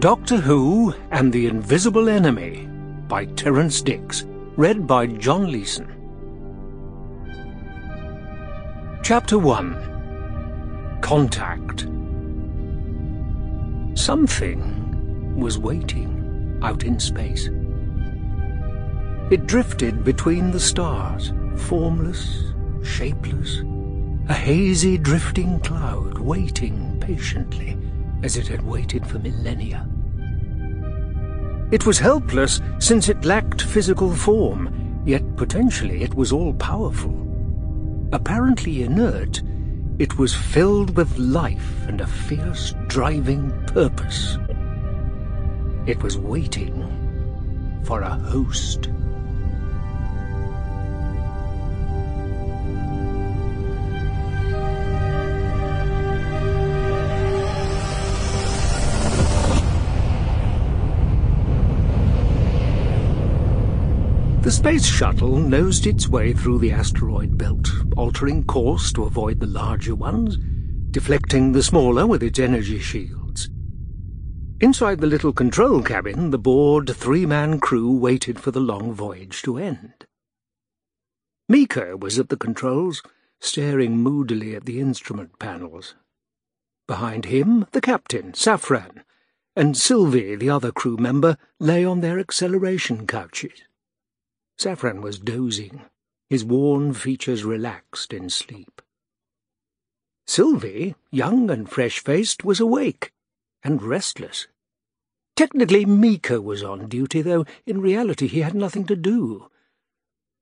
[0.00, 2.68] Doctor Who and the Invisible Enemy
[3.08, 4.24] by Terrance Dicks,
[4.56, 5.92] read by John Leeson.
[9.02, 11.88] Chapter 1 Contact
[13.98, 17.50] Something was waiting out in space.
[19.32, 22.52] It drifted between the stars, formless,
[22.84, 23.62] shapeless,
[24.28, 27.76] a hazy drifting cloud waiting patiently
[28.22, 29.88] as it had waited for millennia.
[31.70, 37.26] It was helpless since it lacked physical form, yet potentially it was all-powerful.
[38.12, 39.42] Apparently inert,
[39.98, 44.38] it was filled with life and a fierce, driving purpose.
[45.86, 48.90] It was waiting for a host.
[64.48, 67.68] The Space Shuttle nosed its way through the asteroid belt,
[67.98, 70.38] altering course to avoid the larger ones,
[70.90, 73.50] deflecting the smaller with its energy shields.
[74.58, 79.58] Inside the little control cabin, the bored three-man crew waited for the long voyage to
[79.58, 80.06] end.
[81.46, 83.02] Meeker was at the controls,
[83.40, 85.94] staring moodily at the instrument panels.
[86.86, 89.02] Behind him, the captain, Safran,
[89.54, 93.67] and Silvey, the other crew member, lay on their acceleration couches.
[94.58, 95.82] Safran was dozing,
[96.28, 98.82] his worn features relaxed in sleep.
[100.26, 103.12] Silvey, young and fresh-faced, was awake
[103.62, 104.48] and restless.
[105.36, 109.48] Technically, Meeker was on duty, though in reality he had nothing to do.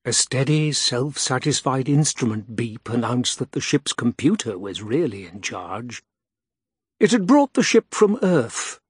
[0.06, 6.02] A steady, self-satisfied instrument beep announced that the ship's computer was really in charge.
[6.98, 8.80] It had brought the ship from Earth.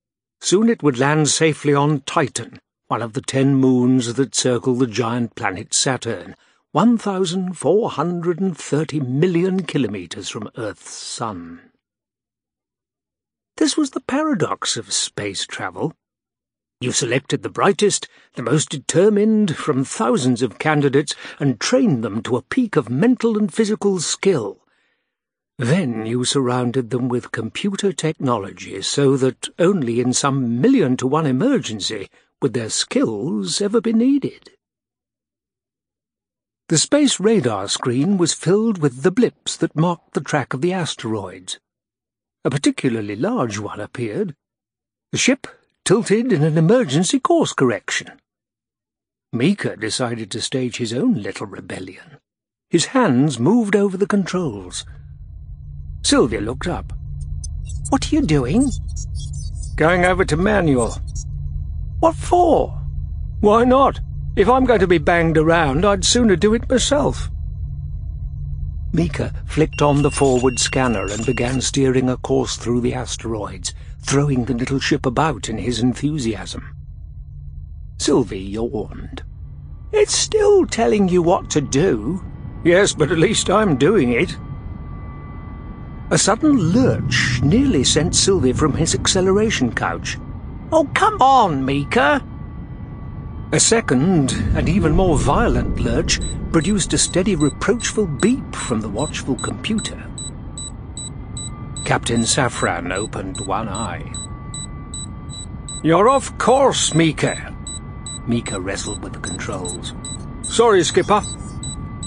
[0.41, 4.87] Soon it would land safely on Titan, one of the ten moons that circle the
[4.87, 6.37] giant planet Saturn,
[6.71, 11.73] 1,430 million kilometres from Earth's sun.
[13.57, 15.95] This was the paradox of space travel.
[16.81, 22.37] You selected the brightest, the most determined from thousands of candidates and trained them to
[22.37, 24.61] a peak of mental and physical skill.
[25.59, 31.27] Then you surrounded them with computer technology so that only in some million to one
[31.27, 32.09] emergency
[32.43, 34.51] would their skills ever be needed?
[36.69, 40.73] The space radar screen was filled with the blips that marked the track of the
[40.73, 41.59] asteroids.
[42.45, 44.35] A particularly large one appeared.
[45.13, 45.47] The ship
[45.85, 48.21] tilted in an emergency course correction.
[49.33, 52.19] Meeker decided to stage his own little rebellion.
[52.69, 54.85] His hands moved over the controls.
[56.03, 56.93] Sylvia looked up.
[57.91, 58.71] What are you doing?
[59.77, 60.97] Going over to manual.
[62.01, 62.79] What for?
[63.41, 64.01] Why not?
[64.37, 67.31] If I'm going to be banged around, I'd sooner do it myself.
[68.93, 74.45] Meeker flicked on the forward scanner and began steering a course through the asteroids, throwing
[74.45, 76.75] the little ship about in his enthusiasm.
[77.99, 79.23] Silvey yawned.
[79.93, 82.25] It's still telling you what to do.
[82.65, 84.37] Yes, but at least I'm doing it.
[86.11, 90.19] A sudden lurch nearly sent Silvey from his acceleration couch.
[90.73, 92.21] Oh, come on, Meeker!
[93.53, 99.37] A second, and even more violent lurch produced a steady reproachful beep from the watchful
[99.37, 100.03] computer.
[101.85, 104.13] Captain Safran opened one eye.
[105.85, 107.55] You're off course, Meeker.
[108.27, 109.95] Meeker wrestled with the controls.
[110.43, 111.23] Sorry, Skipper.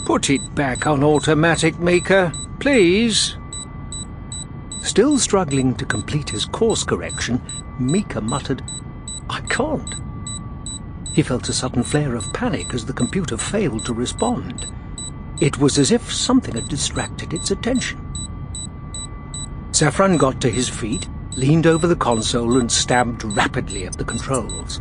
[0.05, 3.37] Put it back on automatic, Meeker, please.
[4.81, 7.41] Still struggling to complete his course correction,
[7.79, 8.62] Meeker muttered,
[9.29, 9.95] I can't.
[11.13, 14.68] He felt a sudden flare of panic as the computer failed to respond.
[15.42, 18.00] It was as if something had distracted its attention.
[19.71, 21.07] Safran got to his feet,
[21.38, 24.80] leaned over the console and stabbed rapidly at the controls.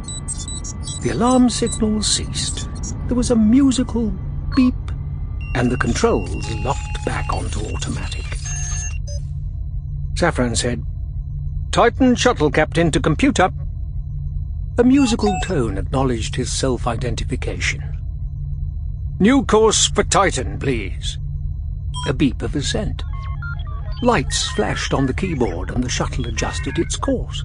[1.02, 2.68] The alarm signal ceased.
[3.06, 4.12] There was a musical
[4.56, 4.74] beep,
[5.54, 8.24] and the controls locked back onto automatic.
[10.14, 10.84] Safran said,
[11.78, 13.50] Titan shuttle captain to computer.
[14.78, 17.80] A musical tone acknowledged his self-identification.
[19.20, 21.18] New course for Titan, please.
[22.08, 23.04] A beep of assent.
[24.02, 27.44] Lights flashed on the keyboard and the shuttle adjusted its course.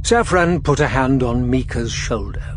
[0.00, 2.56] Safran put a hand on Meeker's shoulder.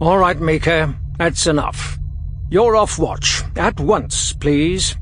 [0.00, 2.00] All right, Meeker, that's enough.
[2.50, 3.44] You're off watch.
[3.54, 4.96] At once, please.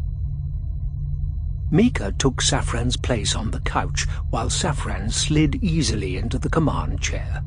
[1.72, 7.42] Meeker took Safran's place on the couch, while Safran slid easily into the command chair.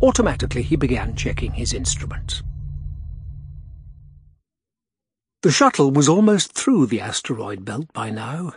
[0.00, 2.44] Automatically he began checking his instruments.
[5.42, 8.52] The shuttle was almost through the asteroid belt by now,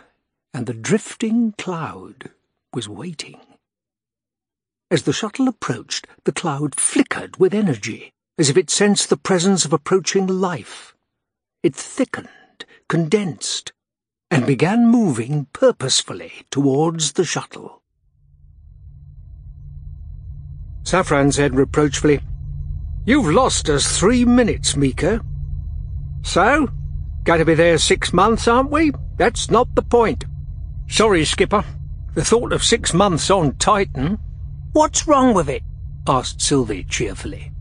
[0.54, 2.30] and the drifting cloud
[2.72, 3.40] was waiting.
[4.92, 9.64] As the shuttle approached, the cloud flickered with energy, as if it sensed the presence
[9.64, 10.94] of approaching life.
[11.64, 13.72] It thickened, condensed,
[14.32, 17.82] and began moving purposefully towards the shuttle.
[20.84, 22.20] Safran said reproachfully,
[23.04, 25.20] You've lost us three minutes, Meeker.
[26.22, 26.68] So?
[27.24, 28.92] Going to be there six months, aren't we?
[29.18, 30.24] That's not the point.
[30.88, 31.64] Sorry, Skipper.
[32.14, 34.18] The thought of six months on Titan...
[34.72, 35.62] What's wrong with it?
[36.08, 37.52] asked Silvey cheerfully.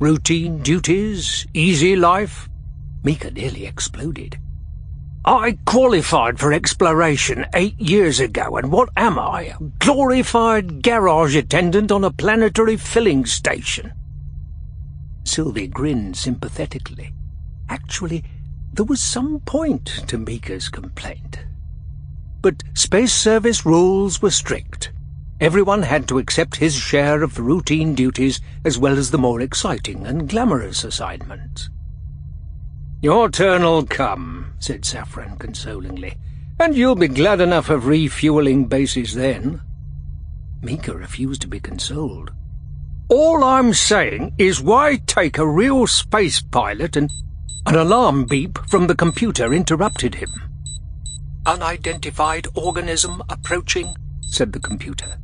[0.00, 2.48] Routine duties, easy life?
[3.02, 4.38] Meeker nearly exploded.
[5.26, 9.54] I qualified for exploration eight years ago, and what am I?
[9.58, 13.94] A glorified garage attendant on a planetary filling station.
[15.22, 17.14] Silvey grinned sympathetically.
[17.70, 18.22] Actually,
[18.74, 21.38] there was some point to Meeker's complaint.
[22.42, 24.92] But Space Service rules were strict.
[25.40, 30.06] Everyone had to accept his share of routine duties as well as the more exciting
[30.06, 31.70] and glamorous assignments.
[33.04, 36.16] Your turn'll come, said Safran consolingly,
[36.58, 39.60] and you'll be glad enough of refueling bases then.
[40.62, 42.30] Meeker refused to be consoled.
[43.10, 47.10] All I'm saying is why take a real space pilot and...
[47.66, 50.30] An alarm beep from the computer interrupted him.
[51.44, 55.18] Unidentified organism approaching, said the computer.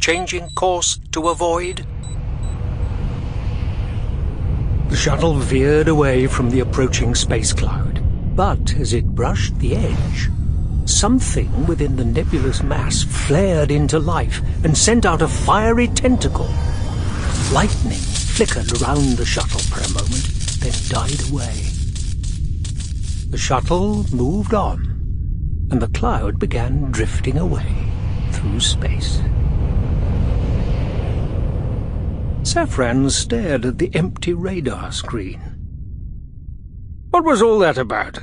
[0.00, 1.86] Changing course to avoid.
[4.92, 8.02] The shuttle veered away from the approaching space cloud,
[8.36, 10.28] but as it brushed the edge,
[10.84, 16.50] something within the nebulous mass flared into life and sent out a fiery tentacle.
[17.54, 18.04] Lightning
[18.36, 20.26] flickered around the shuttle for a moment,
[20.60, 21.54] then died away.
[23.30, 24.84] The shuttle moved on,
[25.70, 27.90] and the cloud began drifting away
[28.32, 29.22] through space.
[32.42, 35.40] Safran stared at the empty radar screen.
[37.10, 38.18] What was all that about?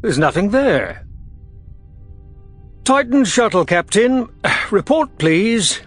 [0.00, 1.06] There's nothing there.
[2.84, 4.28] Titan shuttle, Captain.
[4.70, 5.80] Report, please.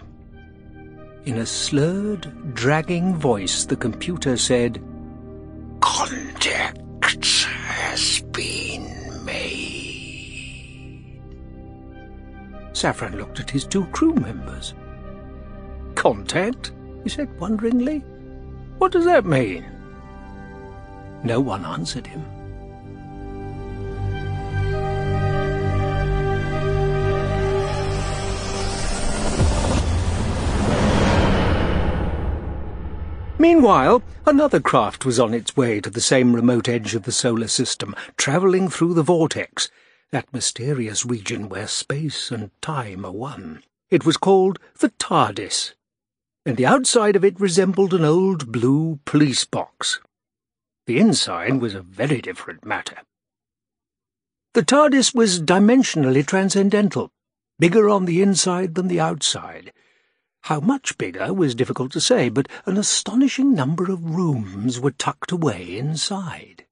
[1.26, 4.82] In a slurred, dragging voice, the computer said,
[5.80, 11.04] Contact has been made.
[12.72, 14.74] Safran looked at his two crew members.
[15.94, 16.72] Contact?
[17.04, 17.98] He said wonderingly.
[18.78, 19.64] What does that mean?
[21.22, 22.24] No one answered him.
[33.38, 37.48] Meanwhile, another craft was on its way to the same remote edge of the solar
[37.48, 39.70] system, travelling through the vortex,
[40.10, 43.62] that mysterious region where space and time are one.
[43.90, 45.74] It was called the TARDIS,
[46.46, 50.00] and the outside of it resembled an old blue police box.
[50.86, 52.98] The inside was a very different matter.
[54.52, 57.10] The TARDIS was dimensionally transcendental,
[57.58, 59.72] bigger on the inside than the outside.
[60.42, 65.32] How much bigger was difficult to say, but an astonishing number of rooms were tucked
[65.32, 66.66] away inside.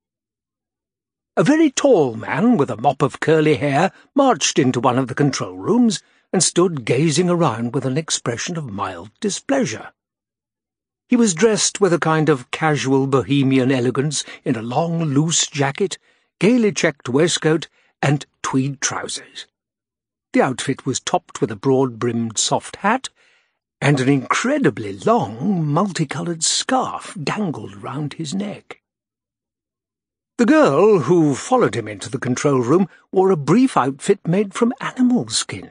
[1.35, 5.15] A very tall man with a mop of curly hair marched into one of the
[5.15, 6.03] control rooms
[6.33, 9.93] and stood gazing around with an expression of mild displeasure.
[11.09, 15.99] He was dressed with a kind of casual bohemian elegance in a long, loose jacket,
[16.41, 17.69] gaily checked waistcoat,
[18.01, 19.47] and tweed trousers.
[20.33, 23.11] The outfit was topped with a broad-brimmed soft hat,
[23.83, 28.81] and an incredibly long, multicoloured scarf dangled round his neck.
[30.39, 34.73] The girl who followed him into the control room wore a brief outfit made from
[34.81, 35.71] animal skin.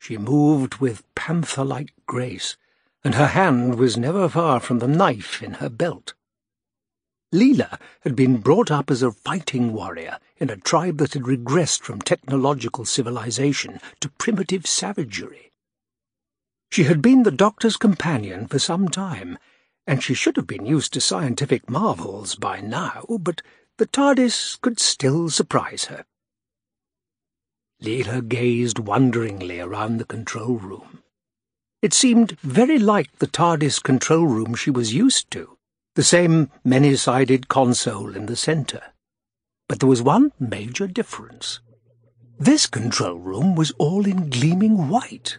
[0.00, 2.56] She moved with panther-like grace,
[3.04, 6.14] and her hand was never far from the knife in her belt.
[7.32, 11.82] Leela had been brought up as a fighting warrior in a tribe that had regressed
[11.82, 15.52] from technological civilization to primitive savagery.
[16.70, 19.38] She had been the doctor's companion for some time,
[19.86, 23.42] and she should have been used to scientific marvels by now, but
[23.76, 26.06] the TARDIS could still surprise her.
[27.82, 31.02] Leela gazed wonderingly around the control room.
[31.80, 35.56] It seemed very like the TARDIS control room she was used to,
[35.94, 38.82] the same many-sided console in the centre.
[39.66, 41.60] But there was one major difference.
[42.38, 45.38] This control room was all in gleaming white.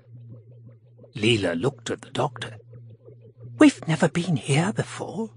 [1.16, 2.58] Leela looked at the doctor.
[3.60, 5.30] We've never been here before.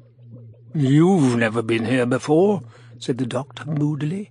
[0.75, 2.63] You've never been here before,
[2.99, 4.31] said the doctor moodily.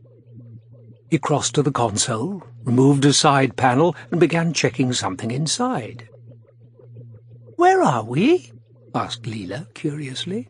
[1.13, 6.09] He crossed to the console, removed a side panel, and began checking something inside.
[7.55, 8.51] Where are we?
[8.95, 10.49] asked Leela curiously.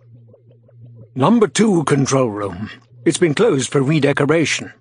[1.16, 2.70] Number two control room.
[3.04, 4.72] It's been closed for redecoration.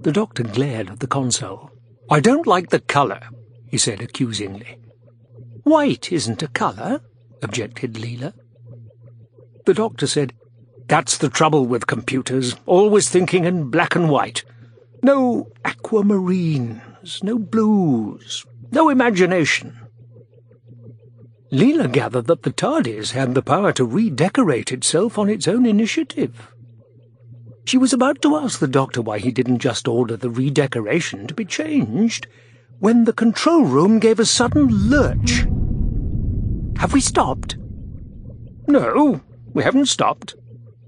[0.00, 1.70] The doctor glared at the console.
[2.08, 3.20] I don't like the colour,
[3.66, 4.78] he said accusingly.
[5.64, 7.02] White isn't a colour,
[7.42, 8.32] objected Leela.
[9.66, 10.32] The doctor said,
[10.86, 14.44] That's the trouble with computers, always thinking in black and white.
[15.02, 19.78] No aquamarines, no blues, no imagination.
[21.50, 26.52] Leela gathered that the TARDIS had the power to redecorate itself on its own initiative.
[27.64, 31.34] She was about to ask the doctor why he didn't just order the redecoration to
[31.34, 32.26] be changed,
[32.78, 35.46] when the control room gave a sudden lurch.
[36.78, 37.56] Have we stopped?
[38.66, 39.20] No,
[39.54, 40.34] we haven't stopped.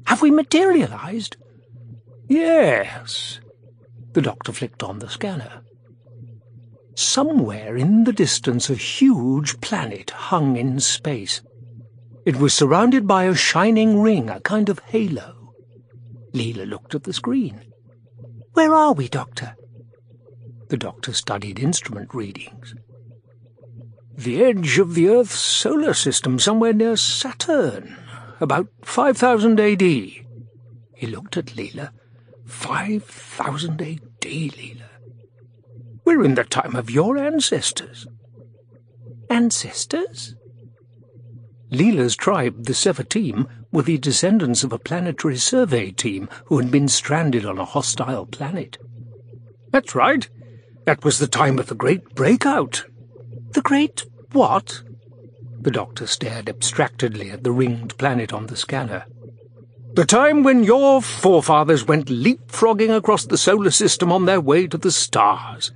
[0.06, 1.36] Have we materialized?
[2.28, 3.40] Yes.
[4.12, 5.62] The doctor flicked on the scanner.
[6.94, 11.42] Somewhere in the distance a huge planet hung in space.
[12.24, 15.54] It was surrounded by a shining ring, a kind of halo.
[16.32, 17.62] Leela looked at the screen.
[18.54, 19.54] Where are we, Doctor?
[20.68, 22.74] The doctor studied instrument readings.
[24.16, 27.96] The edge of the Earth's solar system, somewhere near Saturn,
[28.40, 29.80] about 5000 AD.
[29.80, 30.26] He
[31.06, 31.90] looked at Leela.
[32.46, 34.88] 5000 AD, Leela.
[36.04, 38.06] We're in the time of your ancestors.
[39.28, 40.36] Ancestors?
[41.70, 46.88] Leela's tribe, the Sevateem, were the descendants of a planetary survey team who had been
[46.88, 48.78] stranded on a hostile planet.
[49.70, 50.28] That's right.
[50.84, 52.84] That was the time of the Great Breakout.
[53.50, 54.82] The Great what?
[55.66, 59.04] The doctor stared abstractedly at the ringed planet on the scanner.
[59.94, 64.78] The time when your forefathers went leapfrogging across the solar system on their way to
[64.78, 65.72] the stars.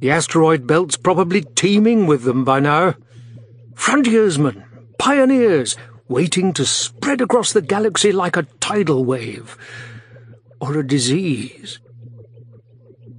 [0.00, 2.96] The asteroid belt's probably teeming with them by now.
[3.76, 4.64] Frontiersmen,
[4.98, 5.76] pioneers,
[6.08, 9.56] waiting to spread across the galaxy like a tidal wave.
[10.60, 11.78] Or a disease.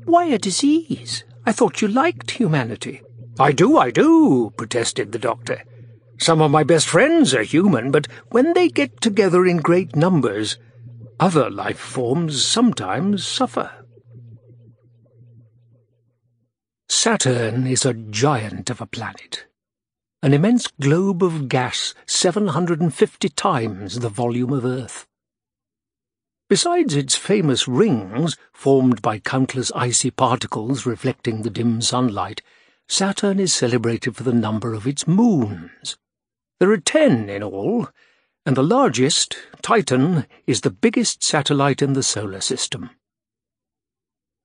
[0.04, 1.24] Why a disease?
[1.46, 3.02] I thought you liked humanity.
[3.40, 5.64] I do, I do, protested the doctor.
[6.18, 10.58] Some of my best friends are human, but when they get together in great numbers,
[11.20, 13.72] other life forms sometimes suffer.
[16.90, 19.46] Saturn is a giant of a planet
[20.26, 25.06] an immense globe of gas 750 times the volume of Earth.
[26.50, 32.42] Besides its famous rings, formed by countless icy particles reflecting the dim sunlight,
[32.88, 35.96] Saturn is celebrated for the number of its moons.
[36.60, 37.90] There are ten in all,
[38.46, 42.92] and the largest, Titan, is the biggest satellite in the solar system.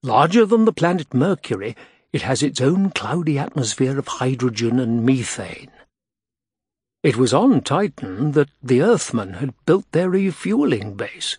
[0.03, 1.77] Larger than the planet Mercury,
[2.13, 5.71] it has its own cloudy atmosphere of hydrogen and methane.
[7.03, 11.39] It was on Titan that the Earthmen had built their refueling base.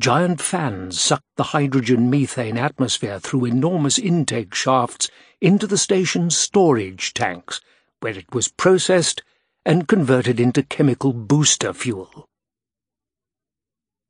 [0.00, 5.08] Giant fans sucked the hydrogen-methane atmosphere through enormous intake shafts
[5.40, 7.60] into the station's storage tanks,
[8.04, 9.22] where it was processed
[9.64, 12.28] and converted into chemical booster fuel.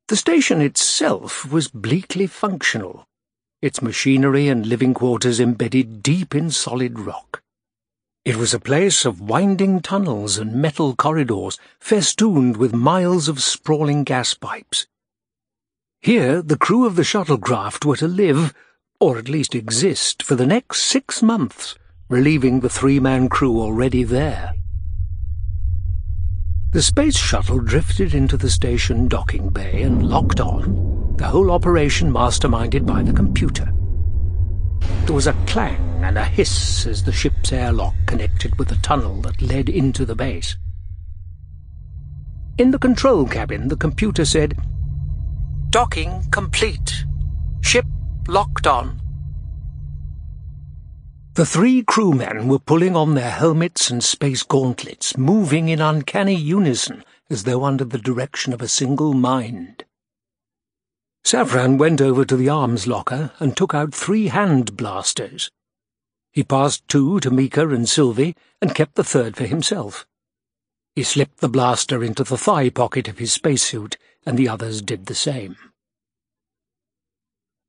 [0.09, 3.07] The station itself was bleakly functional,
[3.61, 7.41] its machinery and living quarters embedded deep in solid rock.
[8.25, 14.03] It was a place of winding tunnels and metal corridors festooned with miles of sprawling
[14.03, 14.87] gas pipes.
[16.01, 18.53] Here the crew of the shuttlecraft were to live,
[18.99, 21.77] or at least exist, for the next six months,
[22.09, 24.53] relieving the three-man crew already there.
[26.71, 32.11] The space shuttle drifted into the station docking bay and locked on, the whole operation
[32.11, 33.71] masterminded by the computer.
[35.05, 39.21] There was a clang and a hiss as the ship's airlock connected with the tunnel
[39.21, 40.57] that led into the base.
[42.57, 44.57] In the control cabin, the computer said,
[45.69, 47.05] Docking complete.
[47.61, 47.85] Ship
[48.27, 49.01] locked on.
[51.35, 57.03] The three crewmen were pulling on their helmets and space gauntlets, moving in uncanny unison
[57.29, 59.83] as though under the direction of a single mind.
[61.25, 65.51] Safran went over to the arms locker and took out three hand blasters.
[66.31, 70.07] He passed two to Meeker and Silvey and kept the third for himself.
[70.95, 75.07] He slipped the blaster into the thigh pocket of his spacesuit, and the others did
[75.07, 75.57] the same.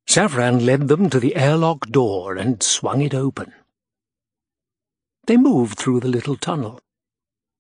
[0.09, 3.53] Safran led them to the airlock door and swung it open.
[5.27, 6.81] They moved through the little tunnel.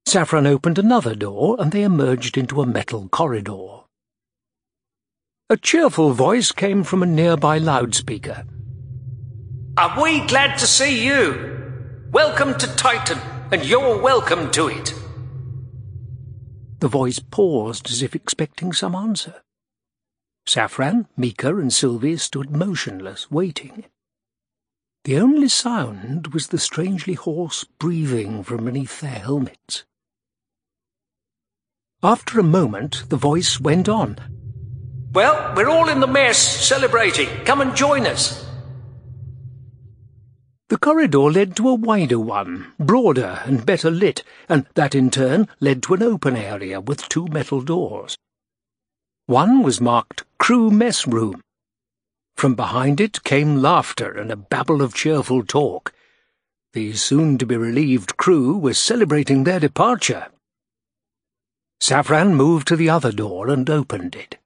[0.09, 3.81] Safran opened another door and they emerged into a metal corridor.
[5.51, 8.45] A cheerful voice came from a nearby loudspeaker.
[9.77, 12.09] Are we glad to see you?
[12.13, 13.19] Welcome to Titan,
[13.53, 14.95] and you're welcome to it.
[16.79, 19.43] The voice paused as if expecting some answer.
[20.47, 23.85] Safran, Meeker, and Silvey stood motionless, waiting.
[25.05, 29.85] The only sound was the strangely hoarse breathing from beneath their helmets.
[32.03, 34.19] After a moment, the voice went on.
[35.13, 37.29] Well, we're all in the mess, celebrating.
[37.45, 38.47] Come and join us.
[40.69, 45.49] The corridor led to a wider one, broader and better lit, and that in turn
[45.61, 48.17] led to an open area with two metal doors.
[49.27, 51.43] One was marked Crew Mess Room.
[52.37, 55.93] From behind it came laughter and a babble of cheerful talk.
[56.75, 60.29] The soon-to-be-relieved crew were celebrating their departure.
[61.83, 64.39] Safran moved to the other door and opened it.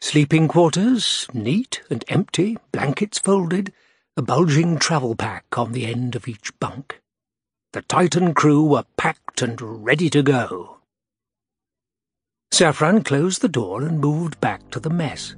[0.00, 3.74] Sleeping quarters, neat and empty, blankets folded,
[4.16, 7.02] a bulging travel pack on the end of each bunk.
[7.74, 10.77] The Titan crew were packed and ready to go.
[12.50, 15.36] Safran closed the door and moved back to the mess.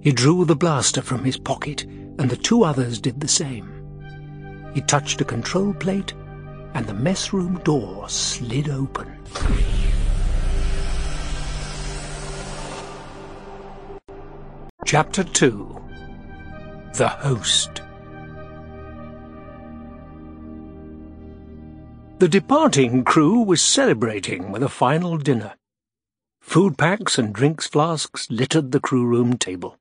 [0.00, 3.68] He drew the blaster from his pocket, and the two others did the same.
[4.74, 6.12] He touched a control plate,
[6.74, 9.10] and the mess room door slid open.
[14.84, 15.82] Chapter 2
[16.94, 17.82] The Host
[22.18, 25.54] The departing crew was celebrating with a final dinner.
[26.44, 29.76] Food packs and drinks flasks littered the crew room table.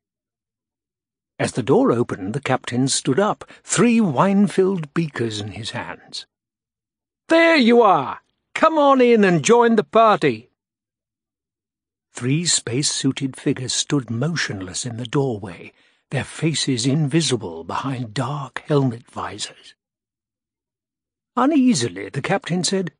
[1.37, 6.25] As the door opened, the captain stood up, three wine-filled beakers in his hands.
[7.27, 8.21] There you are!
[8.55, 10.49] Come on in and join the party!
[12.11, 15.73] Three space-suited figures stood motionless in the doorway,
[16.09, 19.75] their faces invisible behind dark helmet visors.
[21.35, 22.93] Uneasily, the captain said,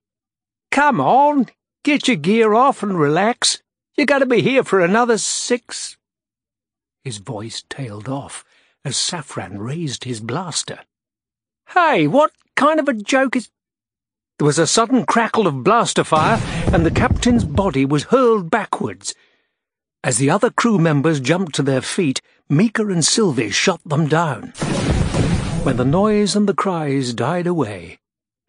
[0.69, 1.47] Come on,
[1.83, 3.61] Get your gear off and relax.
[3.97, 5.97] You gotta be here for another six.
[7.03, 8.45] His voice tailed off
[8.85, 10.79] as Safran raised his blaster.
[11.73, 13.49] Hey, what kind of a joke is...
[14.39, 16.39] There was a sudden crackle of blaster fire,
[16.73, 19.13] and the captain's body was hurled backwards.
[20.05, 24.53] As the other crew members jumped to their feet, Meeker and Silvey shot them down.
[25.63, 27.99] When the noise and the cries died away,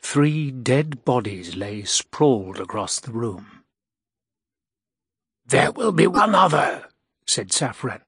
[0.04, 3.64] Three dead bodies lay sprawled across the room.
[5.46, 6.88] There will be one other,
[7.26, 8.02] said Safran.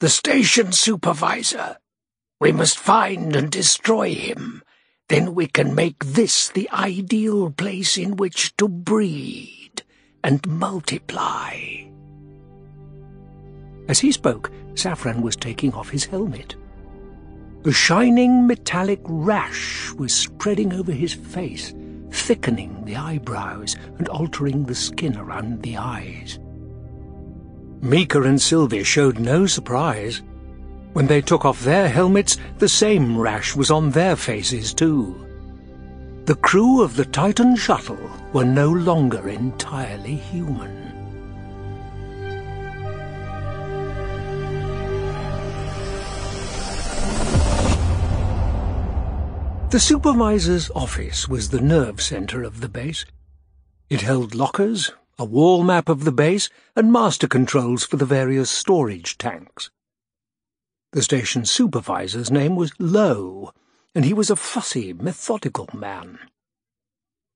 [0.00, 1.76] The station supervisor.
[2.40, 4.62] We must find and destroy him.
[5.08, 9.82] Then we can make this the ideal place in which to breed
[10.24, 11.60] and multiply.
[13.88, 16.56] As he spoke, Safran was taking off his helmet.
[17.66, 21.74] A shining metallic rash was spreading over his face,
[22.12, 26.38] thickening the eyebrows and altering the skin around the eyes.
[27.82, 30.22] Meeker and Silvey showed no surprise.
[30.92, 35.26] When they took off their helmets, the same rash was on their faces too.
[36.26, 37.98] The crew of the Titan shuttle
[38.32, 40.85] were no longer entirely human.
[49.68, 53.04] The supervisor's office was the nerve center of the base.
[53.90, 58.48] It held lockers, a wall map of the base, and master controls for the various
[58.48, 59.70] storage tanks.
[60.92, 63.50] The station supervisor's name was Lowe,
[63.92, 66.20] and he was a fussy, methodical man.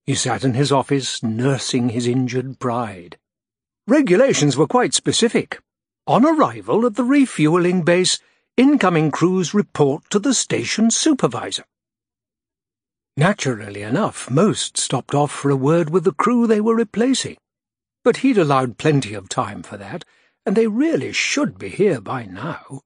[0.06, 3.18] He sat in his office, nursing his injured pride.
[3.88, 5.60] Regulations were quite specific.
[6.06, 8.20] On arrival at the refueling base,
[8.56, 11.64] incoming crews report to the station supervisor.
[13.20, 17.36] Naturally enough, most stopped off for a word with the crew they were replacing.
[18.02, 20.06] But he'd allowed plenty of time for that,
[20.46, 22.80] and they really should be here by now.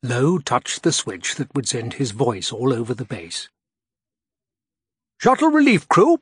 [0.00, 3.48] Lowe touched the switch that would send his voice all over the base.
[5.20, 6.20] Shuttle relief crew,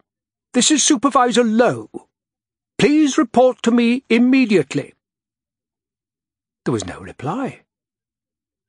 [0.54, 1.90] this is Supervisor Lowe.
[2.78, 4.94] Please report to me immediately.
[6.64, 7.64] There was no reply.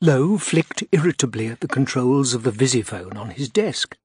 [0.03, 3.95] Lowe flicked irritably at the controls of the visiphone on his desk.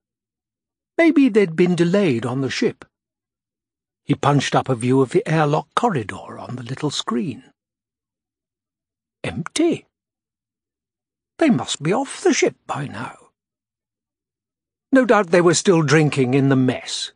[0.99, 2.85] Maybe they'd been delayed on the ship.
[4.05, 7.45] He punched up a view of the airlock corridor on the little screen.
[9.25, 9.87] Empty.
[11.39, 13.17] They must be off the ship by now.
[14.93, 17.13] No doubt they were still drinking in the mess.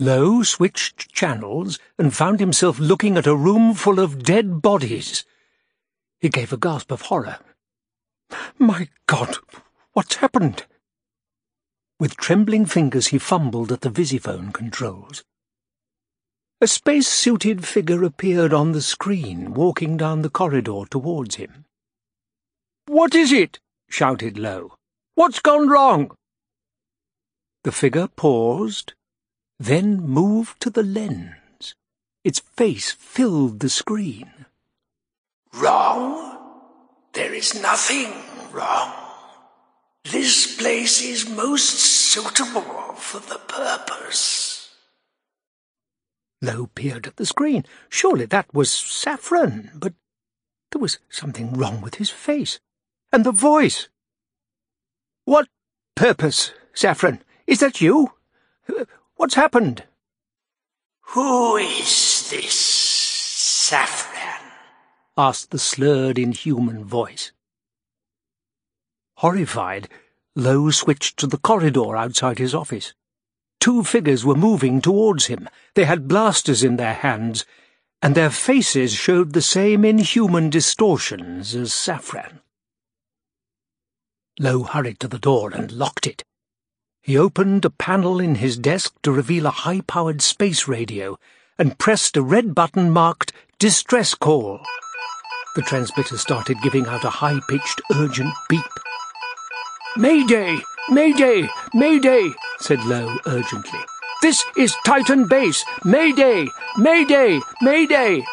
[0.00, 5.26] Lowe switched channels and found himself looking at a room full of dead bodies.
[6.22, 7.40] He gave a gasp of horror.
[8.56, 9.38] My God,
[9.92, 10.66] what's happened?
[11.98, 15.24] With trembling fingers he fumbled at the visiphone controls.
[16.60, 21.64] A space-suited figure appeared on the screen, walking down the corridor towards him.
[22.86, 23.58] "'What is it?'
[23.90, 24.76] shouted Lowe.
[25.16, 26.12] "'What's gone wrong?'
[27.64, 28.92] The figure paused,
[29.58, 31.74] then moved to the lens.
[32.22, 34.46] Its face filled the screen.
[35.54, 36.38] Wrong?
[37.12, 38.12] There is nothing
[38.52, 38.92] wrong.
[40.04, 44.70] This place is most suitable for the purpose.
[46.40, 47.64] Lowe peered at the screen.
[47.88, 49.92] Surely that was Safran, but
[50.70, 52.58] there was something wrong with his face.
[53.12, 53.88] And the voice.
[55.24, 55.48] What
[55.94, 57.20] purpose, Safran?
[57.46, 58.12] Is that you?
[59.16, 59.84] What's happened?
[61.14, 64.11] Who is this Safran?
[65.16, 67.32] Asked the slurred, inhuman voice.
[69.16, 69.90] Horrified,
[70.34, 72.94] Lowe switched to the corridor outside his office.
[73.60, 75.50] Two figures were moving towards him.
[75.74, 77.44] They had blasters in their hands,
[78.00, 82.40] and their faces showed the same inhuman distortions as Safran.
[84.38, 86.24] Lowe hurried to the door and locked it.
[87.02, 91.18] He opened a panel in his desk to reveal a high-powered space radio
[91.58, 94.64] and pressed a red button marked Distress Call.
[95.54, 98.62] The transmitter started giving out a high-pitched, urgent beep.
[99.98, 100.58] Mayday!
[100.88, 101.46] Mayday!
[101.74, 102.30] Mayday!
[102.58, 103.80] said Lowe urgently.
[104.22, 105.62] This is Titan Base!
[105.84, 106.46] Mayday!
[106.78, 107.38] Mayday!
[107.60, 108.24] Mayday!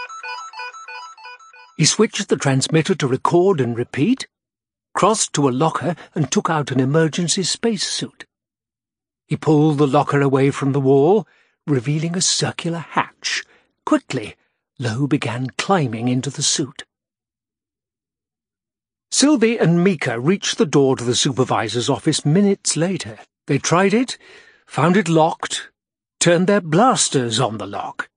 [1.76, 4.28] He switched the transmitter to record and repeat,
[4.94, 8.26] crossed to a locker and took out an emergency spacesuit.
[9.28, 11.28] He pulled the locker away from the wall,
[11.68, 13.44] revealing a circular hatch.
[13.86, 14.38] Quickly,
[14.80, 16.86] Lowe began climbing into the suit.
[19.12, 23.18] Silvey and Meeker reached the door to the supervisor's office minutes later.
[23.48, 24.20] They tried it,
[24.68, 25.72] found it locked,
[26.20, 28.08] turned their blasters on the lock.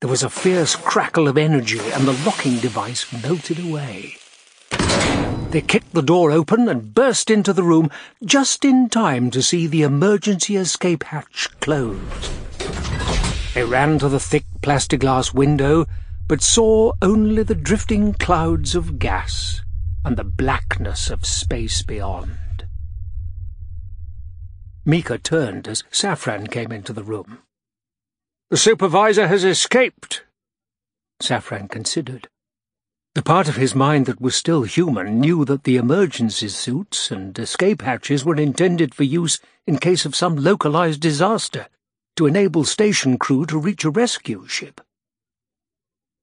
[0.00, 4.14] There was a fierce crackle of energy, and the locking device melted away.
[5.50, 7.90] They kicked the door open and burst into the room
[8.24, 12.30] just in time to see the emergency escape hatch closed.
[13.52, 15.84] They ran to the thick plastiglass window,
[16.26, 19.60] but saw only the drifting clouds of gas
[20.04, 22.66] and the blackness of space beyond.
[24.84, 27.38] Meeker turned as Safran came into the room.
[28.50, 30.24] The supervisor has escaped.
[31.22, 32.28] Safran considered.
[33.14, 37.38] The part of his mind that was still human knew that the emergency suits and
[37.38, 41.66] escape hatches were intended for use in case of some localized disaster,
[42.16, 44.80] to enable station crew to reach a rescue ship.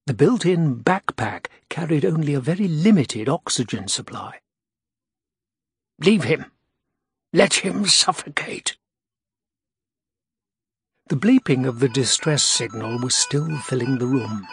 [0.08, 4.40] The built-in backpack carried only a very limited oxygen supply.
[6.00, 6.46] Leave him.
[7.34, 8.78] Let him suffocate.
[11.10, 14.48] The bleeping of the distress signal was still filling the room.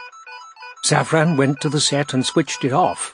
[0.85, 3.13] Safran went to the set and switched it off.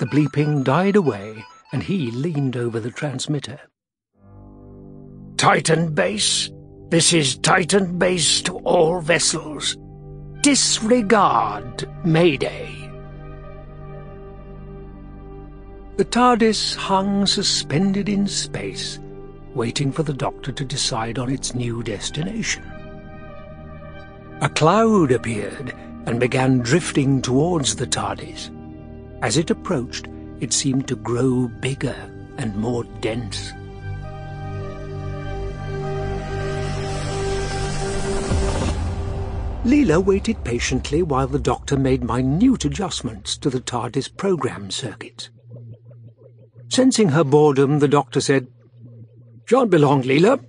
[0.00, 3.60] The bleeping died away, and he leaned over the transmitter.
[5.36, 6.50] Titan Base,
[6.88, 9.76] this is Titan Base to all vessels.
[10.46, 12.88] Disregard Mayday.
[15.96, 19.00] The TARDIS hung suspended in space,
[19.56, 22.62] waiting for the Doctor to decide on its new destination.
[24.40, 25.74] A cloud appeared
[26.06, 28.52] and began drifting towards the TARDIS.
[29.22, 30.06] As it approached,
[30.38, 31.96] it seemed to grow bigger
[32.38, 33.52] and more dense.
[39.66, 45.28] Leela waited patiently while the doctor made minute adjustments to the TARDIS program circuit.
[46.68, 48.46] Sensing her boredom, the doctor said,
[49.44, 50.44] Shan't be long, Leela.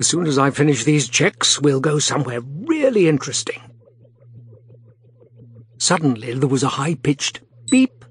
[0.00, 3.60] As soon as I finish these checks, we'll go somewhere really interesting.
[5.76, 7.40] Suddenly there was a high-pitched
[7.70, 8.04] beep,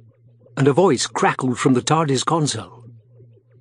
[0.56, 2.86] and a voice crackled from the TARDIS console.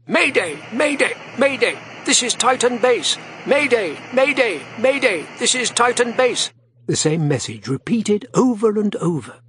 [0.06, 0.56] Mayday!
[0.72, 1.14] Mayday!
[1.36, 1.76] Mayday!
[2.04, 3.18] This is Titan Base!
[3.44, 3.98] Mayday!
[4.14, 4.62] Mayday!
[4.78, 5.26] Mayday!
[5.40, 6.52] This is Titan Base!
[6.86, 9.40] The same message repeated over and over.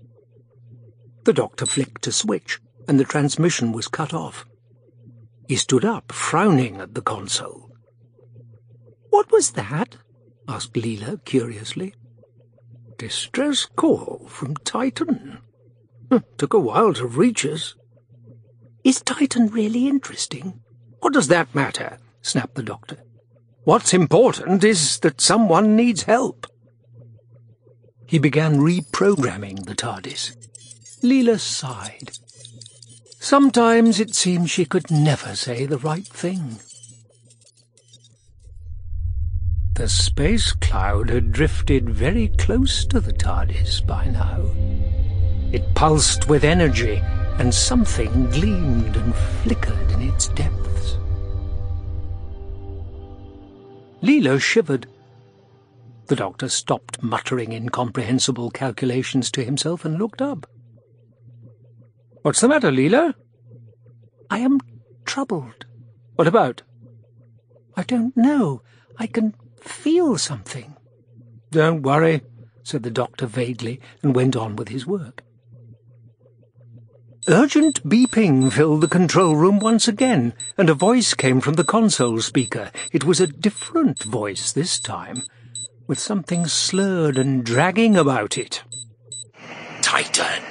[1.24, 4.46] The doctor flicked a switch, and the transmission was cut off.
[5.48, 7.72] He stood up, frowning at the console.
[9.10, 9.98] What was that?
[10.48, 11.94] asked Leela curiously.
[12.98, 15.40] Distress call from Titan,
[16.38, 17.76] Took a while to reach us.
[18.84, 20.62] Is Titan really interesting?
[21.00, 21.98] What does that matter?
[22.22, 23.04] snapped the doctor.
[23.66, 26.48] What's important is that someone needs help.
[28.08, 30.32] He began reprogramming the TARDIS.
[31.04, 32.12] Leela sighed.
[33.20, 36.60] Sometimes it seemed she could never say the right thing.
[39.76, 44.42] The space cloud had drifted very close to the TARDIS by now.
[45.52, 47.02] It pulsed with energy,
[47.40, 50.98] and something gleamed and flickered in its depths.
[54.02, 54.88] Leela shivered.
[56.08, 60.50] The doctor stopped muttering incomprehensible calculations to himself and looked up.
[62.22, 63.14] What's the matter, Leela?
[64.30, 64.60] I am
[65.06, 65.66] troubled.
[66.16, 66.62] What about?
[67.76, 68.62] I don't know.
[68.98, 70.76] I can feel something.
[71.52, 72.22] Don't worry,
[72.64, 75.24] said the doctor vaguely, and went on with his work.
[77.30, 82.22] Urgent beeping filled the control room once again, and a voice came from the console
[82.22, 82.72] speaker.
[82.94, 85.24] It was a different voice this time,
[85.88, 88.64] with something slurred and dragging about it.
[89.82, 90.44] Titan.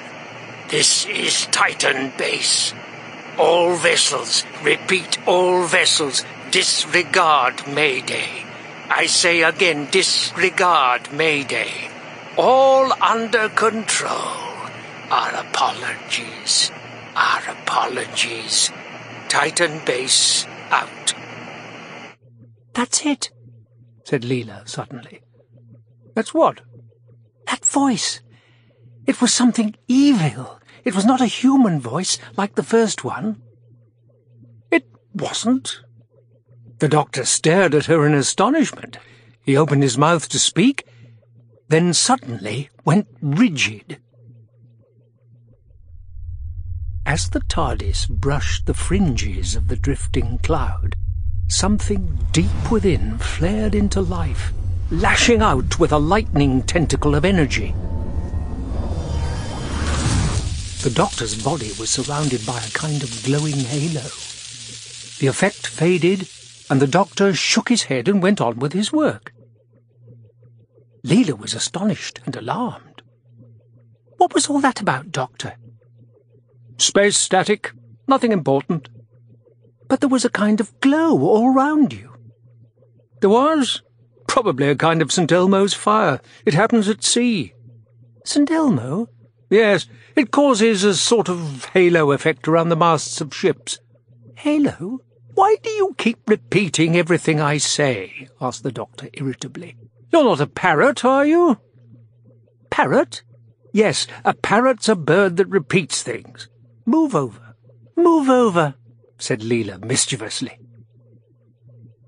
[0.70, 2.72] This is Titan Base.
[3.38, 8.46] All vessels, repeat, all vessels, disregard Mayday.
[8.88, 11.90] I say again, disregard Mayday.
[12.38, 14.10] All under control.
[15.10, 16.70] Our apologies.
[17.14, 18.70] Our apologies.
[19.28, 21.14] Titan Base out.
[22.72, 23.30] That's it,
[24.04, 25.25] said Leela suddenly.
[26.16, 26.62] That's what?
[27.46, 28.22] That voice.
[29.06, 30.58] It was something evil.
[30.82, 33.42] It was not a human voice like the first one.
[34.70, 35.82] It wasn't.
[36.78, 38.96] The doctor stared at her in astonishment.
[39.42, 40.86] He opened his mouth to speak,
[41.68, 43.98] then suddenly went rigid.
[47.04, 50.96] As the TARDIS brushed the fringes of the drifting cloud,
[51.48, 54.54] something deep within flared into life,
[54.90, 57.74] lashing out with a lightning tentacle of energy.
[60.82, 64.08] The doctor's body was surrounded by a kind of glowing halo.
[65.18, 66.28] The effect faded,
[66.70, 69.32] and the doctor shook his head and went on with his work.
[71.04, 73.02] Leela was astonished and alarmed.
[74.18, 75.54] What was all that about, Doctor?
[76.78, 77.72] Space static.
[78.06, 78.88] Nothing important.
[79.88, 82.14] But there was a kind of glow all round you.
[83.20, 83.82] There was?
[84.36, 85.32] Probably a kind of St.
[85.32, 86.20] Elmo's fire.
[86.44, 87.54] It happens at sea.
[88.22, 88.50] St.
[88.50, 89.08] Elmo?
[89.48, 93.78] Yes, it causes a sort of halo effect around the masts of ships.
[94.34, 94.98] Halo?
[95.32, 98.28] Why do you keep repeating everything I say?
[98.38, 99.78] asked the doctor irritably.
[100.12, 101.56] You're not a parrot, are you?
[102.68, 103.22] Parrot?
[103.72, 106.50] Yes, a parrot's a bird that repeats things.
[106.84, 107.56] Move over.
[107.96, 108.74] Move over,
[109.16, 110.58] said Leela mischievously.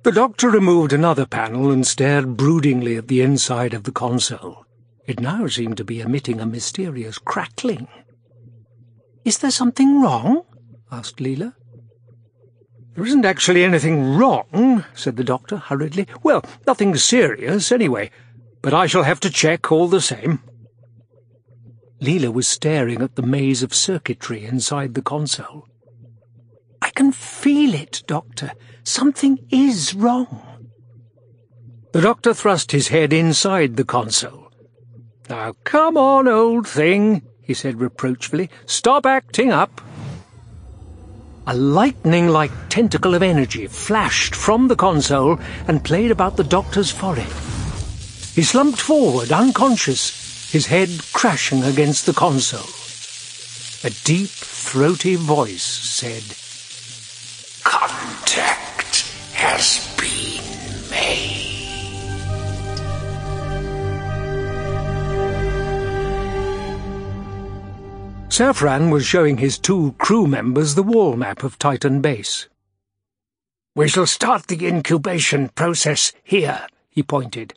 [0.09, 4.64] The doctor removed another panel and stared broodingly at the inside of the console.
[5.07, 7.88] It now seemed to be emitting a mysterious crackling.
[9.27, 10.44] Is there something wrong?
[10.90, 11.53] asked Leela.
[12.94, 16.07] There isn't actually anything wrong, said the doctor hurriedly.
[16.23, 18.11] Well, nothing serious, anyway,
[18.62, 20.40] but I shall have to check all the same.
[22.01, 25.68] Leela was staring at the maze of circuitry inside the console.
[26.81, 28.53] I can feel it, Doctor.
[28.88, 30.40] Something is wrong.
[31.92, 34.51] The doctor thrust his head inside the console.
[35.29, 38.48] Now, come on, old thing, he said reproachfully.
[38.64, 39.83] Stop acting up.
[41.46, 47.31] A lightning-like tentacle of energy flashed from the console and played about the doctor's forehead.
[48.35, 52.70] He slumped forward, unconscious, his head crashing against the console.
[53.85, 56.24] A deep, throaty voice said,
[57.64, 58.67] Contact
[59.38, 61.38] has been made.
[68.29, 72.48] Safran was showing his two crew members the wall map of Titan Base.
[73.77, 77.55] We shall start the incubation process here, he pointed.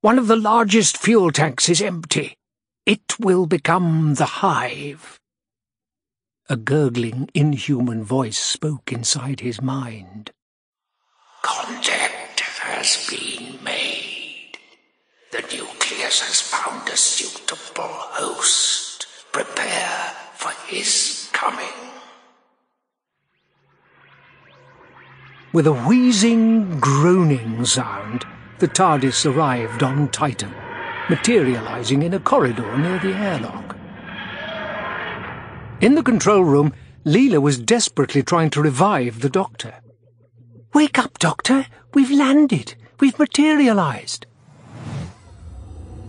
[0.00, 2.36] One of the largest fuel tanks is empty.
[2.84, 5.20] It will become the hive.
[6.48, 10.32] A gurgling, inhuman voice spoke inside his mind.
[11.42, 14.58] Contact has been made.
[15.32, 19.06] The nucleus has found a suitable host.
[19.32, 21.66] Prepare for his coming.
[25.52, 28.26] With a wheezing, groaning sound,
[28.58, 30.54] the TARDIS arrived on Titan,
[31.08, 33.76] materializing in a corridor near the airlock.
[35.80, 36.72] In the control room,
[37.04, 39.74] Leela was desperately trying to revive the doctor.
[40.76, 41.64] Wake up, Doctor!
[41.94, 42.74] We've landed!
[43.00, 44.26] We've materialized!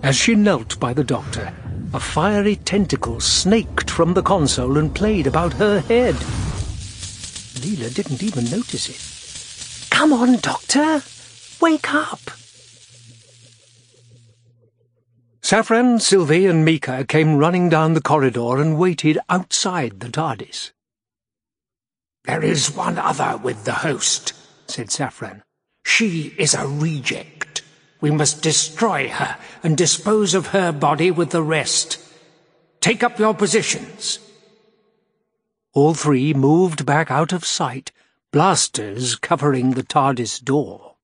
[0.03, 1.53] As she knelt by the doctor,
[1.93, 6.15] a fiery tentacle snaked from the console and played about her head.
[7.63, 9.89] Leela didn't even notice it.
[9.89, 11.01] Come on, Doctor!
[11.61, 12.19] Wake up!
[15.41, 20.73] Safran, Silvey and Meeker came running down the corridor and waited outside the TARDIS.
[22.25, 24.33] There is one other with the host,
[24.69, 25.43] said Safran.
[25.85, 27.61] She is a reject.
[28.01, 31.99] We must destroy her and dispose of her body with the rest.
[32.81, 34.19] Take up your positions.
[35.73, 37.91] All three moved back out of sight,
[38.31, 40.95] blasters covering the TARDIS door.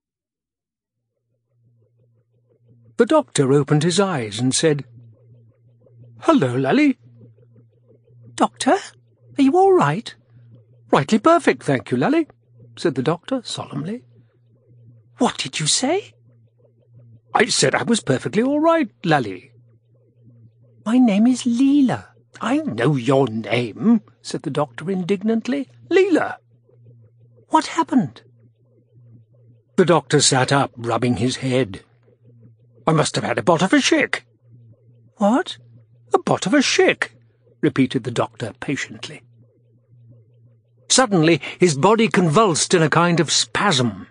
[2.97, 4.85] The doctor opened his eyes and said,
[6.21, 6.97] Hello, Lally.
[8.35, 8.77] Doctor,
[9.37, 10.13] are you all right?
[10.91, 12.27] Rightly perfect, thank you, Lally,
[12.75, 14.03] said the doctor solemnly.
[15.17, 16.13] What did you say?
[17.33, 19.51] I said I was perfectly all right, Lally.
[20.85, 22.07] My name is Leela.
[22.41, 25.69] I know your name, said the doctor indignantly.
[25.89, 26.37] Leela.
[27.49, 28.23] What happened?
[29.75, 31.83] The doctor sat up, rubbing his head.
[32.85, 34.25] I must have had a bot of a shick.
[35.17, 35.57] What?
[36.13, 37.15] A bot of a shick,
[37.61, 39.23] repeated the doctor patiently.
[40.93, 44.05] Suddenly his body convulsed in a kind of spasm.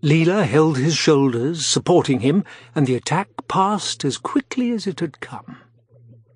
[0.00, 5.18] Leela held his shoulders, supporting him, and the attack passed as quickly as it had
[5.18, 5.56] come.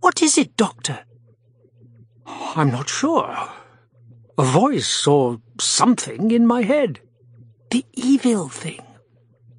[0.01, 1.05] What is it, Doctor?
[2.27, 3.37] I'm not sure.
[4.37, 6.99] A voice or something in my head.
[7.71, 8.83] The evil thing.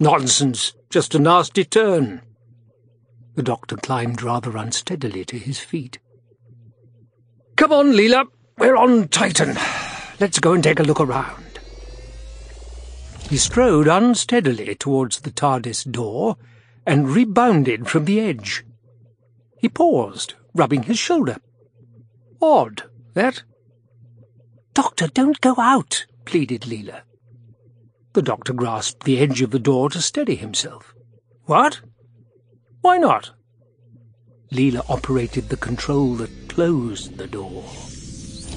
[0.02, 0.74] Nonsense.
[0.90, 2.24] Just a nasty turn.
[3.36, 6.00] The doctor climbed rather unsteadily to his feet.
[7.56, 8.26] Come on, Leela.
[8.58, 9.58] We're on Titan.
[10.20, 11.60] Let's go and take a look around.
[13.30, 16.38] He strode unsteadily towards the TARDIS door
[16.86, 18.64] and rebounded from the edge.
[19.58, 21.38] He paused, rubbing his shoulder.
[22.42, 23.44] Odd, that.
[24.74, 27.02] Doctor, don't go out, pleaded Leela.
[28.14, 30.94] The doctor grasped the edge of the door to steady himself.
[31.46, 31.82] What?
[32.82, 33.32] Why not?
[34.52, 37.64] Leela operated the control that closed the door.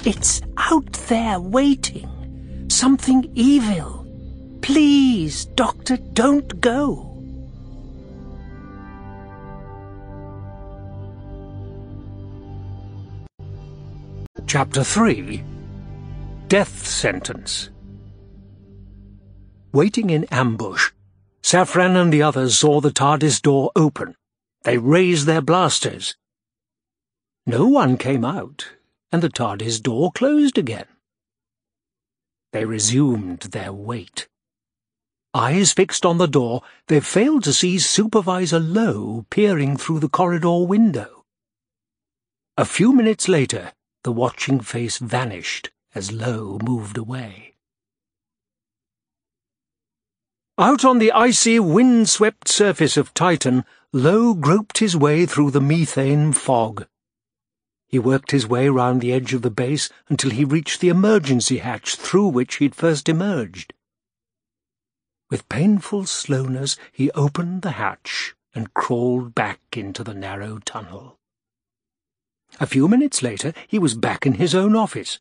[0.05, 2.67] It's out there waiting.
[2.69, 4.05] Something evil.
[4.61, 7.07] Please, Doctor, don't go.
[14.45, 15.43] Chapter 3
[16.47, 17.69] Death Sentence
[19.73, 20.91] Waiting in ambush,
[21.43, 24.15] Safran and the others saw the TARDIS door open.
[24.63, 26.15] They raised their blasters.
[27.45, 28.69] No one came out,
[29.11, 30.87] and the TARDIS door closed again.
[32.53, 34.27] They resumed their wait.
[35.33, 40.65] Eyes fixed on the door, they failed to see Supervisor Lowe peering through the corridor
[40.65, 41.25] window.
[42.57, 47.55] A few minutes later, the watching face vanished as Lowe moved away.
[50.57, 56.33] Out on the icy, wind-swept surface of Titan, Lowe groped his way through the methane
[56.33, 56.87] fog.
[57.87, 61.59] He worked his way round the edge of the base until he reached the emergency
[61.59, 63.73] hatch through which he'd first emerged.
[65.29, 71.17] With painful slowness, he opened the hatch and crawled back into the narrow tunnel.
[72.59, 75.19] A few minutes later, he was back in his own office.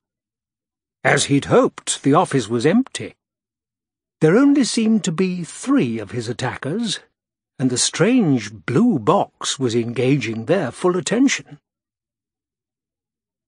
[1.05, 3.15] As he'd hoped, the office was empty.
[4.21, 7.01] There only seemed to be three of his attackers,
[7.59, 11.59] and the strange blue box was engaging their full attention.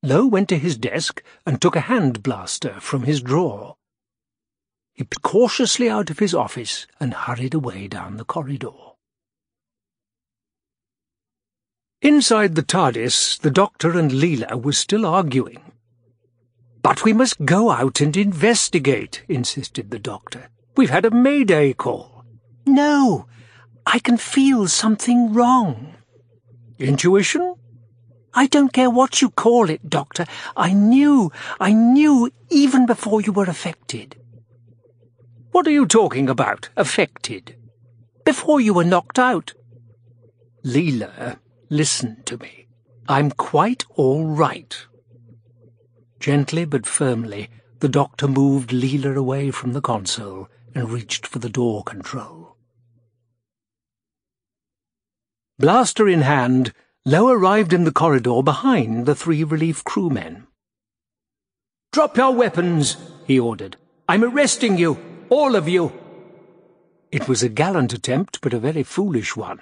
[0.03, 3.77] Lowe went to his desk and took a hand blaster from his drawer.
[4.95, 8.71] He peeped cautiously out of his office and hurried away down the corridor.
[12.01, 15.61] Inside the TARDIS, the Doctor and Leela were still arguing.
[16.83, 20.49] But we must go out and investigate, insisted the Doctor.
[20.77, 22.25] We've had a mayday call.
[22.65, 23.27] No,
[23.85, 25.95] I can feel something wrong.
[26.79, 27.57] Intuition?
[28.35, 30.27] I don't care what you call it, Doctor.
[30.57, 34.17] I knew, I knew even before you were affected.
[35.53, 37.57] What are you talking about, affected?
[38.25, 39.55] Before you were knocked out.
[40.65, 41.39] Leela,
[41.71, 42.67] listen to me.
[43.09, 44.77] I'm quite all right.
[46.21, 47.49] Gently but firmly,
[47.81, 52.57] the doctor moved Leela away from the console and reached for the door control.
[55.59, 56.73] Blaster in hand,
[57.07, 60.47] Lowe arrived in the corridor behind the three relief crewmen.
[61.93, 62.97] Drop your weapons,
[63.27, 63.77] he ordered.
[64.09, 64.99] I'm arresting you,
[65.31, 65.93] all of you.
[67.11, 69.61] It was a gallant attempt, but a very foolish one.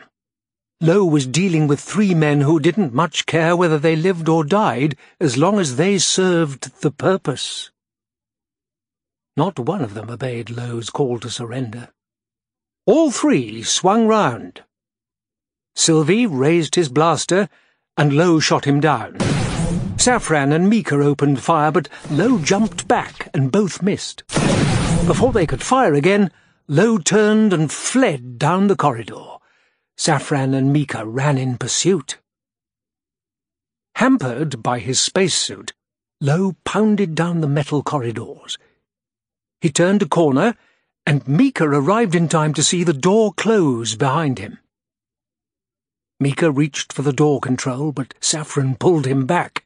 [0.80, 4.97] Lowe was dealing with three men who didn't much care whether they lived or died
[5.20, 7.70] as long as they served the purpose.
[9.37, 11.89] Not one of them obeyed Lowe's call to surrender.
[12.84, 14.64] All three swung round.
[15.77, 17.49] Silvey raised his blaster,
[17.97, 19.18] and Lowe shot him down.
[19.99, 24.24] Safran and Meeker opened fire, but Lowe jumped back, and both missed.
[25.07, 26.33] Before they could fire again,
[26.66, 29.37] Lowe turned and fled down the corridor.
[29.97, 32.18] Safran and Meeker ran in pursuit.
[33.97, 35.72] Hampered by his spacesuit,
[36.20, 38.59] Lowe pounded down the metal corridors.
[39.61, 40.55] He turned a corner,
[41.07, 44.59] and Meeker arrived in time to see the door close behind him.
[46.19, 49.64] Meeker reached for the door control, but Safran pulled him back.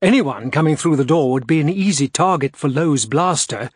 [0.00, 3.70] Anyone coming through the door would be an easy target for Lowe's blaster,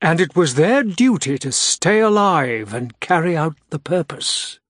[0.00, 4.60] and it was their duty to stay alive and carry out the purpose.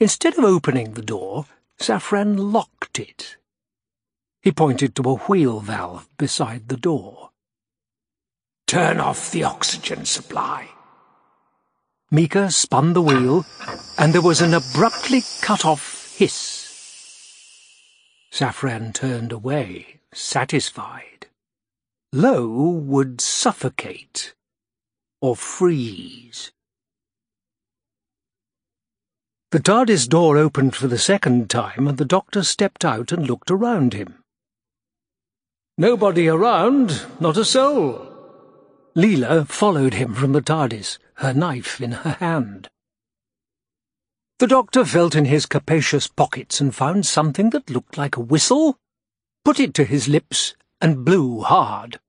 [0.00, 1.46] Instead of opening the door,
[1.78, 3.36] Safran locked it.
[4.42, 7.30] He pointed to a wheel valve beside the door.
[8.66, 10.68] Turn off the oxygen supply.
[12.10, 13.44] Meeker spun the wheel,
[13.98, 16.62] and there was an abruptly cut-off hiss.
[18.32, 21.26] Safran turned away, satisfied.
[22.12, 24.34] Lowe would suffocate
[25.20, 26.52] or freeze.
[29.50, 33.50] The TARDIS door opened for the second time, and the Doctor stepped out and looked
[33.50, 34.22] around him.
[35.76, 38.15] Nobody around, not a soul.
[38.96, 42.70] Leela followed him from the TARDIS, her knife in her hand.
[44.38, 48.78] The doctor felt in his capacious pockets and found something that looked like a whistle,
[49.44, 52.00] put it to his lips, and blew hard.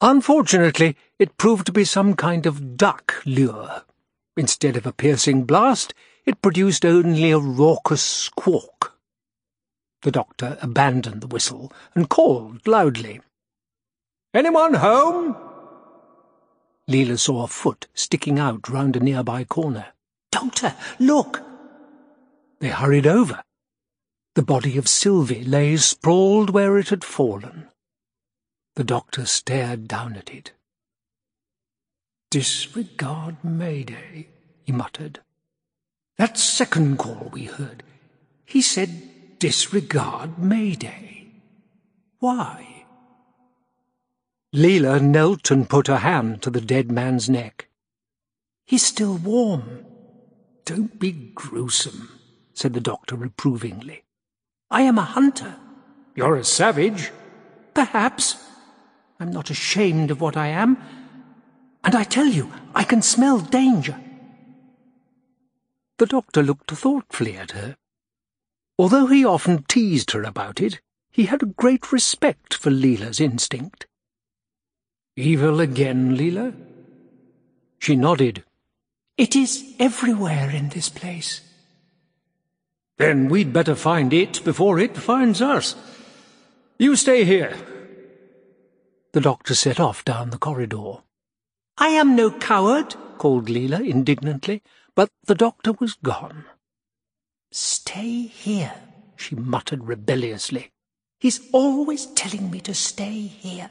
[0.00, 3.84] Unfortunately, it proved to be some kind of duck lure.
[4.36, 5.94] Instead of a piercing blast,
[6.26, 8.98] it produced only a raucous squawk.
[10.02, 13.20] The doctor abandoned the whistle and called loudly.
[14.34, 15.36] Anyone home?
[16.90, 19.86] Leela saw a foot sticking out round a nearby corner.
[20.32, 21.40] Doctor, look!
[22.58, 23.42] They hurried over.
[24.34, 27.68] The body of Silvey lay sprawled where it had fallen.
[28.74, 30.50] The doctor stared down at it.
[32.30, 34.26] Disregard Mayday,
[34.64, 35.20] he muttered.
[36.18, 37.84] That second call we heard,
[38.44, 41.28] he said disregard Mayday.
[42.18, 42.73] Why?
[44.54, 47.68] Leela knelt and put her hand to the dead man's neck.
[48.64, 49.84] He's still warm.
[50.64, 52.08] Don't be gruesome,
[52.52, 54.04] said the doctor reprovingly.
[54.70, 55.56] I am a hunter.
[56.14, 57.10] You're a savage.
[57.74, 58.36] Perhaps.
[59.18, 60.78] I'm not ashamed of what I am.
[61.82, 64.00] And I tell you, I can smell danger.
[65.98, 67.76] The doctor looked thoughtfully at her.
[68.78, 70.80] Although he often teased her about it,
[71.10, 73.88] he had a great respect for Leela's instinct.
[75.16, 76.54] Evil again, Leela?
[77.78, 78.42] She nodded.
[79.16, 81.40] It is everywhere in this place.
[82.96, 85.76] Then we'd better find it before it finds us.
[86.78, 87.56] You stay here.
[89.12, 91.02] The doctor set off down the corridor.
[91.78, 94.62] I am no coward, called Leela indignantly,
[94.96, 96.44] but the doctor was gone.
[97.52, 98.74] Stay here,
[99.16, 100.72] she muttered rebelliously.
[101.20, 103.70] He's always telling me to stay here.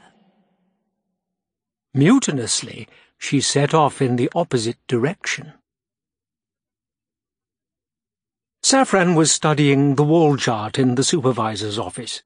[1.94, 2.88] Mutinously,
[3.18, 5.52] she set off in the opposite direction.
[8.64, 12.22] Safran was studying the wall chart in the supervisor's office.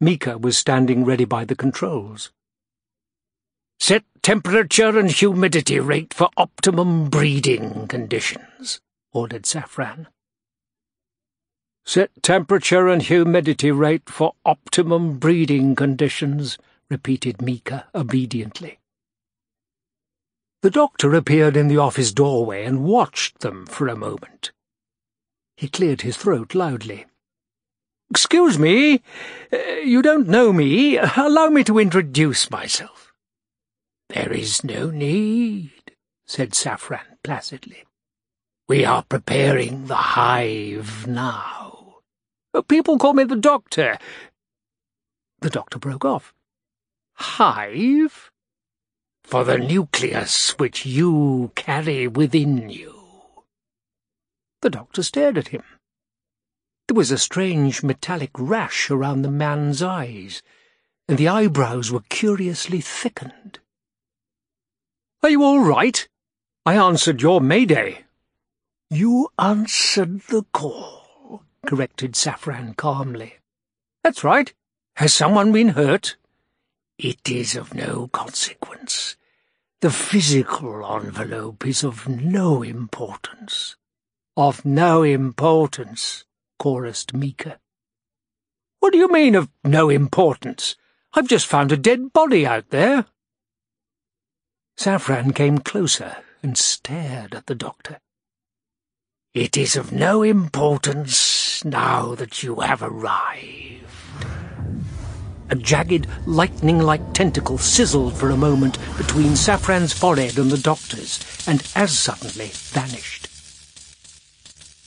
[0.00, 2.32] Meeker was standing ready by the controls.
[3.78, 8.80] Set temperature and humidity rate for optimum breeding conditions,
[9.12, 10.06] ordered Safran.
[11.84, 16.58] Set temperature and humidity rate for optimum breeding conditions,
[16.88, 18.78] repeated Meeker obediently.
[20.62, 24.52] The doctor appeared in the office doorway and watched them for a moment.
[25.56, 27.06] He cleared his throat loudly.
[28.10, 29.02] Excuse me,
[29.52, 30.98] uh, you don't know me.
[30.98, 33.12] Allow me to introduce myself.
[34.08, 35.96] There is no need,
[36.26, 37.84] said Safran placidly.
[38.68, 41.96] We are preparing the hive now.
[42.68, 43.98] People call me the doctor.
[45.40, 46.34] The doctor broke off.
[47.14, 48.31] Hive?
[49.32, 53.02] For the nucleus which you carry within you.
[54.60, 55.62] The doctor stared at him.
[56.86, 60.42] There was a strange metallic rash around the man's eyes,
[61.08, 63.60] and the eyebrows were curiously thickened.
[65.22, 66.06] Are you all right?
[66.66, 68.04] I answered your mayday.
[68.90, 73.36] You answered the call, corrected Safran calmly.
[74.04, 74.52] That's right.
[74.96, 76.16] Has someone been hurt?
[76.98, 79.16] It is of no consequence.
[79.82, 83.74] The physical envelope is of no importance.
[84.36, 86.24] Of no importance,
[86.56, 87.58] chorused Meeker.
[88.78, 90.76] What do you mean of no importance?
[91.14, 93.06] I've just found a dead body out there.
[94.78, 97.98] Safran came closer and stared at the doctor.
[99.34, 103.82] It is of no importance now that you have arrived.
[105.52, 111.62] A jagged, lightning-like tentacle sizzled for a moment between Safran's forehead and the doctor's, and
[111.76, 113.28] as suddenly vanished.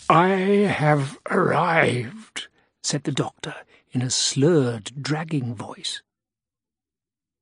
[0.10, 0.30] I
[0.66, 2.48] have arrived,
[2.82, 3.54] said the doctor
[3.92, 6.02] in a slurred, dragging voice.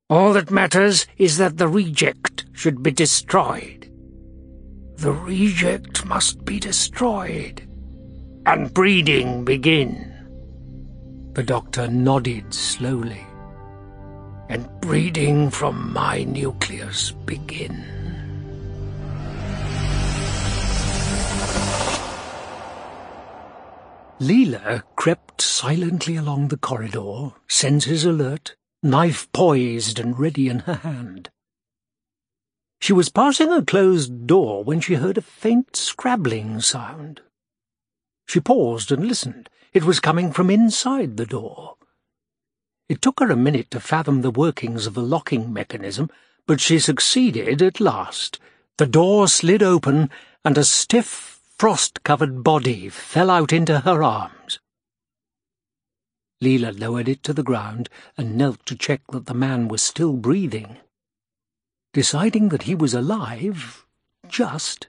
[0.09, 3.89] All that matters is that the reject should be destroyed.
[4.97, 7.65] The reject must be destroyed.
[8.45, 10.12] And breeding begin.
[11.33, 13.25] The doctor nodded slowly.
[14.49, 17.83] And breeding from my nucleus begin.
[24.19, 31.31] Leela crept silently along the corridor, senses alert, knife poised and ready in her hand.
[32.79, 37.21] She was passing a closed door when she heard a faint scrabbling sound.
[38.27, 39.49] She paused and listened.
[39.73, 41.77] It was coming from inside the door.
[42.87, 46.11] It took her a minute to fathom the workings of the locking mechanism,
[46.45, 48.39] but she succeeded at last.
[48.77, 50.11] The door slid open,
[50.45, 54.59] and a stiff, frost-covered body fell out into her arms.
[56.43, 60.13] Leela lowered it to the ground and knelt to check that the man was still
[60.13, 60.77] breathing.
[61.93, 63.85] Deciding that he was alive,
[64.27, 64.87] just,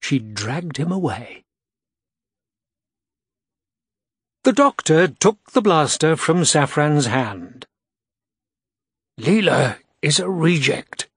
[0.00, 1.43] she dragged him away.
[4.44, 7.66] The doctor took the blaster from Safran's hand.
[9.18, 11.08] Leela is a reject.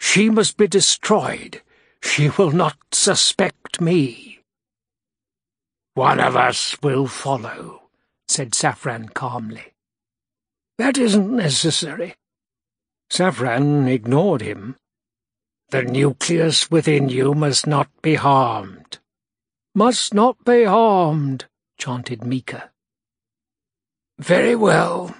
[0.00, 1.62] She must be destroyed.
[2.02, 4.40] She will not suspect me.
[5.94, 7.82] One of us will follow,
[8.26, 9.74] said Safran calmly.
[10.76, 12.16] That isn't necessary.
[13.08, 14.74] Safran ignored him.
[15.68, 18.98] The nucleus within you must not be harmed.
[19.76, 21.46] Must not be harmed,
[21.84, 22.70] chanted Meeker.
[24.18, 25.14] Very well.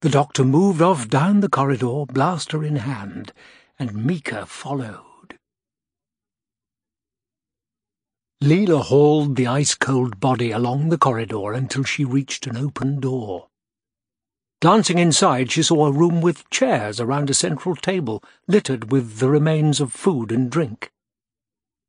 [0.00, 3.32] The doctor moved off down the corridor, blaster in hand,
[3.78, 5.38] and Meeker followed.
[8.42, 13.46] Leela hauled the ice-cold body along the corridor until she reached an open door.
[14.60, 19.30] Glancing inside, she saw a room with chairs around a central table, littered with the
[19.30, 20.90] remains of food and drink.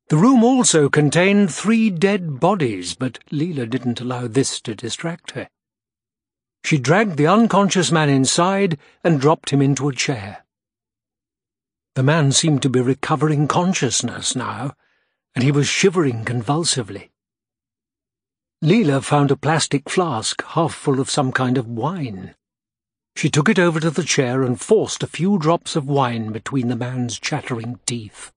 [0.08, 5.50] The room also contained three dead bodies, but Leela didn't allow this to distract her.
[6.64, 10.46] She dragged the unconscious man inside and dropped him into a chair.
[11.96, 14.74] The man seemed to be recovering consciousness now,
[15.34, 17.12] and he was shivering convulsively.
[18.64, 22.36] Leela found a plastic flask half full of some kind of wine.
[23.16, 26.68] She took it over to the chair and forced a few drops of wine between
[26.68, 28.32] the man's chattering teeth.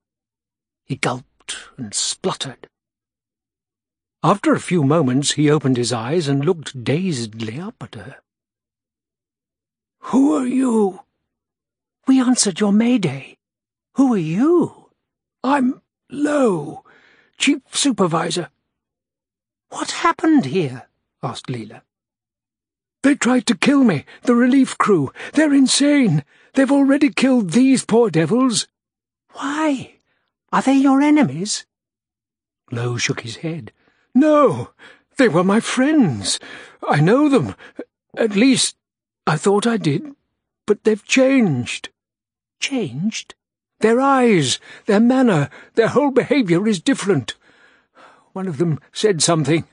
[0.85, 1.38] He gulped
[1.77, 2.69] and spluttered.
[4.23, 8.17] After a few moments he opened his eyes and looked dazedly up at her.
[10.01, 11.01] Who are you?
[12.07, 13.37] We answered your mayday.
[13.95, 14.91] Who are you?
[15.45, 16.85] I'm Lowe,
[17.37, 18.51] Chief Supervisor.
[19.69, 20.89] What happened here?
[21.23, 21.83] asked Leela.
[23.03, 25.13] They tried to kill me, the relief crew.
[25.35, 26.25] They're insane.
[26.55, 28.67] They've already killed these poor devils.
[29.33, 29.98] Why?
[30.53, 31.67] Are they your enemies?
[32.71, 33.73] Lowe shook his head.
[34.15, 34.71] No,
[35.17, 36.41] they were my friends.
[36.87, 37.55] I know them.
[38.17, 38.77] At least,
[39.27, 40.15] I thought I did.
[40.67, 41.91] But they've changed.
[42.61, 43.35] Changed?
[43.81, 47.35] Their eyes, their manner, their whole behaviour is different.
[48.33, 49.65] One of them said something.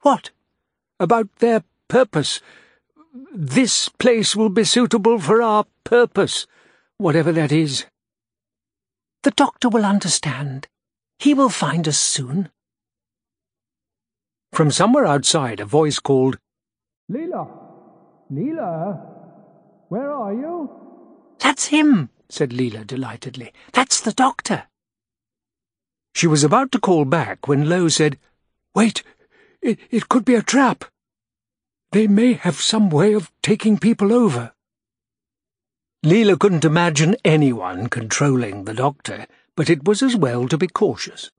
[0.00, 0.30] What?
[0.98, 2.40] About their purpose.
[3.32, 6.46] This place will be suitable for our purpose,
[6.96, 7.84] whatever that is.
[9.22, 10.66] The doctor will understand.
[11.18, 12.50] He will find us soon.
[14.52, 16.38] From somewhere outside, a voice called,
[17.10, 17.48] Leela!
[18.32, 19.00] Leela!
[19.88, 20.70] Where are you?
[21.38, 23.52] That's him, said Leela delightedly.
[23.72, 24.64] That's the doctor.
[26.14, 28.18] She was about to call back when Lowe said,
[28.74, 29.02] Wait,
[29.60, 30.84] it, it could be a trap.
[31.92, 34.52] They may have some way of taking people over.
[36.04, 41.30] Leela couldn't imagine anyone controlling the doctor, but it was as well to be cautious.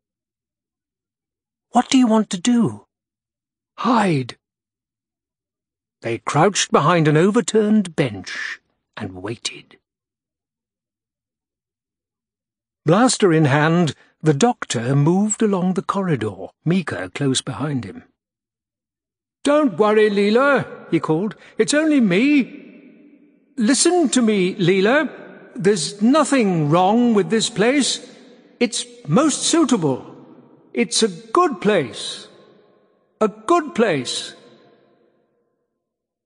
[1.72, 2.86] What do you want to do?
[3.80, 4.38] Hide.
[6.02, 8.60] They crouched behind an overturned bench
[8.96, 9.78] and waited.
[12.86, 18.04] Blaster in hand, the doctor moved along the corridor, Meeker close behind him.
[19.44, 21.36] Don't worry, Leela, he called.
[21.58, 22.63] It's only me.
[23.58, 25.10] Listen to me, Leela.
[25.56, 28.10] There's nothing wrong with this place.
[28.60, 30.16] It's most suitable.
[30.74, 32.28] It's a good place.
[33.22, 34.34] A good place.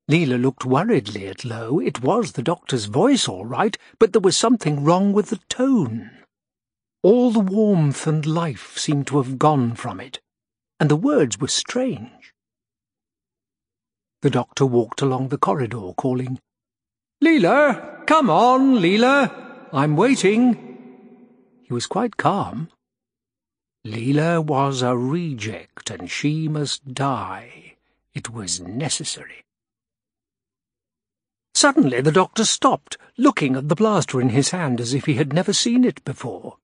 [0.10, 1.80] Leela looked worriedly at Lowe.
[1.80, 6.12] It was the doctor's voice, all right, but there was something wrong with the tone.
[7.04, 10.22] All the warmth and life seemed to have gone from it,
[10.80, 12.34] and the words were strange.
[14.22, 16.40] The doctor walked along the corridor, calling,
[17.24, 20.68] Leela, come on, Leela, I'm waiting.
[21.64, 22.70] He was quite calm.
[23.86, 27.76] Leela was a reject, and she must die.
[28.14, 29.44] It was necessary.
[31.56, 35.34] Suddenly the doctor stopped, looking at the blaster in his hand as if he had
[35.34, 36.58] never seen it before.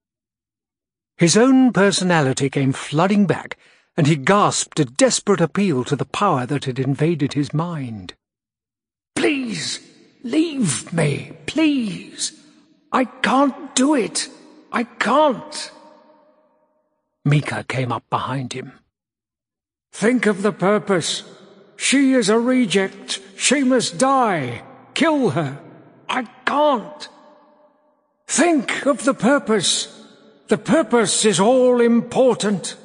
[1.17, 3.57] His own personality came flooding back,
[3.97, 8.13] and he gasped a desperate appeal to the power that had invaded his mind.
[9.15, 9.79] Please,
[10.23, 12.33] leave me, please.
[12.91, 14.29] I can't do it.
[14.71, 15.71] I can't.
[17.25, 18.73] Meeker came up behind him.
[19.91, 21.23] Think of the purpose.
[21.75, 23.19] She is a reject.
[23.37, 24.63] She must die.
[24.93, 25.59] Kill her.
[26.09, 27.09] I can't.
[28.27, 29.87] Think of the purpose.
[30.47, 32.75] The purpose is all important.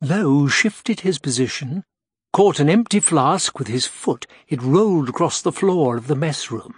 [0.00, 1.84] Lowe shifted his position,
[2.32, 4.26] caught an empty flask with his foot.
[4.48, 6.74] It rolled across the floor of the mess room.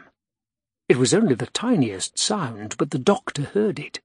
[0.88, 4.00] It was only the tiniest sound, but the doctor heard it.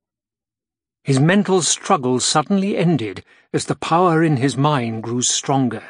[1.03, 5.83] His mental struggle suddenly ended as the power in his mind grew stronger.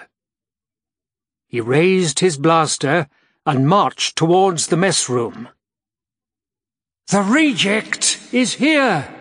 [1.48, 3.08] He raised his blaster
[3.46, 5.50] and marched towards the mess room.
[7.08, 9.14] The reject is here!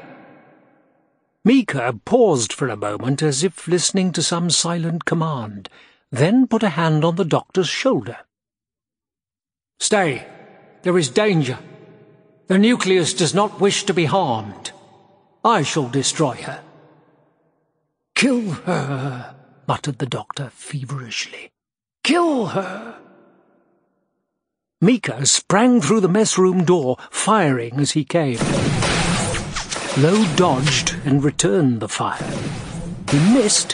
[1.45, 5.71] Meeker paused for a moment as if listening to some silent command,
[6.11, 8.19] then put a hand on the doctor's shoulder.
[9.79, 10.27] Stay.
[10.83, 11.59] There is danger.
[12.47, 14.73] The nucleus does not wish to be harmed.
[15.45, 16.63] I shall destroy her.
[18.15, 19.37] Kill her,
[19.67, 21.51] muttered the doctor feverishly.
[22.03, 22.99] Kill her!
[24.81, 28.39] Meeker sprang through the mess room door, firing as he came.
[29.99, 32.33] Lowe dodged and returned the fire.
[33.11, 33.73] He missed,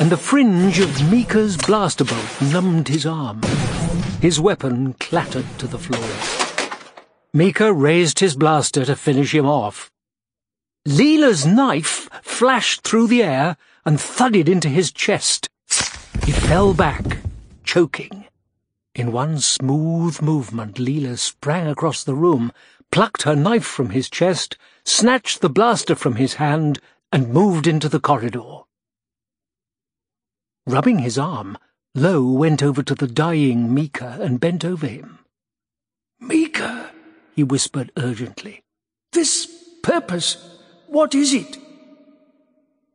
[0.00, 3.40] and the fringe of Meeker's blaster bolt numbed his arm.
[4.20, 6.08] His weapon clattered to the floor.
[7.32, 9.90] Meeker raised his blaster to finish him off.
[10.86, 15.48] Leela's knife flashed through the air and thudded into his chest.
[16.24, 17.18] He fell back,
[17.64, 18.24] choking.
[18.94, 22.52] In one smooth movement, Leela sprang across the room,
[22.92, 26.78] plucked her knife from his chest, snatched the blaster from his hand,
[27.12, 28.60] and moved into the corridor.
[30.66, 31.58] Rubbing his arm,
[31.94, 35.18] Lowe went over to the dying Meeker and bent over him.
[36.18, 36.90] Meeker,
[37.36, 38.62] he whispered urgently,
[39.12, 39.46] this
[39.82, 41.58] purpose, what is it?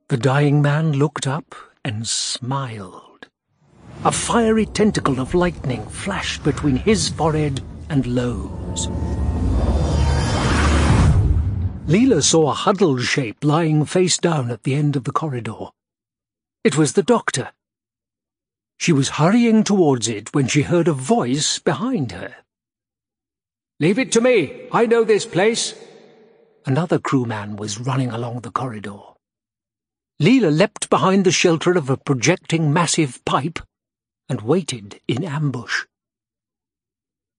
[0.08, 1.54] The dying man looked up
[1.86, 3.28] and smiled.
[4.04, 8.88] A fiery tentacle of lightning flashed between his forehead and Lowe's.
[11.86, 15.68] Leela saw a huddled shape lying face down at the end of the corridor.
[16.64, 17.52] It was the doctor.
[18.80, 22.34] She was hurrying towards it when she heard a voice behind her.
[23.82, 24.68] Leave it to me.
[24.72, 25.76] I know this place.
[26.66, 29.00] Another crewman was running along the corridor.
[30.22, 33.60] Leela leapt behind the shelter of a projecting massive pipe
[34.30, 35.86] and waited in ambush.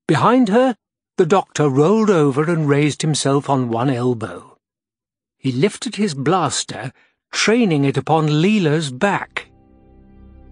[0.06, 0.76] Behind her,
[1.16, 4.58] the doctor rolled over and raised himself on one elbow.
[5.38, 6.92] He lifted his blaster,
[7.32, 9.49] training it upon Leela's back.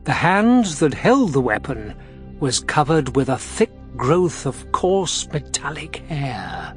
[0.09, 1.95] The hand that held the weapon
[2.41, 6.75] was covered with a thick growth of coarse metallic hair.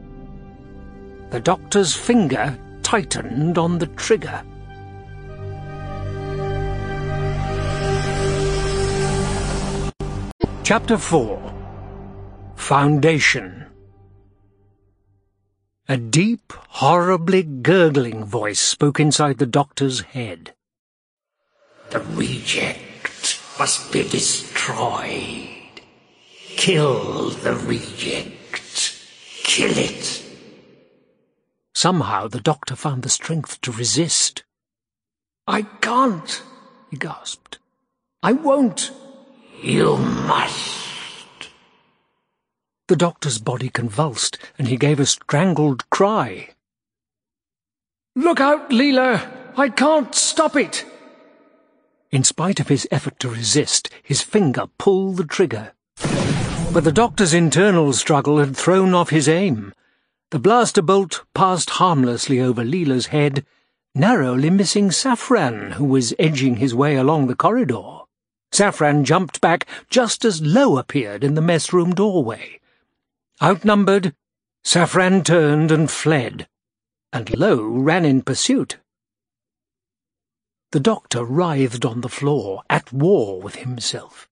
[1.29, 4.43] The doctor's finger tightened on the trigger.
[10.63, 11.53] Chapter 4
[12.57, 13.65] Foundation
[15.87, 20.53] A deep, horribly gurgling voice spoke inside the doctor's head.
[21.91, 22.90] The reject
[23.59, 25.47] must be destroyed.
[26.57, 28.97] Kill the reject.
[29.43, 30.23] Kill it.
[31.73, 34.43] Somehow the doctor found the strength to resist.
[35.47, 36.43] I can't,
[36.89, 37.59] he gasped.
[38.21, 38.91] I won't.
[39.61, 41.49] You must.
[42.87, 46.49] The doctor's body convulsed, and he gave a strangled cry.
[48.15, 49.31] Look out, Leela!
[49.55, 50.85] I can't stop it!
[52.11, 55.71] In spite of his effort to resist, his finger pulled the trigger.
[56.73, 59.73] But the doctor's internal struggle had thrown off his aim.
[60.31, 63.45] The blaster bolt passed harmlessly over Leela's head,
[63.95, 67.99] narrowly missing Safran, who was edging his way along the corridor.
[68.51, 72.59] Safran jumped back just as Lowe appeared in the mess room doorway.
[73.41, 74.13] Outnumbered,
[74.65, 76.49] Safran turned and fled,
[77.13, 78.77] and Lowe ran in pursuit.
[80.71, 84.29] The doctor writhed on the floor, at war with himself.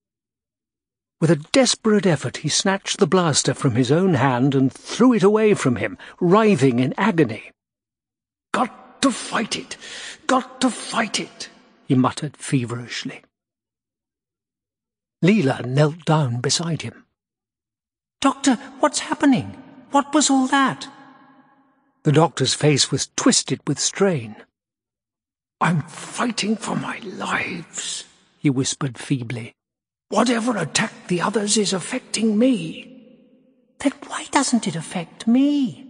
[1.20, 5.22] With a desperate effort he snatched the blaster from his own hand and threw it
[5.22, 7.52] away from him, writhing in agony.
[8.52, 9.76] Got to fight it!
[10.26, 11.50] Got to fight it!
[11.86, 13.22] he muttered feverishly.
[15.22, 17.04] Leela knelt down beside him.
[18.22, 19.62] Doctor, what's happening?
[19.90, 20.88] What was all that?
[22.04, 24.36] The doctor's face was twisted with strain.
[25.60, 28.04] I'm fighting for my lives,
[28.38, 29.52] he whispered feebly.
[30.08, 32.86] Whatever attacked the others is affecting me.
[33.78, 35.86] Then why doesn't it affect me?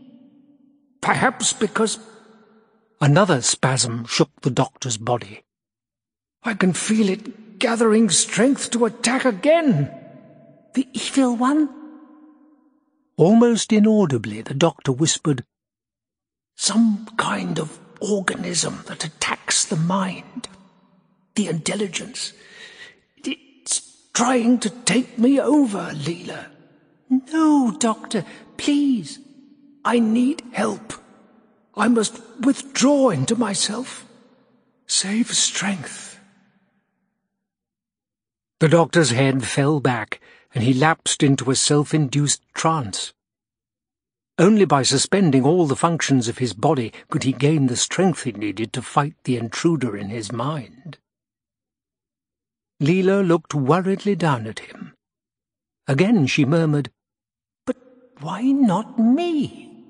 [1.00, 1.98] Perhaps because...
[3.00, 5.42] Another spasm shook the doctor's body.
[6.42, 9.90] I can feel it gathering strength to attack again.
[10.74, 11.68] The evil one?
[13.16, 15.44] Almost inaudibly, the doctor whispered,
[16.56, 20.48] Some kind of organism that attacks the mind,
[21.34, 22.32] the intelligence.
[23.24, 26.46] It's trying to take me over, Leela.
[27.10, 28.24] No, Doctor,
[28.56, 29.18] please.
[29.84, 30.92] I need help.
[31.74, 34.04] I must withdraw into myself.
[34.86, 36.20] Save strength.
[38.58, 40.20] The doctor's head fell back
[40.54, 43.14] and he lapsed into a self-induced trance.
[44.40, 48.32] Only by suspending all the functions of his body could he gain the strength he
[48.32, 50.96] needed to fight the intruder in his mind.
[52.80, 54.94] Leela looked worriedly down at him.
[55.86, 56.90] Again she murmured,
[57.66, 57.76] But
[58.20, 59.84] why not me?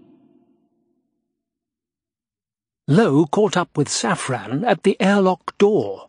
[2.89, 6.09] Lowe caught up with Safran at the airlock door.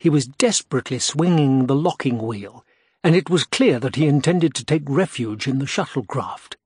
[0.00, 2.64] He was desperately swinging the locking wheel,
[3.04, 6.57] and it was clear that he intended to take refuge in the shuttlecraft.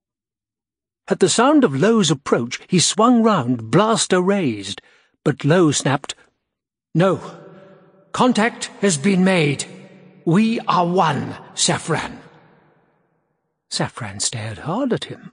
[1.13, 4.81] At the sound of Lowe's approach, he swung round, blaster raised,
[5.25, 6.15] but Lowe snapped,
[6.95, 7.21] No.
[8.13, 9.67] Contact has been made.
[10.25, 12.17] We are one, Safran.
[13.71, 15.33] Safran stared hard at him.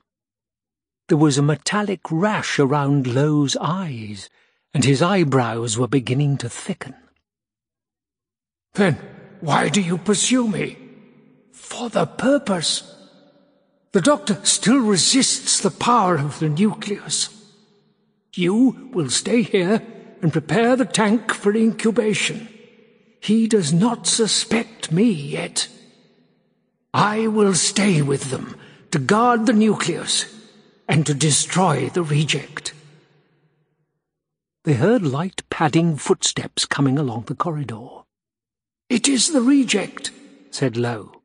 [1.08, 4.30] There was a metallic rash around Lowe's eyes,
[4.74, 6.96] and his eyebrows were beginning to thicken.
[8.74, 8.96] Then
[9.40, 10.78] why do you pursue me?
[11.54, 12.99] For the purpose.
[13.92, 17.30] The Doctor still resists the power of the nucleus.
[18.36, 19.82] You will stay here
[20.22, 22.48] and prepare the tank for incubation.
[23.20, 25.68] He does not suspect me yet.
[26.94, 28.56] I will stay with them
[28.92, 30.26] to guard the nucleus
[30.88, 32.74] and to destroy the reject.
[34.66, 38.04] They heard light padding footsteps coming along the corridor.
[38.90, 40.12] It is the reject,
[40.52, 41.19] said Lowe.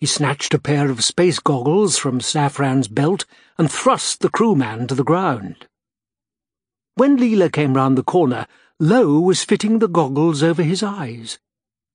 [0.00, 3.26] He snatched a pair of space goggles from Safran's belt
[3.58, 5.66] and thrust the crewman to the ground.
[6.94, 8.46] When Leela came round the corner,
[8.78, 11.38] Lowe was fitting the goggles over his eyes.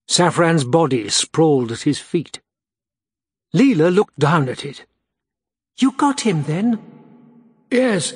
[0.08, 2.42] Safran's body sprawled at his feet.
[3.56, 4.86] Leela looked down at it.
[5.80, 6.80] You got him, then?
[7.72, 8.14] Yes,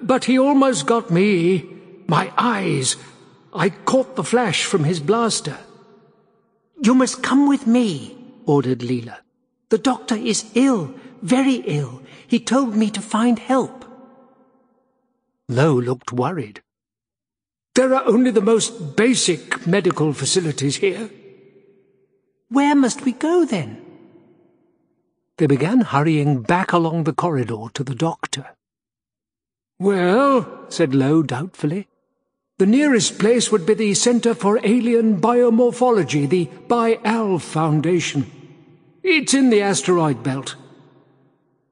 [0.00, 1.68] but he almost got me.
[2.06, 2.96] My eyes.
[3.52, 5.58] I caught the flash from his blaster.
[6.82, 8.17] You must come with me
[8.48, 9.18] ordered Leela.
[9.68, 12.02] The doctor is ill, very ill.
[12.26, 13.84] He told me to find help.
[15.48, 16.62] Lowe looked worried.
[17.74, 21.10] There are only the most basic medical facilities here.
[22.48, 23.84] Where must we go, then?
[25.36, 28.46] They began hurrying back along the corridor to the doctor.
[29.78, 31.86] Well, said Lowe doubtfully,
[32.58, 38.26] the nearest place would be the Center for Alien Biomorphology, the Bi-Al Foundation.
[39.10, 40.54] It's in the asteroid belt.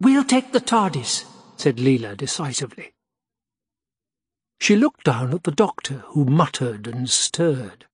[0.01, 1.24] We'll take the TARDIS,
[1.57, 2.95] said Leela decisively.
[4.59, 7.84] She looked down at the doctor, who muttered and stirred.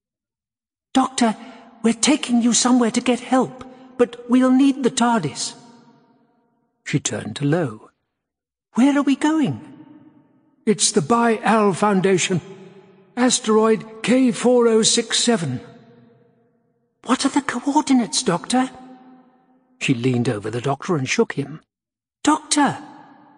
[0.94, 1.36] Doctor,
[1.82, 3.64] We're taking you somewhere to get help,
[3.98, 5.54] but we'll need the TARDIS.
[6.84, 7.90] She turned to Lowe.
[8.74, 9.60] Where are we going?
[10.64, 12.40] It's the Bi-Al Foundation.
[13.16, 15.60] Asteroid K4067.
[17.04, 18.70] What are the coordinates, Doctor?
[19.82, 21.60] She leaned over the doctor and shook him.
[22.22, 22.78] Doctor,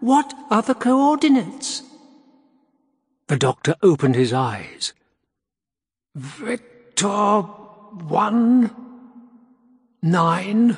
[0.00, 1.82] what are the coordinates?
[3.28, 4.92] The doctor opened his eyes.
[6.14, 8.70] Vector one,
[10.02, 10.76] nine,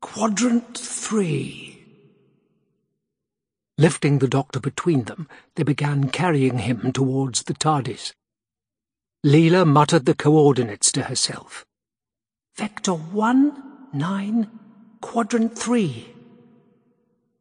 [0.00, 1.84] quadrant three.
[3.76, 8.14] Lifting the doctor between them, they began carrying him towards the TARDIS.
[9.26, 11.66] Leela muttered the coordinates to herself.
[12.56, 14.50] Vector one, nine,
[15.00, 16.08] quadrant three.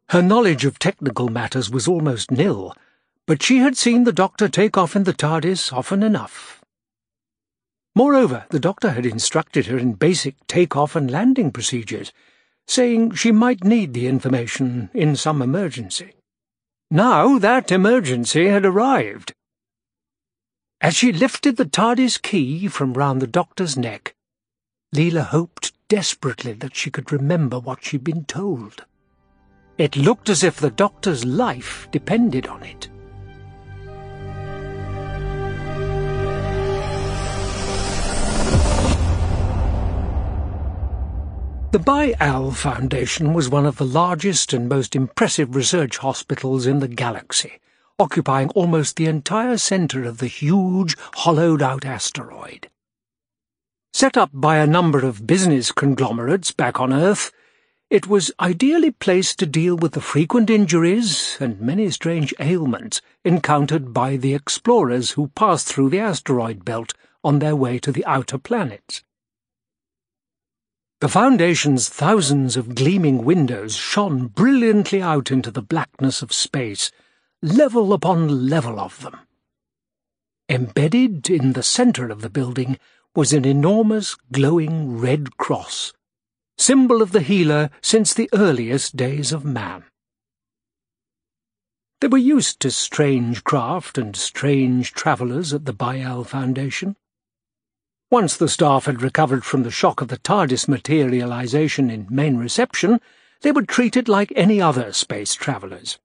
[0.10, 2.76] Her knowledge of technical matters was almost nil,
[3.26, 6.62] but she had seen the doctor take off in the TARDIS often enough.
[7.96, 12.12] Moreover, the doctor had instructed her in basic take-off and landing procedures,
[12.68, 16.14] saying she might need the information in some emergency.
[16.90, 19.34] Now that emergency had arrived.
[20.82, 24.16] As she lifted the TARDIS key from round the doctor's neck,
[24.94, 28.86] Leela hoped desperately that she could remember what she'd been told.
[29.80, 32.90] It looked as if the doctor's life depended on it.
[41.72, 46.88] The Bi-Al Foundation was one of the largest and most impressive research hospitals in the
[46.88, 47.54] galaxy,
[47.98, 52.70] occupying almost the entire center of the huge, hollowed-out asteroid.
[53.94, 57.32] Set up by a number of business conglomerates back on Earth,
[57.92, 63.94] it was ideally placed to deal with the frequent injuries and many strange ailments encountered
[63.94, 68.40] by the explorers who passed through the asteroid belt on their way to the outer
[68.40, 69.04] planets.
[71.00, 76.90] The Foundation's thousands of gleaming windows shone brilliantly out into the blackness of space,
[77.44, 79.20] level upon level of them.
[80.50, 82.80] Embedded in the centre of the building
[83.16, 85.94] was an enormous glowing red cross,
[86.58, 89.84] symbol of the healer since the earliest days of man.
[92.02, 96.96] They were used to strange craft and strange travellers at the Bi-Al Foundation.
[98.10, 103.00] Once the staff had recovered from the shock of the TARDIS materialization in main reception,
[103.42, 106.00] they were treated like any other space travellers.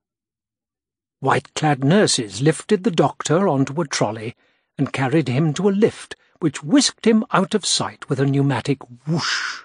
[1.21, 4.37] White-clad nurses lifted the doctor onto a trolley
[4.77, 8.79] and carried him to a lift which whisked him out of sight with a pneumatic
[9.07, 9.63] whoosh.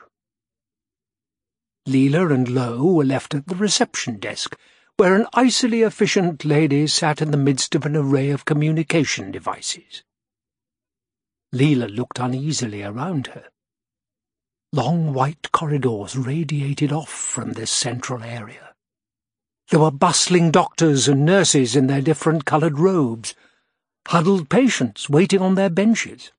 [1.88, 4.58] Leela and Lowe were left at the reception desk,
[4.98, 10.04] where an icily efficient lady sat in the midst of an array of communication devices.
[11.54, 13.46] Leela looked uneasily around her.
[14.72, 18.74] Long white corridors radiated off from this central area.
[19.70, 23.36] There were bustling doctors and nurses in their different coloured robes,
[24.08, 26.32] huddled patients waiting on their benches.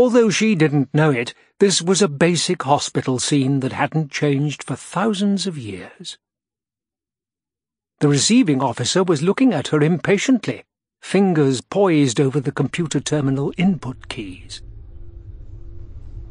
[0.00, 4.74] Although she didn't know it, this was a basic hospital scene that hadn't changed for
[4.74, 6.16] thousands of years.
[7.98, 10.64] The receiving officer was looking at her impatiently
[11.02, 14.62] fingers poised over the computer terminal input keys.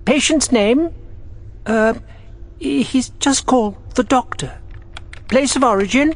[0.03, 0.91] Patient's name?
[1.67, 1.93] Uh,
[2.57, 4.59] he's just called the Doctor.
[5.27, 6.15] Place of origin?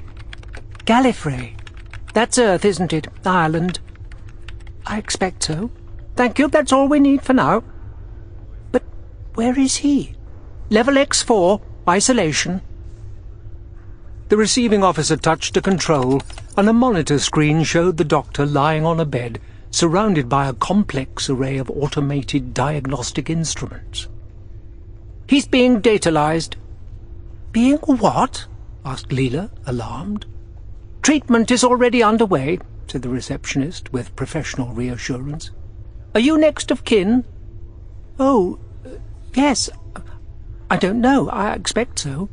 [0.86, 1.54] Gallifrey.
[2.16, 3.10] That's Earth, isn't it?
[3.24, 3.80] Ireland.
[4.88, 5.70] I expect so.
[6.16, 7.64] Thank you, that's all we need for now.
[8.72, 8.84] But
[9.34, 10.16] where is he?
[10.70, 12.61] Level X4, isolation.
[14.30, 16.22] The receiving officer touched a control,
[16.55, 19.39] and a monitor screen showed the doctor lying on a bed,
[19.70, 24.07] surrounded by a complex array of automated diagnostic instruments.
[25.28, 26.55] He's being datalized.
[27.51, 28.45] Being what?
[28.86, 30.26] asked Leela, alarmed.
[31.01, 35.51] Treatment is already underway, said the receptionist with professional reassurance.
[36.16, 37.26] Are you next of kin?
[38.20, 38.59] Oh,
[39.34, 39.70] yes.
[40.70, 41.30] I don't know.
[41.30, 42.30] I expect so.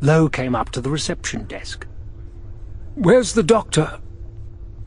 [0.00, 1.86] Lowe came up to the reception desk.
[2.94, 4.00] Where's the doctor?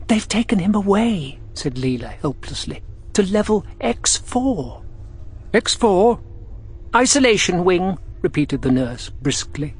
[0.08, 2.82] They've taken him away, said Leela helplessly,
[3.14, 4.82] to level X4.
[5.52, 6.20] X4?
[6.94, 9.74] Isolation wing, repeated the nurse briskly.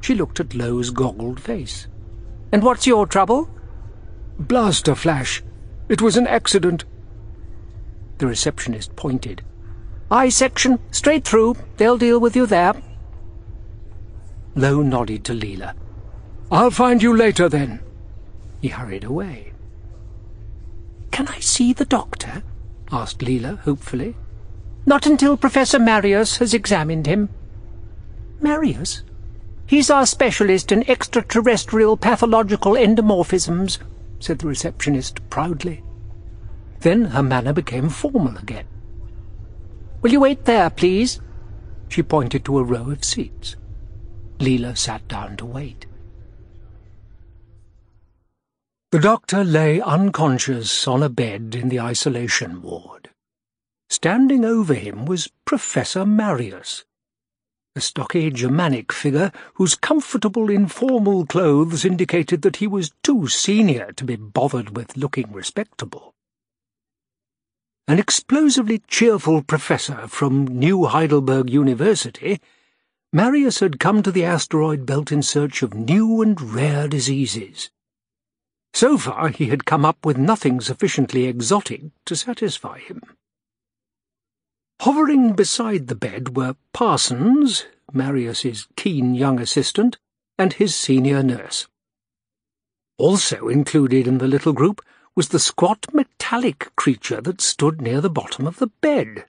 [0.00, 1.88] She looked at Lowe's goggled face.
[2.52, 3.50] And what's your trouble?
[4.38, 5.42] Blaster flash.
[5.88, 6.84] It was an accident.
[8.18, 9.42] The receptionist pointed.
[10.10, 11.56] I section, straight through.
[11.76, 12.74] They'll deal with you there.
[14.54, 15.74] Lowe nodded to Leela.
[16.50, 17.80] I'll find you later, then.
[18.60, 19.52] He hurried away.
[21.10, 22.42] Can I see the doctor?
[22.90, 24.16] asked Leela hopefully.
[24.86, 27.28] Not until Professor Marius has examined him.
[28.40, 29.02] Marius?
[29.66, 33.78] He's our specialist in extraterrestrial pathological endomorphisms,
[34.20, 35.82] said the receptionist proudly.
[36.80, 38.66] Then her manner became formal again.
[40.00, 41.20] Will you wait there, please?
[41.88, 43.56] She pointed to a row of seats.
[44.38, 45.86] Leela sat down to wait.
[48.90, 53.10] The doctor lay unconscious on a bed in the isolation ward.
[53.90, 56.84] Standing over him was Professor Marius,
[57.76, 64.04] a stocky Germanic figure whose comfortable informal clothes indicated that he was too senior to
[64.04, 66.14] be bothered with looking respectable.
[67.86, 72.40] An explosively cheerful professor from New Heidelberg University,
[73.12, 77.70] Marius had come to the asteroid belt in search of new and rare diseases.
[78.74, 83.00] So far he had come up with nothing sufficiently exotic to satisfy him.
[84.82, 89.98] Hovering beside the bed were Parsons, Marius's keen young assistant,
[90.38, 91.66] and his senior nurse.
[92.96, 94.80] Also included in the little group
[95.16, 99.26] was the squat metallic creature that stood near the bottom of the bed.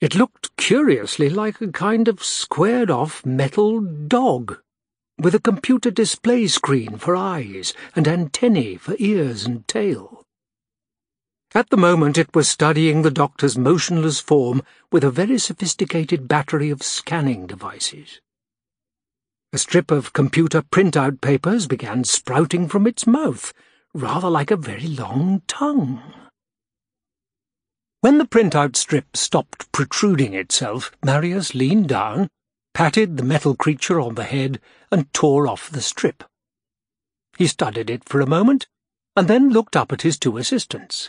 [0.00, 4.58] It looked curiously like a kind of squared-off metal dog
[5.18, 10.23] with a computer display screen for eyes and antennae for ears and tail.
[11.54, 16.70] At the moment it was studying the doctor's motionless form with a very sophisticated battery
[16.70, 18.20] of scanning devices.
[19.52, 23.52] A strip of computer printout papers began sprouting from its mouth,
[23.92, 26.02] rather like a very long tongue.
[28.00, 32.28] When the printout strip stopped protruding itself, Marius leaned down
[32.74, 36.24] patted the metal creature on the head, and tore off the strip.
[37.38, 38.66] He studied it for a moment,
[39.16, 41.08] and then looked up at his two assistants.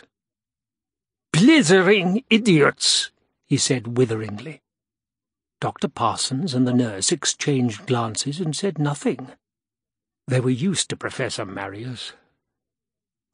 [1.38, 3.10] Blithering idiots,
[3.44, 4.62] he said witheringly.
[5.60, 5.88] Dr.
[5.88, 9.28] Parsons and the nurse exchanged glances and said nothing.
[10.26, 12.14] They were used to Professor Marius.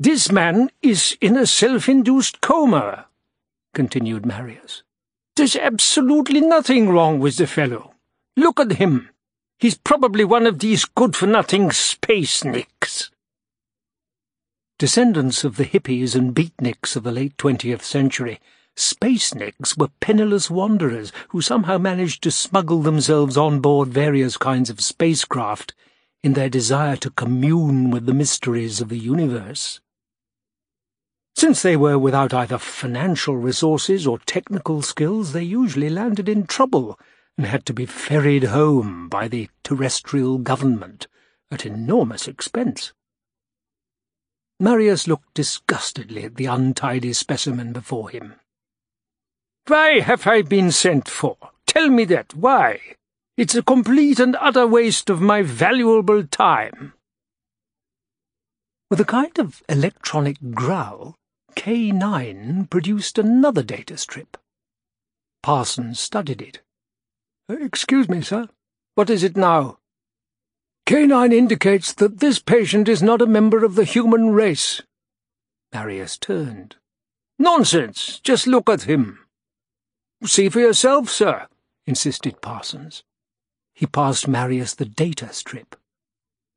[0.01, 3.07] This man is in a self-induced coma,
[3.73, 4.83] continued Marius.
[5.37, 7.95] There's absolutely nothing wrong with the fellow.
[8.37, 9.11] Look at him.
[9.61, 13.13] He's probably one of these good-for-nothing space nicks.
[14.83, 18.41] Descendants of the hippies and beatniks of the late 20th century,
[18.75, 24.69] space nicks were penniless wanderers who somehow managed to smuggle themselves on board various kinds
[24.71, 25.73] of spacecraft
[26.25, 29.81] in their desire to commune with the mysteries of the universe.
[31.37, 36.99] Since they were without either financial resources or technical skills, they usually landed in trouble
[37.39, 41.07] and had to be ferried home by the terrestrial government
[41.53, 42.93] at enormous expense.
[44.63, 48.37] Marius looked disgustedly at the untidy specimen before him.
[49.67, 51.37] Why have I been sent for?
[51.67, 52.79] Tell me that, why?
[53.37, 56.93] It's a complete and utter waste of my valuable time.
[58.89, 61.17] With a kind of electronic growl,
[61.57, 64.37] K9 produced another data strip.
[65.43, 66.61] Parsons studied it.
[67.49, 68.49] Excuse me, sir.
[68.95, 69.79] What is it now?
[70.87, 74.83] K9 indicates that this patient is not a member of the human race.
[75.73, 76.77] Marius turned.
[77.39, 78.21] Nonsense!
[78.23, 79.21] Just look at him.
[80.25, 81.47] See for yourself, sir,
[81.87, 83.05] insisted Parsons.
[83.75, 85.77] He passed Marius the data strip.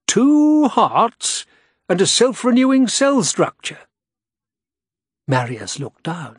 [0.08, 1.46] Two hearts
[1.88, 3.80] and a self-renewing cell structure.
[5.28, 6.38] Marius looked down.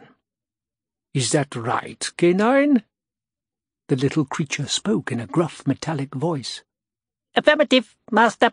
[1.14, 2.82] Is that right, K9?
[3.88, 6.62] The little creature spoke in a gruff metallic voice.
[7.36, 8.50] Affirmative, Master.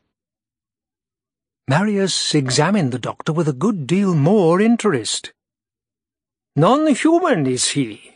[1.70, 5.32] Marius examined the doctor with a good deal more interest.
[6.58, 8.16] Non-human, is he?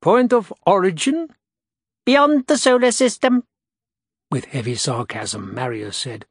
[0.00, 1.28] Point of origin?
[2.04, 3.44] Beyond the solar system.
[4.32, 6.26] With heavy sarcasm, Marius said,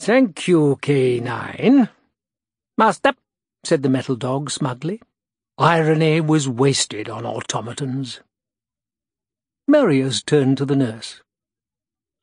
[0.00, 1.88] Thank you, K9.
[2.76, 3.12] Master,
[3.64, 5.00] said the metal dog smugly.
[5.56, 8.20] Irony was wasted on automatons.
[9.68, 11.22] Marius turned to the nurse.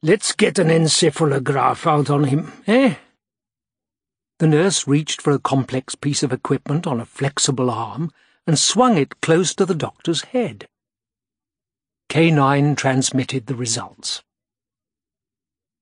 [0.06, 2.94] Let's get an encephalograph out on him, eh?
[4.38, 8.12] The nurse reached for a complex piece of equipment on a flexible arm
[8.46, 10.68] and swung it close to the doctor's head.
[12.10, 14.22] K9 transmitted the results.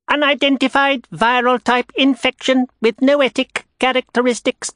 [0.07, 4.71] Unidentified viral type infection with noetic characteristics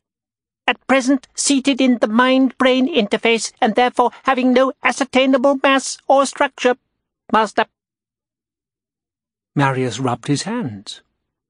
[0.67, 6.75] at present seated in the mind-brain interface and therefore having no ascertainable mass or structure.
[7.31, 7.65] Master.
[9.57, 11.01] Marius rubbed his hands.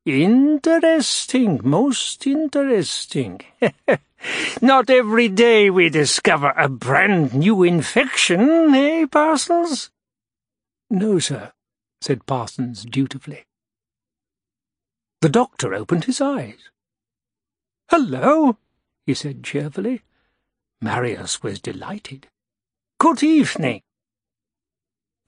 [0.05, 3.41] Interesting, most interesting.
[4.61, 9.91] Not every day we discover a brand new infection, eh, Parsons?
[10.89, 11.51] No, sir,
[11.99, 13.43] said Parsons dutifully.
[15.19, 16.69] The doctor opened his eyes.
[17.89, 18.57] Hello,
[19.05, 20.03] he said cheerfully.
[20.79, 22.27] Marius was delighted.
[22.99, 23.81] Good evening.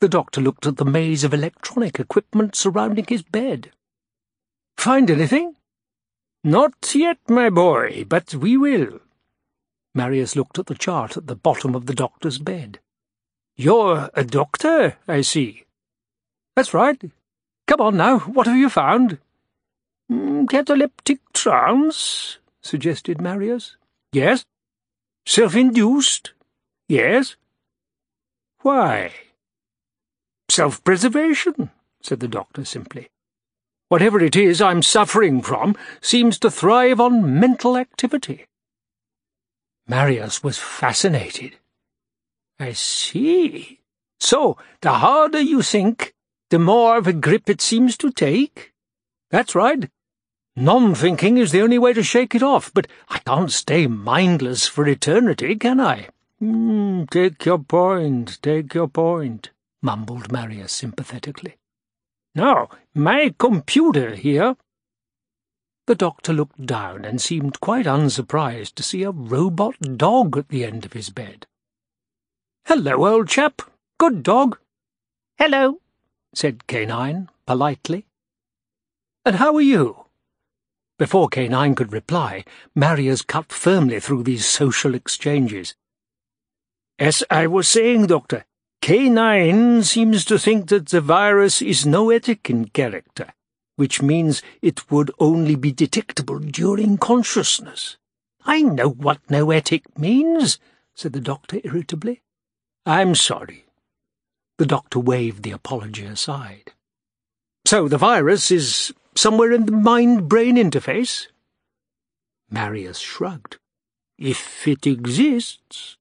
[0.02, 3.72] The doctor looked at the maze of electronic equipment surrounding his bed.
[4.78, 5.56] Find anything?
[6.44, 9.02] Not yet, my boy, but we will.
[9.94, 12.80] Marius looked at the chart at the bottom of the doctor's bed.
[13.58, 15.66] You're a doctor, I see.
[16.56, 17.02] That's right.
[17.68, 19.18] Come on now, what have you found?
[20.10, 23.76] Mm, cataleptic trance, suggested Marius.
[24.14, 24.46] Yes.
[25.26, 26.32] Self-induced?
[26.88, 27.36] Yes.
[28.62, 29.12] Why?
[30.50, 31.70] Self-preservation,
[32.02, 33.10] said the doctor simply.
[33.88, 38.46] Whatever it is I'm suffering from seems to thrive on mental activity.
[39.88, 41.58] Marius was fascinated.
[42.60, 43.80] I see.
[44.20, 46.14] So, the harder you think,
[46.50, 48.74] the more of a grip it seems to take?
[49.32, 49.90] That's right.
[50.56, 54.88] Non-thinking is the only way to shake it off, but I can't stay mindless for
[54.88, 56.10] eternity, can I?
[56.42, 61.56] Mm, take your point, take your point, mumbled Marius sympathetically.
[62.36, 64.56] Now, my computer here.
[65.88, 70.64] The doctor looked down and seemed quite unsurprised to see a robot dog at the
[70.64, 71.48] end of his bed.
[72.66, 73.64] Hello, old chap.
[73.98, 74.60] Good dog.
[75.38, 75.80] Hello,
[76.34, 78.06] said K9 politely.
[79.26, 80.06] And how are you?
[81.00, 82.44] Before K9 could reply,
[82.76, 85.74] Marius cut firmly through these social exchanges.
[87.00, 88.46] As I was saying, Doctor,
[88.82, 93.34] K9 seems to think that the virus is noetic in character,
[93.76, 97.98] which means it would only be detectable during consciousness.
[98.46, 100.60] I know what noetic means,
[100.96, 102.22] said the doctor irritably.
[102.86, 103.66] I'm sorry.
[104.58, 106.74] The doctor waved the apology aside.
[107.66, 111.28] So the virus is somewhere in the mind-brain interface?
[112.50, 113.58] Marius shrugged.
[114.18, 115.99] If it exists,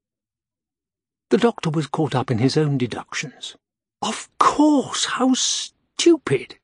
[1.31, 3.57] the doctor was caught up in his own deductions.
[4.01, 6.59] Of course, how stupid!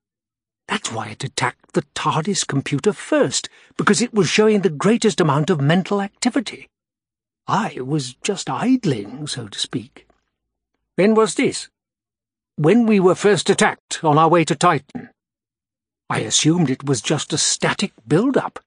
[0.68, 5.50] That's why it attacked the TARDIS computer first, because it was showing the greatest amount
[5.50, 6.68] of mental activity.
[7.46, 10.06] I was just idling, so to speak.
[10.96, 11.68] When was this?
[12.56, 15.10] When we were first attacked on our way to Titan.
[16.08, 18.60] I assumed it was just a static build-up.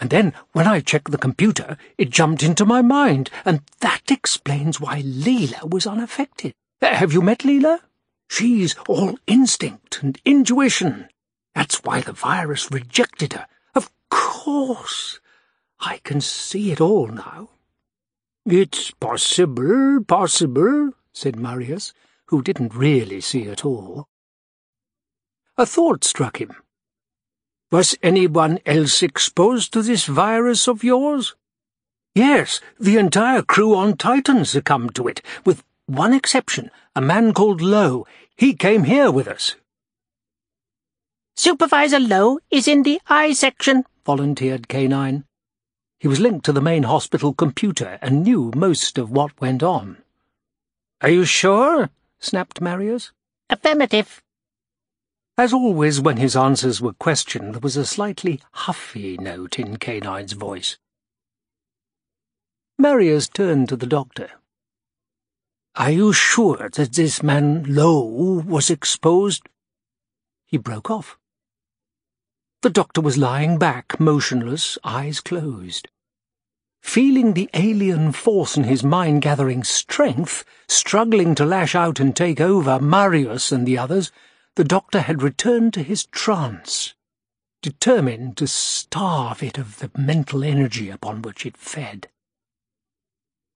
[0.00, 4.80] And then, when I checked the computer, it jumped into my mind, and that explains
[4.80, 6.54] why Leela was unaffected.
[6.80, 7.80] Have you met Leela?
[8.28, 11.08] She's all instinct and intuition.
[11.54, 13.46] That's why the virus rejected her.
[13.74, 15.18] Of course.
[15.80, 17.50] I can see it all now.
[18.46, 21.92] It's possible, possible, said Marius,
[22.26, 24.08] who didn't really see it all.
[25.56, 26.54] A thought struck him.
[27.70, 31.34] Was anyone else exposed to this virus of yours?
[32.14, 37.60] Yes, the entire crew on Titan succumbed to it, with one exception, a man called
[37.60, 38.06] Lowe.
[38.36, 39.54] He came here with us.
[41.36, 45.24] Supervisor Lowe is in the eye section, volunteered K9.
[46.00, 49.98] He was linked to the main hospital computer and knew most of what went on.
[51.02, 51.90] Are you sure?
[52.18, 53.12] snapped Marius.
[53.50, 54.22] Affirmative.
[55.38, 60.32] As always when his answers were questioned, there was a slightly huffy note in K9's
[60.32, 60.78] voice.
[62.76, 64.30] Marius turned to the doctor.
[65.76, 69.48] Are you sure that this man Lowe was exposed?
[70.44, 71.16] He broke off.
[72.62, 75.86] The doctor was lying back, motionless, eyes closed.
[76.82, 82.40] Feeling the alien force in his mind gathering strength, struggling to lash out and take
[82.40, 84.10] over Marius and the others,
[84.58, 86.94] the doctor had returned to his trance,
[87.62, 92.08] determined to starve it of the mental energy upon which it fed.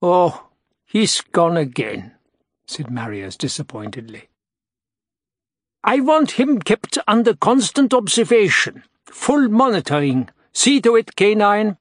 [0.01, 0.47] Oh,
[0.85, 2.13] he's gone again,
[2.65, 4.29] said Marius disappointedly.
[5.83, 10.29] I want him kept under constant observation, full monitoring.
[10.53, 11.75] See to it, K9.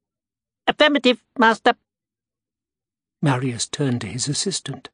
[0.66, 1.74] Affirmative, Master.
[3.22, 4.88] Marius turned to his assistant.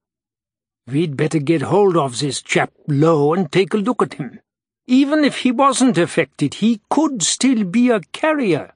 [0.89, 4.41] We'd better get hold of this chap Lowe and take a look at him.
[4.87, 8.73] Even if he wasn't affected, he could still be a carrier.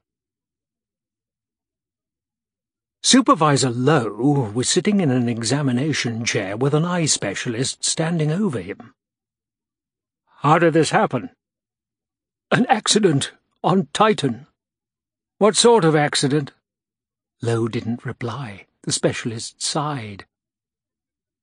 [3.03, 8.93] Supervisor Lowe was sitting in an examination chair with an eye specialist standing over him.
[10.41, 11.31] How did this happen?
[12.51, 13.33] An accident,
[13.65, 14.47] on Titan.
[15.39, 16.53] What sort of accident?
[17.41, 18.67] Lowe didn't reply.
[18.83, 20.27] The specialist sighed.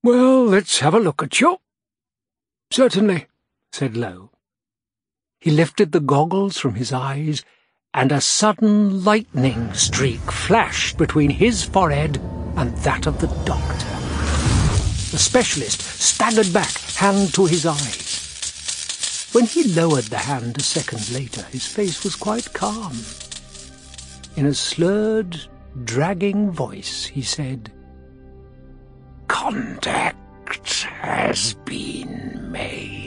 [0.01, 1.57] Well, let's have a look at you.
[2.71, 3.27] Certainly,
[3.73, 4.31] said Lowe.
[5.41, 7.43] He lifted the goggles from his eyes,
[7.93, 12.17] and a sudden lightning streak flashed between his forehead
[12.55, 13.87] and that of the doctor.
[15.11, 19.27] The specialist staggered back, hand to his eyes.
[19.33, 22.97] When he lowered the hand a second later, his face was quite calm.
[24.37, 25.41] In a slurred,
[25.83, 27.71] dragging voice, he said,
[29.29, 32.99] Contact has been made.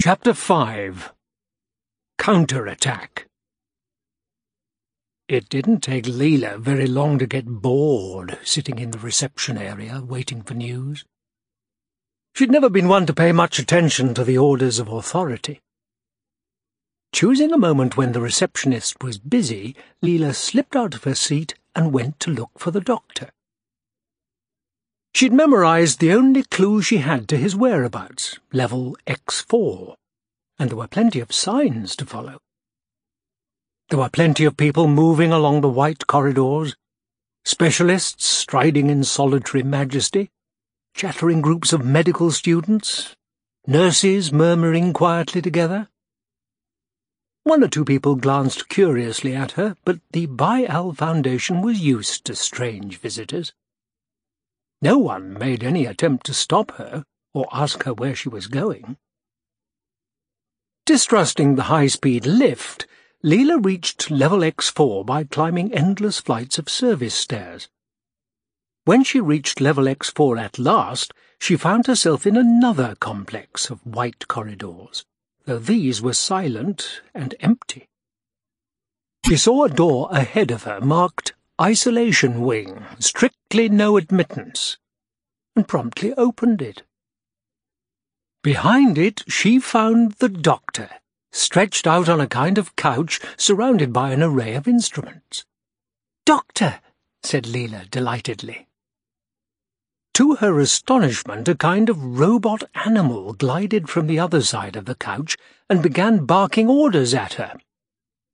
[0.00, 1.12] Chapter 5
[2.18, 3.26] Counterattack
[5.28, 10.42] It didn't take Leela very long to get bored sitting in the reception area waiting
[10.42, 11.04] for news.
[12.38, 15.60] She'd never been one to pay much attention to the orders of authority.
[17.12, 19.74] Choosing a moment when the receptionist was busy,
[20.04, 23.30] Leela slipped out of her seat and went to look for the doctor.
[25.16, 29.96] She'd memorized the only clue she had to his whereabouts, level X4,
[30.60, 32.38] and there were plenty of signs to follow.
[33.88, 36.76] There were plenty of people moving along the white corridors,
[37.44, 40.30] specialists striding in solitary majesty,
[40.98, 43.14] chattering groups of medical students,
[43.68, 45.88] nurses murmuring quietly together.
[47.44, 52.34] One or two people glanced curiously at her, but the Bi-Al Foundation was used to
[52.34, 53.52] strange visitors.
[54.82, 58.96] No one made any attempt to stop her or ask her where she was going.
[60.84, 62.88] Distrusting the high-speed lift,
[63.24, 67.68] Leela reached level X4 by climbing endless flights of service stairs.
[68.88, 74.26] When she reached level X4 at last, she found herself in another complex of white
[74.28, 75.04] corridors,
[75.44, 77.90] though these were silent and empty.
[79.26, 84.78] She saw a door ahead of her marked Isolation Wing, strictly no admittance,
[85.54, 86.82] and promptly opened it.
[88.42, 90.88] Behind it she found the doctor,
[91.30, 95.44] stretched out on a kind of couch surrounded by an array of instruments.
[96.24, 96.80] Doctor,
[97.22, 98.67] said Leela delightedly.
[100.18, 104.96] To her astonishment, a kind of robot animal glided from the other side of the
[104.96, 105.36] couch
[105.70, 107.54] and began barking orders at her.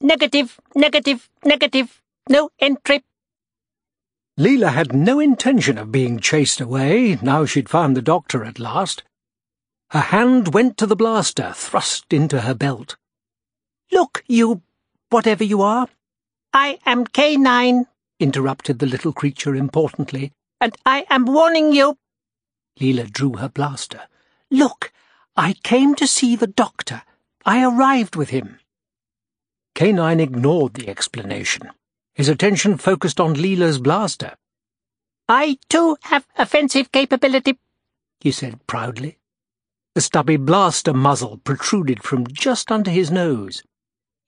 [0.01, 3.05] Negative, negative, negative, no entry,
[4.41, 9.03] Leela had no intention of being chased away, now she'd found the doctor at last.
[9.91, 12.97] Her hand went to the blaster, thrust into her belt.
[13.93, 14.63] Look, you...
[15.11, 15.89] whatever you are.
[16.55, 17.85] I am K9,
[18.19, 20.33] interrupted the little creature importantly.
[20.65, 21.99] And I am warning you.
[22.81, 24.09] Leela drew her blaster.
[24.51, 24.95] Look,
[25.37, 27.03] I came to see the doctor.
[27.45, 28.61] I arrived with him.
[29.75, 31.69] K9 ignored the explanation.
[32.15, 34.37] His attention focused on Leela's blaster.
[35.29, 37.59] I, too, have offensive capability,
[38.21, 39.19] he said proudly.
[39.95, 43.63] The stubby blaster muzzle protruded from just under his nose.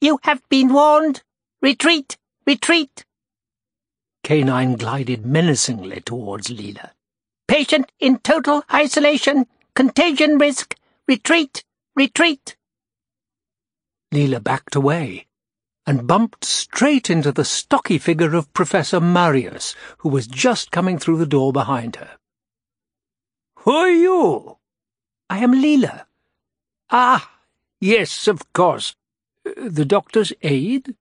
[0.02, 1.22] You have been warned.
[1.62, 2.18] Retreat!
[2.46, 3.06] Retreat!
[4.26, 6.90] K9 glided menacingly towards Leela.
[7.46, 9.46] Patient in total isolation.
[9.76, 10.74] Contagion risk.
[11.06, 11.62] Retreat!
[11.94, 12.56] Retreat!
[14.12, 15.28] Leela backed away,
[15.86, 21.18] and bumped straight into the stocky figure of Professor Marius, who was just coming through
[21.18, 22.16] the door behind her.
[23.58, 24.58] Who are you?
[25.30, 26.06] I am Leela.
[26.90, 27.30] Ah,
[27.80, 28.96] yes, of course.
[29.44, 30.96] The doctor's aide?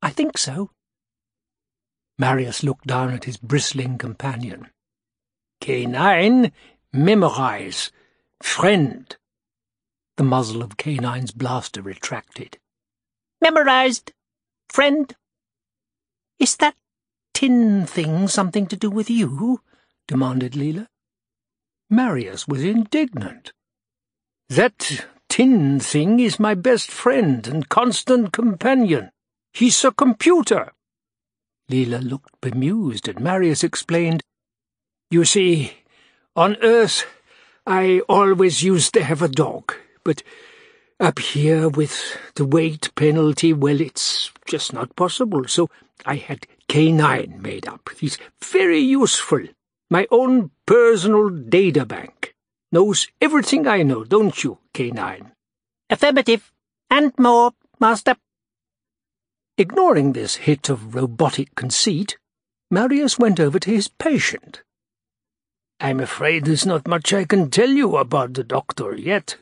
[0.00, 0.70] I think so.
[2.18, 4.68] Marius looked down at his bristling companion.
[5.62, 6.52] K9,
[6.92, 7.90] memorize.
[8.42, 9.16] Friend.
[10.16, 12.58] The muzzle of K9's blaster retracted.
[13.40, 14.12] Memorized.
[14.68, 15.14] Friend.
[16.38, 16.74] Is that
[17.34, 19.60] tin thing something to do with you?
[20.06, 20.88] demanded Leela.
[21.88, 23.52] Marius was indignant.
[24.48, 29.10] That tin thing is my best friend and constant companion.
[29.52, 30.72] He's a computer.
[31.70, 34.22] Leela looked bemused, and Marius explained,
[35.10, 35.72] You see,
[36.36, 37.04] on Earth,
[37.66, 39.74] I always used to have a dog,
[40.04, 40.22] but
[40.98, 45.68] up here with the weight penalty, well, it's just not possible, so
[46.06, 47.90] I had K9 made up.
[47.98, 49.42] He's very useful.
[49.90, 52.34] My own personal data bank.
[52.70, 55.30] Knows everything I know, don't you, K9?
[55.90, 56.50] Affirmative.
[56.88, 58.16] And more, Master.
[59.58, 62.16] Ignoring this hit of robotic conceit,
[62.70, 64.62] Marius went over to his patient.
[65.78, 69.36] I'm afraid there's not much I can tell you about the doctor yet.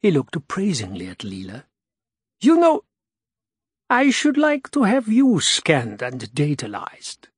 [0.00, 1.64] He looked appraisingly at Leela.
[2.40, 2.82] You know,
[3.90, 7.28] I should like to have you scanned and datalized.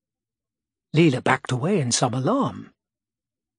[0.95, 2.73] Leela backed away in some alarm.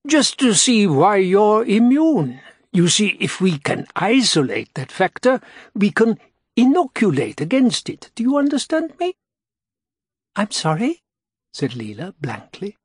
[0.06, 2.42] Just to see why you're immune.
[2.72, 5.42] You see, if we can isolate that factor,
[5.74, 6.20] we can
[6.56, 8.12] inoculate against it.
[8.16, 9.16] Do you understand me?
[10.36, 11.02] I'm sorry,
[11.54, 12.78] said Leela blankly.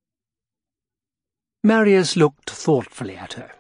[1.63, 3.51] Marius looked thoughtfully at her.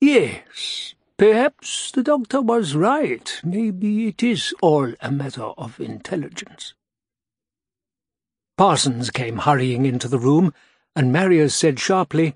[0.00, 3.40] Yes, perhaps the doctor was right.
[3.44, 6.74] Maybe it is all a matter of intelligence.
[8.56, 10.52] Parsons came hurrying into the room,
[10.96, 12.34] and Marius said sharply,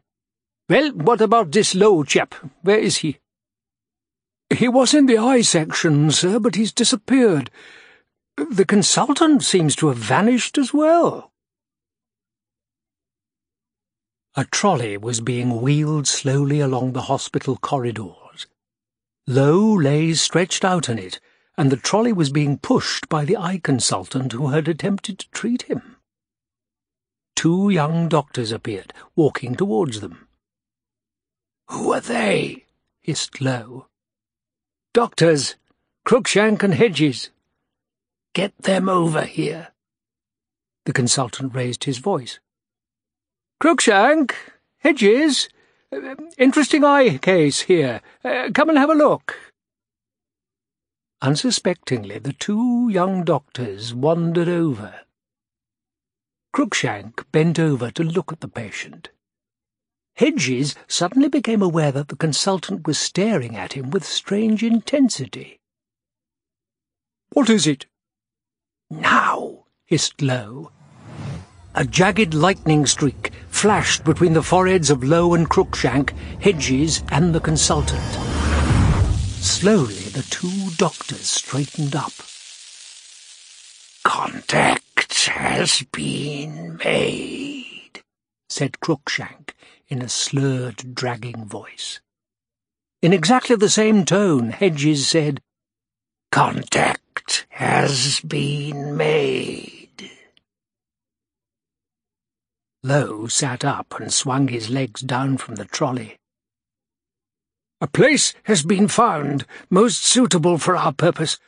[0.68, 2.34] Well, what about this Lowe chap?
[2.62, 3.18] Where is he?
[4.56, 7.50] He was in the eye section, sir, but he's disappeared.
[8.36, 11.32] The consultant seems to have vanished as well.
[14.34, 18.46] A trolley was being wheeled slowly along the hospital corridors.
[19.26, 21.20] Lowe lay stretched out in it,
[21.56, 25.62] and the trolley was being pushed by the eye consultant who had attempted to treat
[25.62, 25.96] him.
[27.36, 30.28] Two young doctors appeared, walking towards them.
[31.68, 32.64] Who are they?
[33.00, 33.86] hissed Lowe.
[34.94, 35.56] Doctors,
[36.06, 37.30] Cruikshank and Hedges.
[38.34, 39.68] Get them over here.
[40.84, 42.40] The consultant raised his voice.
[43.62, 44.32] Cruikshank,
[44.80, 45.48] Hedges,
[45.90, 48.02] uh, interesting eye case here.
[48.22, 49.34] Uh, come and have a look.
[51.22, 55.00] Unsuspectingly, the two young doctors wandered over.
[56.54, 59.08] Cruikshank bent over to look at the patient.
[60.14, 65.60] Hedges suddenly became aware that the consultant was staring at him with strange intensity.
[67.32, 67.86] What is it?
[68.90, 70.70] Now, hissed Lowe.
[71.74, 77.40] A jagged lightning streak flashed between the foreheads of Lowe and Cruikshank, Hedges, and the
[77.40, 78.02] consultant.
[79.40, 82.12] Slowly the two doctors straightened up.
[84.04, 88.02] Contact has been made,
[88.50, 89.51] said Cruikshank
[89.92, 92.00] in a slurred, dragging voice.
[93.02, 95.42] In exactly the same tone, Hedges said,
[96.30, 100.10] Contact has been made.
[102.82, 106.16] Lowe sat up and swung his legs down from the trolley.
[107.82, 111.38] A place has been found most suitable for our purpose.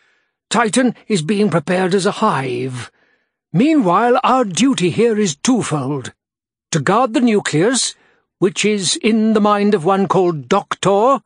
[0.51, 2.93] Titan is being prepared as a hive.
[3.55, 6.13] Meanwhile, our duty here is twofold.
[6.73, 7.95] To guard the nucleus,
[8.45, 11.23] which is in the mind of one called Doctor,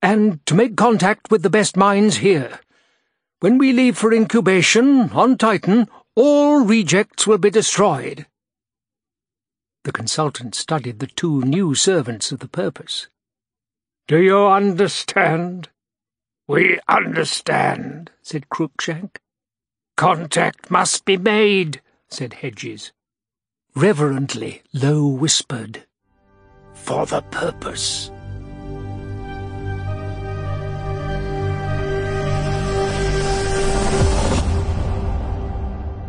[0.00, 2.60] and to make contact with the best minds here.
[3.40, 8.24] When we leave for incubation on Titan, all rejects will be destroyed.
[9.84, 13.08] The consultant studied the two new servants of the purpose.
[14.08, 15.68] Do you understand?
[16.48, 19.16] We understand, said Cruikshank.
[19.98, 22.92] Contact must be made, said Hedges.
[23.74, 25.84] Reverently, Lowe whispered,
[26.86, 28.12] For the purpose.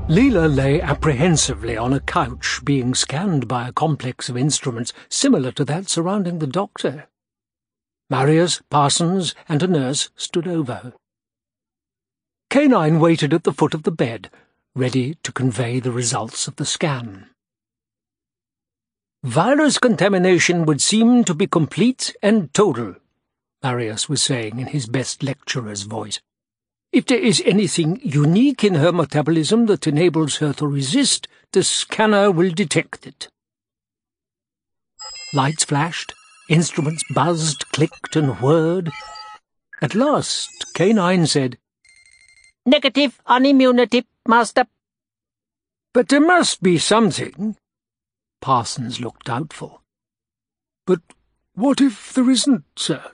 [0.08, 5.66] Leela lay apprehensively on a couch being scanned by a complex of instruments similar to
[5.66, 7.08] that surrounding the doctor.
[8.12, 10.94] Marius, Parsons, and a nurse stood over.
[12.52, 14.30] K9 waited at the foot of the bed,
[14.76, 17.32] ready to convey the results of the scan.
[19.24, 22.96] Virus contamination would seem to be complete and total,
[23.64, 26.22] Marius was saying in his best lecturer's voice.
[26.92, 32.32] If there is anything unique in her metabolism that enables her to resist, the scanner
[32.32, 33.28] will detect it.
[35.34, 36.14] Lights flashed,
[36.48, 38.92] instruments buzzed, clicked, and whirred.
[39.82, 41.58] At last, K9 said,
[42.66, 44.66] Negative on immunity, Master.
[45.94, 47.58] But there must be something.
[48.48, 49.82] Parsons looked doubtful.
[50.86, 51.02] But
[51.54, 53.12] what if there isn't, sir?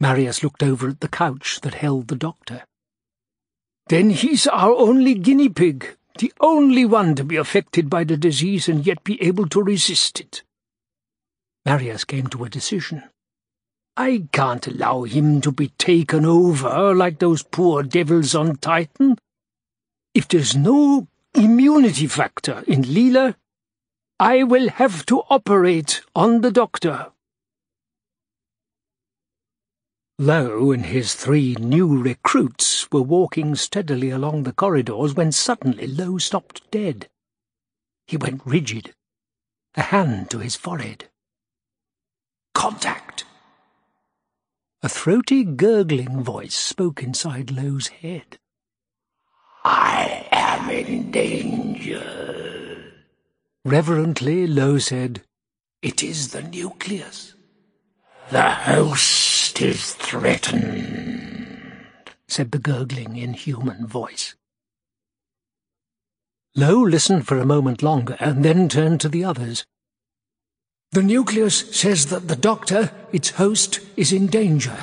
[0.00, 2.64] Marius looked over at the couch that held the doctor.
[3.88, 8.70] Then he's our only guinea pig, the only one to be affected by the disease
[8.70, 10.42] and yet be able to resist it.
[11.66, 13.02] Marius came to a decision.
[13.98, 19.18] I can't allow him to be taken over like those poor devils on Titan.
[20.14, 23.34] If there's no immunity factor in Leela,
[24.18, 27.12] I will have to operate on the doctor.
[30.18, 36.16] Lowe and his three new recruits were walking steadily along the corridors when suddenly Lowe
[36.16, 37.08] stopped dead.
[38.06, 38.94] He went rigid,
[39.74, 41.10] a hand to his forehead.
[42.54, 43.24] Contact!
[44.82, 48.38] A throaty, gurgling voice spoke inside Lowe's head.
[49.62, 52.25] I am in danger.
[53.66, 55.22] Reverently, Lowe said,
[55.82, 57.34] It is the nucleus.
[58.30, 61.84] The host is threatened,
[62.28, 64.36] said the gurgling, inhuman voice.
[66.54, 69.66] Lowe listened for a moment longer and then turned to the others.
[70.92, 74.76] The nucleus says that the doctor, its host, is in danger.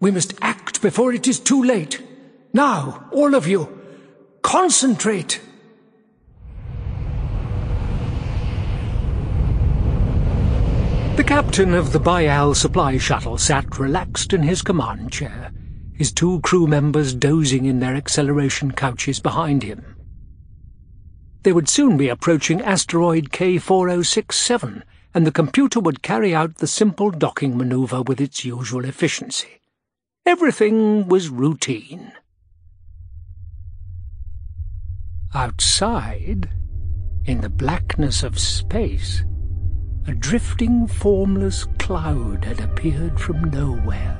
[0.00, 2.02] We must act before it is too late.
[2.52, 3.80] Now, all of you,
[4.42, 5.40] concentrate!
[11.18, 15.50] The captain of the Bi-Al supply shuttle sat relaxed in his command chair,
[15.92, 19.96] his two crew members dozing in their acceleration couches behind him.
[21.42, 27.10] They would soon be approaching asteroid K4067, and the computer would carry out the simple
[27.10, 29.60] docking maneuver with its usual efficiency.
[30.24, 32.12] Everything was routine.
[35.34, 36.48] Outside,
[37.24, 39.24] in the blackness of space,
[40.08, 44.18] a drifting, formless cloud had appeared from nowhere,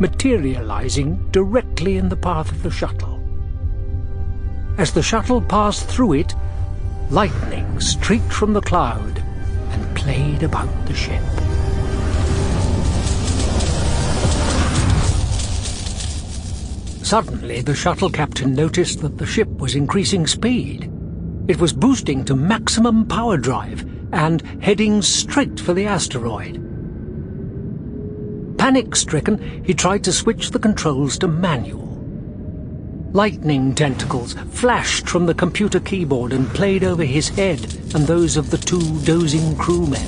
[0.00, 3.22] materializing directly in the path of the shuttle.
[4.78, 6.34] As the shuttle passed through it,
[7.10, 9.18] lightning streaked from the cloud
[9.72, 11.22] and played about the ship.
[17.04, 20.90] Suddenly, the shuttle captain noticed that the ship was increasing speed.
[21.46, 23.84] It was boosting to maximum power drive
[24.16, 26.54] and heading straight for the asteroid.
[28.58, 31.84] Panic-stricken, he tried to switch the controls to manual.
[33.12, 37.60] Lightning tentacles flashed from the computer keyboard and played over his head
[37.94, 40.06] and those of the two dozing crewmen.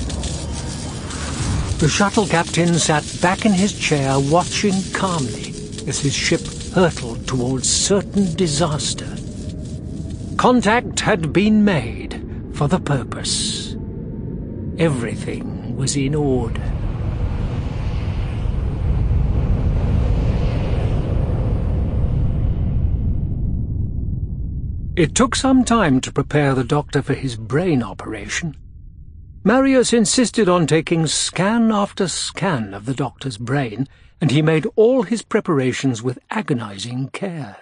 [1.77, 5.49] The shuttle captain sat back in his chair watching calmly
[5.87, 6.41] as his ship
[6.73, 9.15] hurtled towards certain disaster.
[10.35, 12.21] Contact had been made
[12.53, 13.68] for the purpose.
[14.79, 16.63] Everything was in order.
[24.95, 28.55] It took some time to prepare the doctor for his brain operation.
[29.43, 33.85] Marius insisted on taking scan after scan of the doctor's brain,
[34.21, 37.57] and he made all his preparations with agonizing care.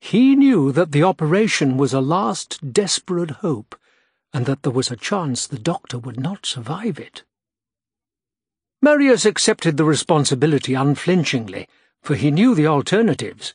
[0.00, 3.74] He knew that the operation was a last desperate hope,
[4.34, 7.22] and that there was a chance the doctor would not survive it.
[8.82, 11.68] Marius accepted the responsibility unflinchingly,
[12.02, 13.54] for he knew the alternatives.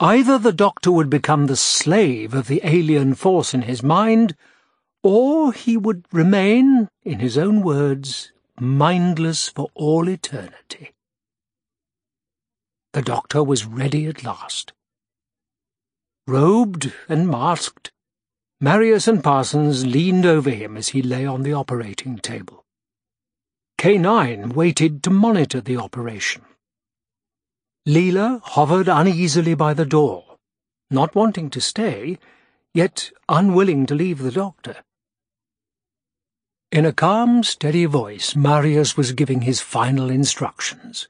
[0.00, 4.34] Either the doctor would become the slave of the alien force in his mind,
[5.02, 10.92] or he would remain, in his own words, mindless for all eternity.
[12.94, 14.72] The doctor was ready at last.
[16.26, 17.92] Robed and masked,
[18.64, 22.64] Marius and Parsons leaned over him as he lay on the operating table.
[23.76, 26.42] K9 waited to monitor the operation.
[27.88, 30.36] Leela hovered uneasily by the door,
[30.92, 32.20] not wanting to stay,
[32.72, 34.76] yet unwilling to leave the doctor.
[36.70, 41.08] In a calm, steady voice, Marius was giving his final instructions.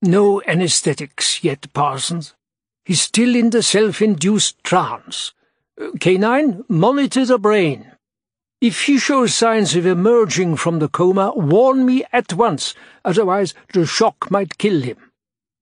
[0.00, 2.32] No anesthetics yet, Parsons.
[2.86, 5.34] He's still in the self-induced trance.
[5.90, 7.92] K9, monitor the brain.
[8.60, 13.84] If he shows signs of emerging from the coma, warn me at once, otherwise the
[13.84, 15.10] shock might kill him.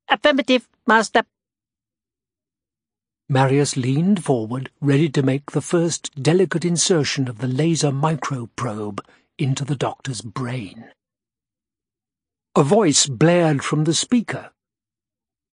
[0.09, 1.23] Affirmative, Master.
[3.29, 9.01] Marius leaned forward, ready to make the first delicate insertion of the laser microprobe
[9.39, 10.91] into the doctor's brain.
[12.57, 14.51] A voice blared from the speaker.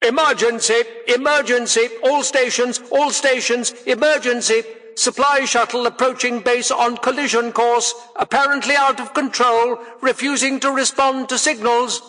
[0.03, 0.83] Emergency!
[1.09, 1.89] Emergency!
[2.03, 2.81] All stations!
[2.91, 3.73] All stations!
[3.87, 4.63] Emergency!
[4.97, 11.39] Supply shuttle approaching base on collision course, apparently out of control, refusing to respond to
[11.39, 12.03] signals.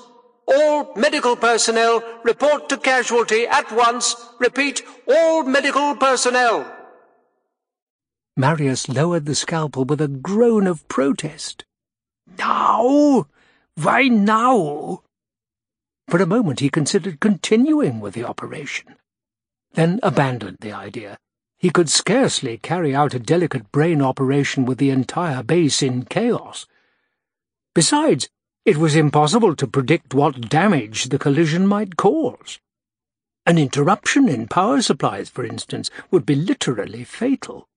[0.48, 4.16] All medical personnel report to casualty at once.
[4.40, 6.66] Repeat, all medical personnel.
[8.36, 11.66] Marius lowered the scalpel with a groan of protest.
[12.38, 13.28] Now?
[13.76, 15.04] Why now?
[16.12, 18.98] For a moment he considered continuing with the operation,
[19.74, 21.18] then abandoned the idea.
[21.58, 26.68] He could scarcely carry out a delicate brain operation with the entire base in chaos.
[27.74, 28.30] Besides,
[28.64, 32.60] It was impossible to predict what damage the collision might cause.
[33.48, 37.68] An interruption in power supplies, for instance, would be literally fatal.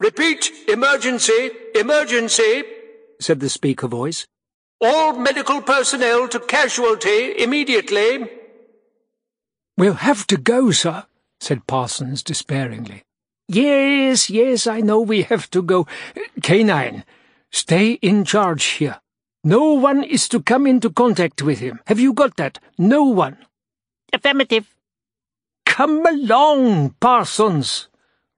[0.00, 2.64] Repeat, emergency, emergency,
[3.20, 4.26] said the speaker voice.
[4.80, 8.30] All medical personnel to casualty immediately.
[9.76, 11.06] We'll have to go, sir,
[11.40, 13.02] said Parsons despairingly.
[13.48, 15.86] Yes, yes, I know we have to go.
[16.40, 17.02] K9,
[17.50, 19.00] stay in charge here.
[19.42, 21.80] No one is to come into contact with him.
[21.86, 22.60] Have you got that?
[22.76, 23.38] No one.
[24.12, 24.68] Affirmative.
[25.66, 27.88] Come along, Parsons,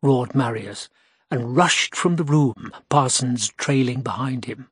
[0.02, 0.88] roared Marius,
[1.30, 4.69] and rushed from the room, Parsons trailing behind him.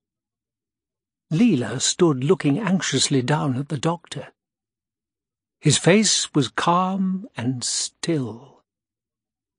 [1.31, 4.29] Leela stood looking anxiously down at the doctor.
[5.61, 8.63] His face was calm and still.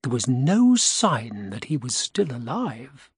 [0.02, 3.12] There was no sign that he was still alive.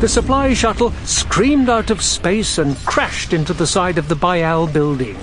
[0.00, 4.66] The supply shuttle screamed out of space and crashed into the side of the Bi-Al
[4.66, 5.16] building.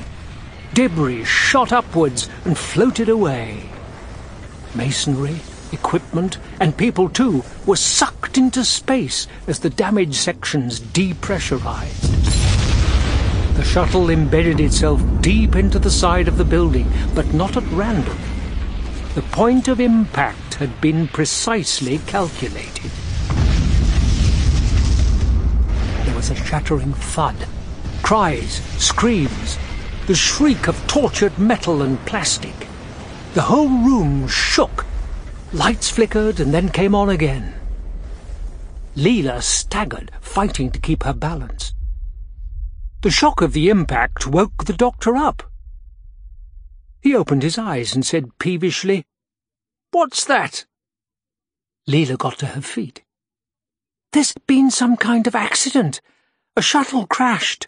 [0.74, 3.70] Debris shot upwards and floated away.
[4.74, 5.40] Masonry,
[5.72, 12.10] equipment, and people too were sucked into space as the damaged sections depressurized.
[13.56, 18.18] The shuttle embedded itself deep into the side of the building, but not at random.
[19.14, 22.90] The point of impact had been precisely calculated.
[26.06, 27.36] There was a shattering thud.
[28.02, 29.60] Cries, screams,
[30.06, 32.68] the shriek of tortured metal and plastic.
[33.34, 34.86] The whole room shook.
[35.54, 37.54] Lights flickered and then came on again.
[38.96, 41.74] Leela staggered, fighting to keep her balance.
[43.02, 45.44] The shock of the impact woke the doctor up.
[47.02, 49.06] He opened his eyes and said peevishly,
[49.92, 50.66] What's that?
[51.88, 53.04] Leela got to her feet.
[54.12, 56.02] There's been some kind of accident.
[56.56, 57.68] A shuttle crashed.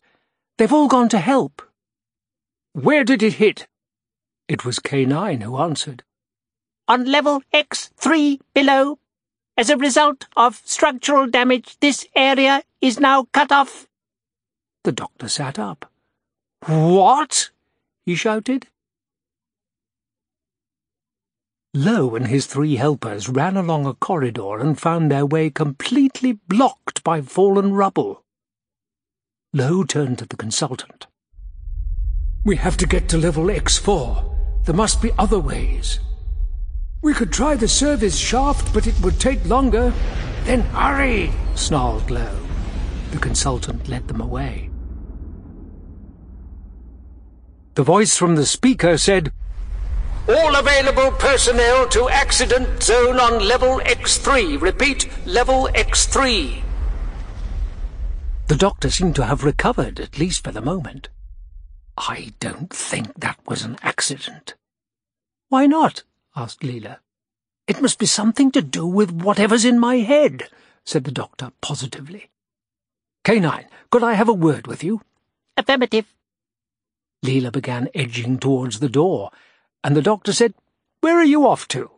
[0.58, 1.62] They've all gone to help.
[2.76, 3.68] Where did it hit?
[4.50, 6.04] It was K9 who answered.
[6.90, 9.00] On level X3 below.
[9.56, 13.88] As a result of structural damage, this area is now cut off.
[14.84, 15.90] The doctor sat up.
[16.66, 17.52] What?
[18.06, 18.68] he shouted.
[21.74, 27.06] Lowe and his three helpers ran along a corridor and found their way completely blocked
[27.06, 28.26] by fallen rubble.
[29.54, 31.08] Lowe turned to the consultant.
[32.46, 34.66] We have to get to level X4.
[34.66, 36.00] There must be other ways.
[37.02, 39.92] We could try the service shaft, but it would take longer.
[40.44, 42.40] Then hurry, snarled Lowe.
[43.10, 44.70] The consultant led them away.
[47.74, 49.32] The voice from the speaker said,
[50.30, 54.62] All available personnel to accident zone on level X3.
[54.62, 56.62] Repeat, level X3.
[58.48, 61.10] The doctor seemed to have recovered, at least for the moment.
[61.98, 64.56] I don't think that was an accident.
[65.50, 66.04] Why not?
[66.36, 66.98] asked Leela.
[67.68, 70.50] It must be something to do with whatever's in my head,
[70.84, 72.30] said the doctor positively.
[73.24, 75.02] K9, could I have a word with you?
[75.58, 76.14] Affirmative.
[77.24, 79.32] Leela began edging towards the door,
[79.84, 80.54] and the doctor said,
[81.00, 81.90] Where are you off to?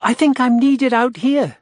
[0.00, 1.58] I think I'm needed out here,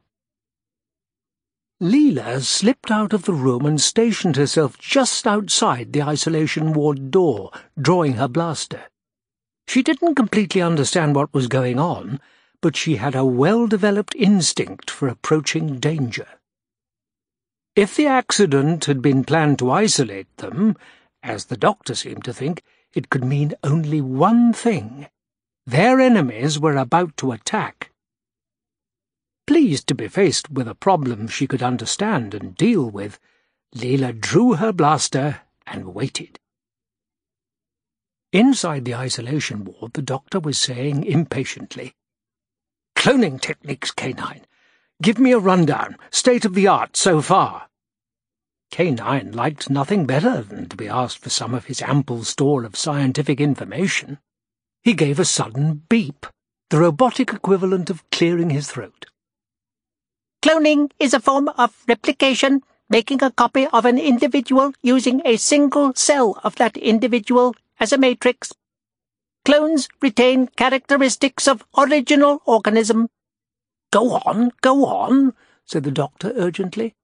[1.81, 7.51] Leela slipped out of the room and stationed herself just outside the isolation ward door,
[7.79, 8.85] drawing her blaster.
[9.69, 12.19] She didn't completely understand what was going on,
[12.63, 16.27] but she had a well-developed instinct for approaching danger.
[17.75, 20.77] If the accident had been planned to isolate them,
[21.23, 22.63] as the doctor seemed to think,
[22.95, 25.09] it could mean only one thing.
[25.67, 27.91] Their enemies were about to attack.
[29.47, 33.19] Pleased to be faced with a problem she could understand and deal with,
[33.75, 36.41] Leela drew her blaster and waited.
[38.33, 41.95] Inside the isolation ward, the doctor was saying impatiently,
[42.97, 44.43] Cloning techniques, K9.
[45.01, 47.69] Give me a rundown, state of the art so far.
[48.73, 52.77] K9 liked nothing better than to be asked for some of his ample store of
[52.77, 54.19] scientific information.
[54.83, 56.27] He gave a sudden beep,
[56.71, 59.07] the robotic equivalent of clearing his throat.
[60.47, 65.93] Cloning is a form of replication, making a copy of an individual using a single
[65.95, 68.53] cell of that individual as a matrix.
[69.45, 73.09] Clones retain characteristics of original organism.
[73.91, 76.95] Go on, go on, said the doctor urgently.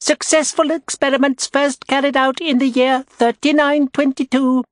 [0.00, 4.62] Successful experiments first carried out in the year 3922.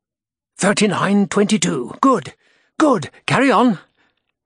[0.57, 1.97] Thirty-nine, twenty-two.
[2.01, 2.35] Good,
[2.79, 3.11] good.
[3.27, 3.81] Carry on.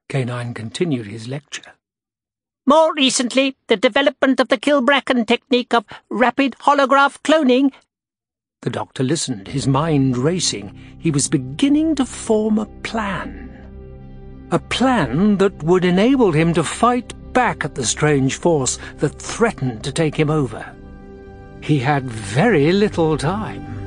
[0.08, 1.74] K9 continued his lecture.
[2.66, 7.72] More recently, the development of the Kilbracken technique of rapid holograph cloning.
[8.62, 10.78] The doctor listened, his mind racing.
[10.98, 13.46] He was beginning to form a plan.
[14.50, 19.82] A plan that would enable him to fight back at the strange force that threatened
[19.84, 20.76] to take him over.
[21.62, 23.79] He had very little time.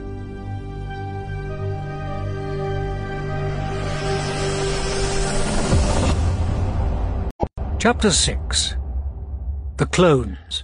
[7.84, 8.78] Chapter 6
[9.76, 10.64] The Clones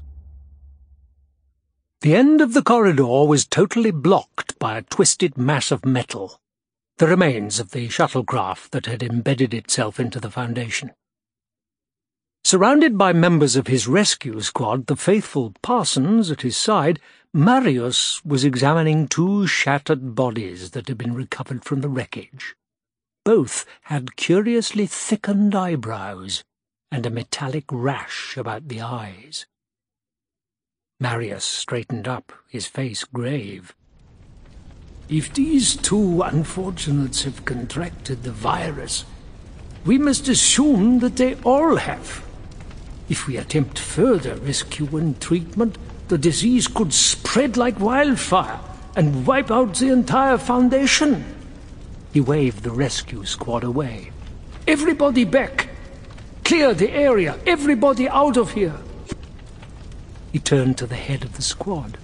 [2.00, 6.40] The end of the corridor was totally blocked by a twisted mass of metal,
[6.96, 10.92] the remains of the shuttlecraft that had embedded itself into the Foundation.
[12.46, 17.02] Surrounded by members of his rescue squad, the faithful Parsons at his side,
[17.34, 22.56] Marius was examining two shattered bodies that had been recovered from the wreckage.
[23.26, 26.46] Both had curiously thickened eyebrows
[26.92, 29.46] and a metallic rash about the eyes.
[31.00, 33.74] Marius straightened up, his face grave.
[35.08, 39.06] If these two unfortunates have contracted the virus,
[39.86, 42.24] we must assume that they all have.
[43.08, 45.78] If we attempt further rescue and treatment,
[46.10, 48.60] the disease could spread like wildfire
[48.96, 51.24] and wipe out the entire Foundation.
[52.12, 54.12] He waved the rescue squad away.
[54.68, 55.70] Everybody back!
[56.50, 57.38] Clear the area!
[57.46, 58.74] Everybody out of here!
[60.32, 62.00] He turned to the head of the squad.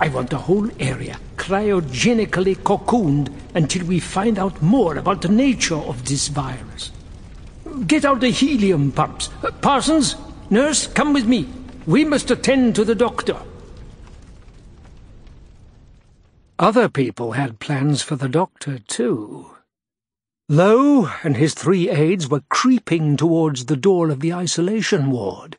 [0.00, 5.76] I want the whole area cryogenically cocooned until we find out more about the nature
[5.76, 6.90] of this virus.
[7.86, 9.30] Get out the helium pumps.
[9.60, 10.16] Parsons,
[10.50, 11.48] nurse, come with me.
[11.86, 13.36] We must attend to the doctor.
[16.58, 19.52] Other people had plans for the doctor, too.
[20.50, 25.58] Lowe and his three aides were creeping towards the door of the isolation ward.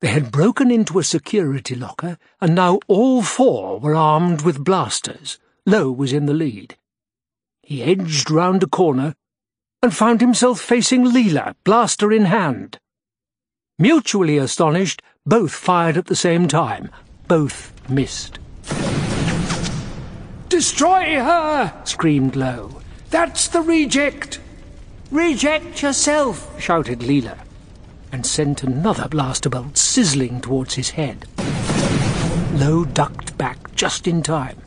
[0.00, 5.38] They had broken into a security locker, and now all four were armed with blasters.
[5.64, 6.76] Lowe was in the lead.
[7.62, 9.14] He edged round a corner
[9.80, 12.80] and found himself facing Leela, blaster in hand.
[13.78, 16.90] Mutually astonished, both fired at the same time.
[17.28, 18.40] Both missed.
[20.48, 21.82] Destroy her!
[21.84, 22.82] screamed Lowe.
[23.16, 24.40] That's the reject!
[25.10, 27.38] Reject yourself, shouted Leela,
[28.12, 31.24] and sent another blaster bolt sizzling towards his head.
[32.52, 34.58] Lowe ducked back just in time.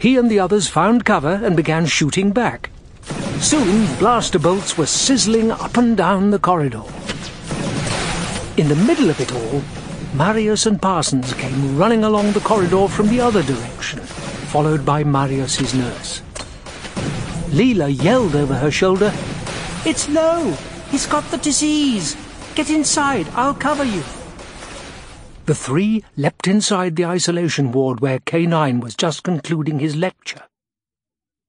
[0.00, 2.70] He and the others found cover and began shooting back.
[3.38, 6.82] Soon, blaster bolts were sizzling up and down the corridor.
[8.56, 9.62] In the middle of it all,
[10.12, 15.72] Marius and Parsons came running along the corridor from the other direction, followed by Marius's
[15.72, 16.23] nurse.
[17.54, 19.12] Leela yelled over her shoulder,
[19.86, 20.56] It's Lowe!
[20.90, 22.16] He's got the disease!
[22.56, 24.02] Get inside, I'll cover you.
[25.46, 30.42] The three leapt inside the isolation ward where K9 was just concluding his lecture.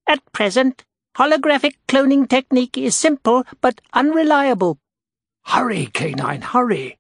[0.08, 0.84] At present,
[1.18, 4.78] holographic cloning technique is simple but unreliable.
[5.46, 7.00] Hurry, K9, hurry!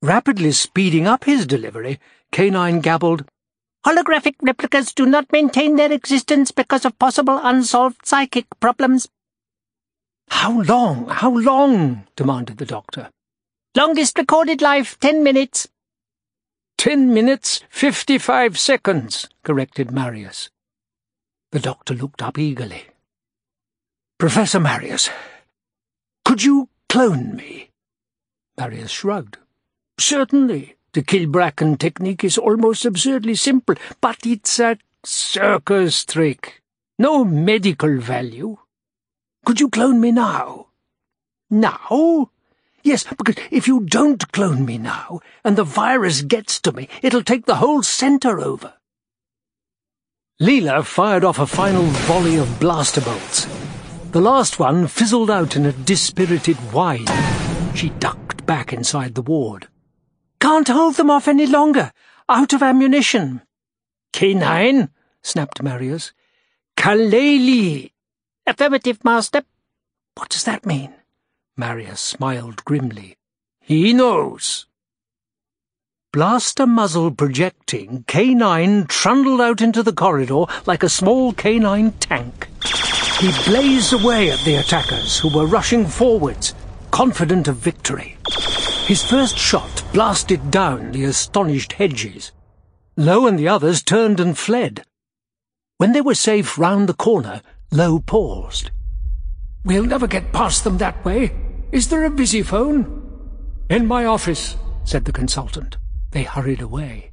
[0.00, 2.00] Rapidly speeding up his delivery,
[2.32, 3.26] K9 gabbled,
[3.86, 9.08] Holographic replicas do not maintain their existence because of possible unsolved psychic problems.
[10.28, 11.06] How long?
[11.08, 12.04] How long?
[12.16, 13.10] demanded the doctor.
[13.76, 15.68] Longest recorded life, ten minutes.
[16.76, 20.50] Ten minutes, fifty-five seconds, corrected Marius.
[21.52, 22.88] The doctor looked up eagerly.
[24.18, 25.10] Professor Marius,
[26.24, 27.70] could you clone me?
[28.58, 29.38] Marius shrugged.
[29.98, 30.75] Certainly.
[30.96, 36.62] The Kilbracken technique is almost absurdly simple, but it's a circus trick.
[36.98, 38.56] No medical value.
[39.44, 40.68] Could you clone me now?
[41.50, 42.30] Now?
[42.82, 47.22] Yes, because if you don't clone me now, and the virus gets to me, it'll
[47.22, 48.72] take the whole centre over.
[50.40, 53.44] Leela fired off a final volley of blaster bolts.
[54.12, 57.04] The last one fizzled out in a dispirited whine.
[57.74, 59.68] She ducked back inside the ward.
[60.46, 61.92] Can't hold them off any longer.
[62.28, 63.42] Out of ammunition.
[64.12, 64.90] K9,
[65.20, 66.12] snapped Marius.
[66.76, 67.90] Kaleli.
[68.46, 69.42] Affirmative, Master.
[70.14, 70.94] What does that mean?
[71.56, 73.16] Marius smiled grimly.
[73.60, 74.68] He knows.
[76.12, 82.46] Blaster muzzle projecting, K9 trundled out into the corridor like a small K9 tank.
[83.18, 86.54] He blazed away at the attackers who were rushing forwards,
[86.92, 88.16] confident of victory.
[88.86, 92.30] His first shot blasted down the astonished Hedges.
[92.96, 94.84] Lowe and the others turned and fled.
[95.78, 97.42] When they were safe round the corner,
[97.72, 98.70] Lowe paused.
[99.64, 101.34] We'll never get past them that way.
[101.72, 103.02] Is there a visiphone?
[103.68, 105.78] In my office, said the consultant.
[106.12, 107.10] They hurried away.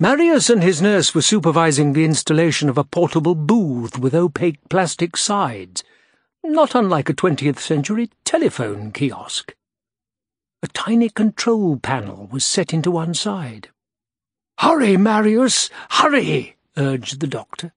[0.00, 5.18] Marius and his nurse were supervising the installation of a portable booth with opaque plastic
[5.18, 5.84] sides,
[6.44, 9.54] not unlike a 20th century telephone kiosk.
[10.62, 13.68] A tiny control panel was set into one side.
[14.58, 17.72] Hurry, Marius, hurry, urged the doctor.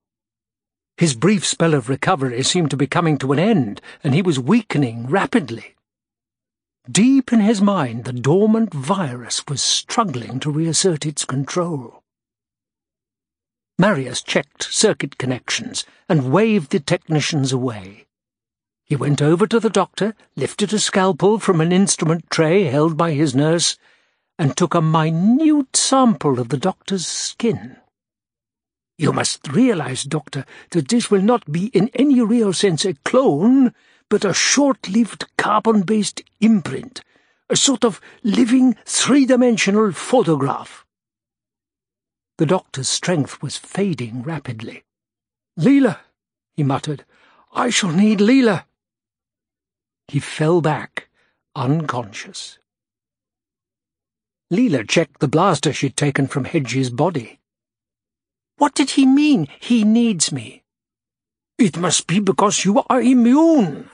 [0.97, 4.39] His brief spell of recovery seemed to be coming to an end, and he was
[4.39, 5.75] weakening rapidly.
[6.89, 12.03] Deep in his mind, the dormant virus was struggling to reassert its control.
[13.77, 18.05] Marius checked circuit connections and waved the technicians away.
[18.87, 23.13] He went over to the doctor, lifted a scalpel from an instrument tray held by
[23.13, 23.77] his nurse,
[24.37, 27.77] and took a minute sample of the doctor's skin.
[28.97, 33.73] You must realize, Doctor, that this will not be in any real sense a clone,
[34.07, 37.01] but a short-lived carbon-based imprint,
[37.49, 40.85] a sort of living three-dimensional photograph.
[42.37, 44.83] The doctor's strength was fading rapidly.
[45.59, 45.97] Leela,
[46.53, 47.03] he muttered.
[47.51, 48.65] I shall need Leela.
[50.07, 51.10] He fell back,
[51.56, 52.60] unconscious.
[54.53, 57.40] Leela checked the blaster she'd taken from Hedge's body.
[58.57, 60.64] What did he mean, he needs me?
[61.57, 63.90] It must be because you are immune.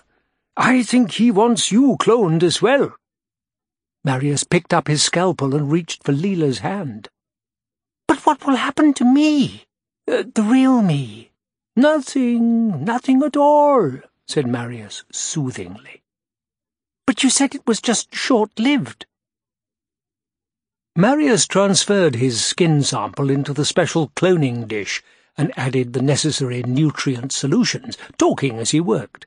[0.57, 2.95] I think he wants you cloned as well.
[4.03, 7.07] Marius picked up his scalpel and reached for Leela's hand.
[8.07, 9.65] But what will happen to me?
[10.07, 11.31] Uh, the real me?
[11.75, 16.00] Nothing, nothing at all, said Marius soothingly.
[17.11, 19.05] But you said it was just short-lived.
[20.95, 25.03] Marius transferred his skin sample into the special cloning dish
[25.37, 29.25] and added the necessary nutrient solutions, talking as he worked.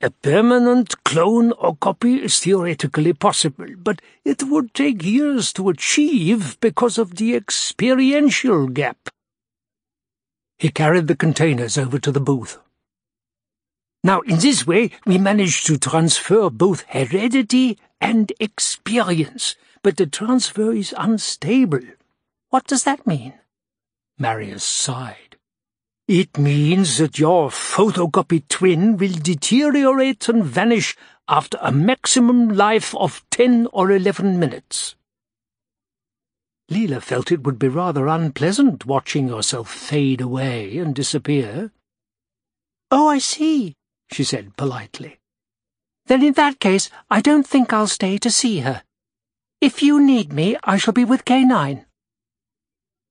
[0.00, 6.58] A permanent clone or copy is theoretically possible, but it would take years to achieve
[6.60, 9.10] because of the experiential gap.
[10.58, 12.58] He carried the containers over to the booth.
[14.04, 20.72] Now, in this way, we manage to transfer both heredity and experience, but the transfer
[20.72, 21.80] is unstable.
[22.50, 23.34] What does that mean?
[24.18, 25.36] Marius sighed.
[26.06, 30.96] It means that your photocopied twin will deteriorate and vanish
[31.28, 34.94] after a maximum life of ten or eleven minutes.
[36.70, 41.72] Leela felt it would be rather unpleasant watching yourself fade away and disappear.
[42.90, 43.76] Oh, I see,
[44.10, 45.18] she said politely.
[46.06, 48.82] Then in that case, I don't think I'll stay to see her.
[49.60, 51.84] If you need me, I shall be with K9.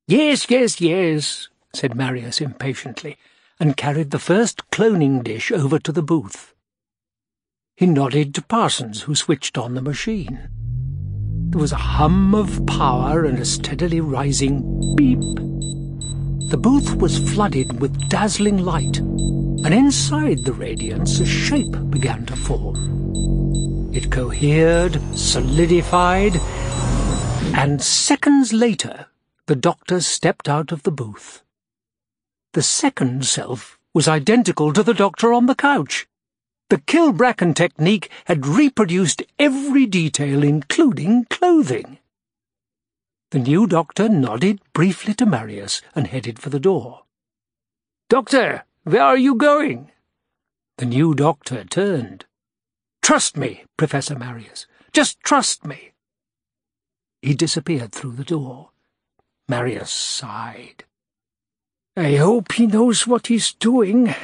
[0.07, 3.17] Yes, yes, yes, said Marius impatiently,
[3.59, 6.53] and carried the first cloning dish over to the booth.
[7.75, 10.49] He nodded to Parsons, who switched on the machine.
[11.49, 15.19] There was a hum of power and a steadily rising beep.
[16.47, 22.37] The booth was flooded with dazzling light, and inside the radiance a shape began to
[22.37, 23.91] form.
[23.93, 26.37] It cohered, solidified,
[27.53, 29.07] and seconds later
[29.47, 31.43] the doctor stepped out of the booth.
[32.53, 36.07] The second self was identical to the doctor on the couch.
[36.69, 41.97] The Kilbracken technique had reproduced every detail, including clothing.
[43.31, 47.01] The new doctor nodded briefly to Marius and headed for the door.
[48.07, 49.91] Doctor, where are you going?
[50.77, 52.23] The new doctor turned.
[53.01, 54.65] Trust me, Professor Marius.
[54.93, 55.91] Just trust me.
[57.21, 58.69] He disappeared through the door.
[59.49, 60.85] Marius sighed.
[61.97, 64.15] I hope he knows what he's doing.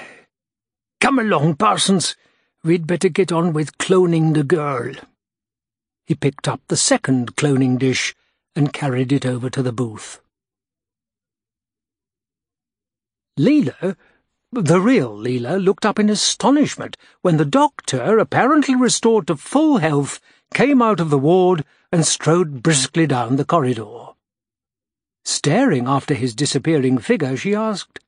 [1.01, 2.15] Come along, Parsons.
[2.63, 4.93] We'd better get on with cloning the girl.
[6.05, 8.15] He picked up the second cloning dish
[8.55, 10.21] and carried it over to the booth.
[13.39, 13.95] Leela,
[14.51, 20.19] the real Leela, looked up in astonishment when the doctor, apparently restored to full health,
[20.53, 24.09] came out of the ward and strode briskly down the corridor.
[25.25, 27.99] Staring after his disappearing figure, she asked,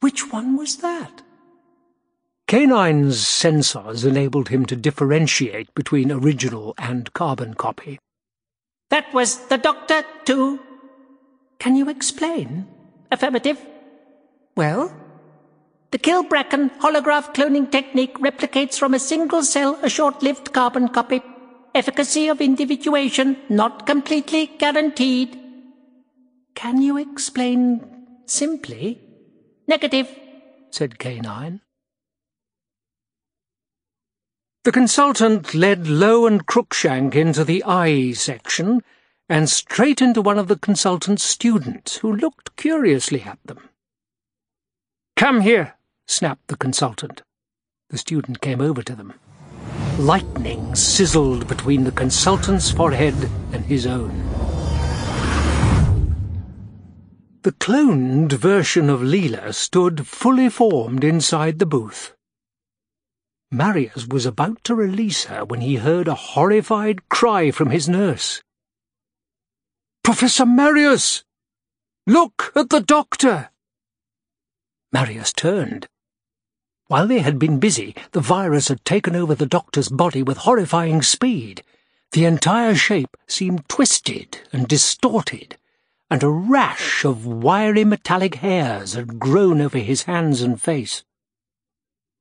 [0.00, 1.22] Which one was that?
[2.48, 7.98] K9's sensors enabled him to differentiate between original and carbon copy.
[8.92, 10.60] That was the doctor, too.
[11.58, 12.66] Can you explain?
[13.10, 13.58] Affirmative.
[14.54, 14.94] Well?
[15.92, 21.22] The Kilbracken holograph cloning technique replicates from a single cell a short-lived carbon copy.
[21.74, 25.38] Efficacy of individuation not completely guaranteed.
[26.54, 27.80] Can you explain
[28.26, 29.00] simply?
[29.66, 30.08] Negative,
[30.70, 31.60] said K9.
[34.64, 38.82] The consultant led Lowe and Cruikshank into the eye section
[39.28, 43.70] and straight into one of the consultant's students, who looked curiously at them.
[45.16, 45.74] Come here,
[46.06, 47.22] snapped the consultant.
[47.90, 49.14] The student came over to them.
[49.98, 53.16] Lightning sizzled between the consultant's forehead
[53.52, 54.10] and his own.
[57.42, 62.14] The cloned version of Leela stood fully formed inside the booth.
[63.54, 68.42] Marius was about to release her when he heard a horrified cry from his nurse.
[70.02, 71.22] Professor Marius!
[72.06, 73.50] Look at the doctor!
[74.90, 75.86] Marius turned.
[76.86, 81.02] While they had been busy, the virus had taken over the doctor's body with horrifying
[81.02, 81.62] speed.
[82.12, 85.58] The entire shape seemed twisted and distorted,
[86.10, 91.04] and a rash of wiry metallic hairs had grown over his hands and face.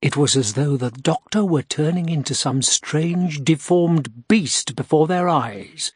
[0.01, 5.29] It was as though the doctor were turning into some strange, deformed beast before their
[5.29, 5.91] eyes.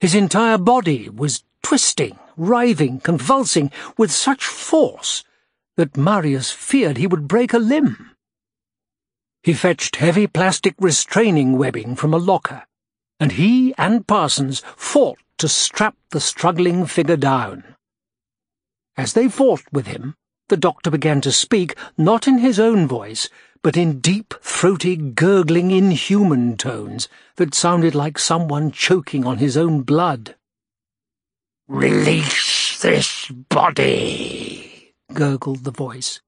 [0.00, 5.24] His entire body was twisting, writhing, convulsing with such force
[5.76, 8.10] that Marius feared he would break a limb.
[9.42, 12.64] He fetched heavy plastic restraining webbing from a locker,
[13.20, 17.76] and he and Parsons fought to strap the struggling figure down.
[18.96, 20.14] As they fought with him,
[20.48, 23.28] the doctor began to speak, not in his own voice,
[23.62, 29.82] but in deep, throaty, gurgling, inhuman tones that sounded like someone choking on his own
[29.82, 30.34] blood.
[31.68, 36.20] Release this body gurgled the voice.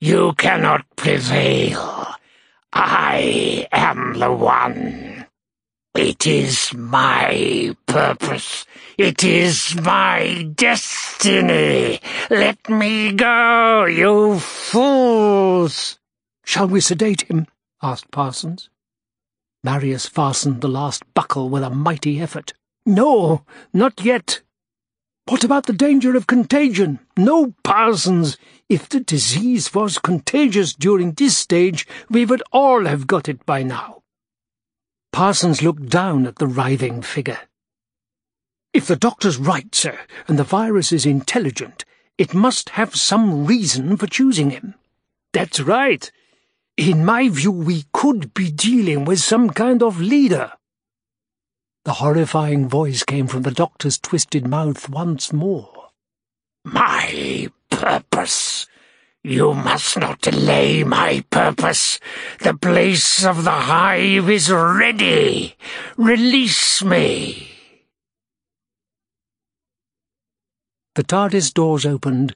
[0.00, 2.06] You cannot prevail.
[2.72, 5.17] I am the one.
[5.94, 8.64] It is my purpose.
[8.96, 12.00] It is my destiny.
[12.30, 15.98] Let me go, you fools!
[16.44, 17.46] Shall we sedate him?
[17.82, 18.70] asked Parsons.
[19.64, 22.54] Marius fastened the last buckle with a mighty effort.
[22.86, 24.40] No, not yet,
[25.28, 27.00] what about the danger of contagion?
[27.14, 28.38] No, Parsons.
[28.70, 33.62] If the disease was contagious during this stage, we would all have got it by
[33.62, 34.04] now.
[35.18, 37.40] Parsons looked down at the writhing figure.
[38.72, 41.84] If the doctor's right, sir, and the virus is intelligent,
[42.16, 44.76] it must have some reason for choosing him.
[45.32, 46.08] That's right.
[46.76, 50.52] In my view, we could be dealing with some kind of leader.
[51.84, 55.88] The horrifying voice came from the doctor's twisted mouth once more.
[56.62, 58.68] My purpose.
[59.28, 62.00] You must not delay my purpose.
[62.40, 65.54] The place of the hive is ready.
[65.98, 67.50] Release me.
[70.94, 72.34] The TARDIS doors opened,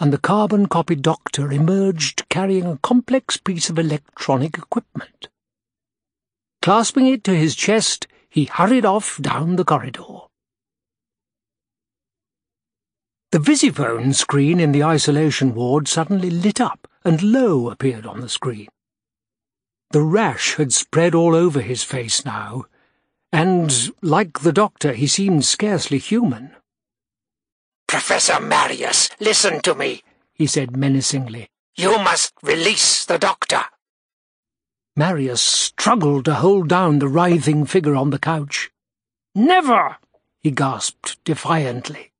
[0.00, 5.28] and the carbon copy doctor emerged carrying a complex piece of electronic equipment.
[6.62, 10.22] Clasping it to his chest, he hurried off down the corridor.
[13.34, 18.28] The visiphone screen in the isolation ward suddenly lit up, and Lowe appeared on the
[18.28, 18.68] screen.
[19.90, 22.66] The rash had spread all over his face now,
[23.32, 26.54] and, like the doctor, he seemed scarcely human.
[27.88, 31.48] Professor Marius, listen to me, he said menacingly.
[31.74, 33.64] You must release the doctor.
[34.94, 38.70] Marius struggled to hold down the writhing figure on the couch.
[39.34, 39.96] Never!
[40.38, 42.12] he gasped defiantly.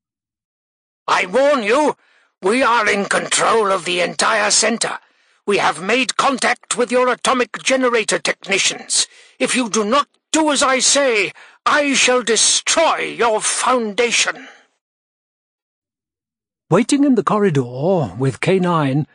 [1.06, 1.96] I warn you,
[2.40, 4.98] we are in control of the entire center.
[5.46, 9.06] We have made contact with your atomic generator technicians.
[9.38, 11.32] If you do not do as I say,
[11.66, 14.48] I shall destroy your foundation.
[16.70, 19.06] Waiting in the corridor with K9,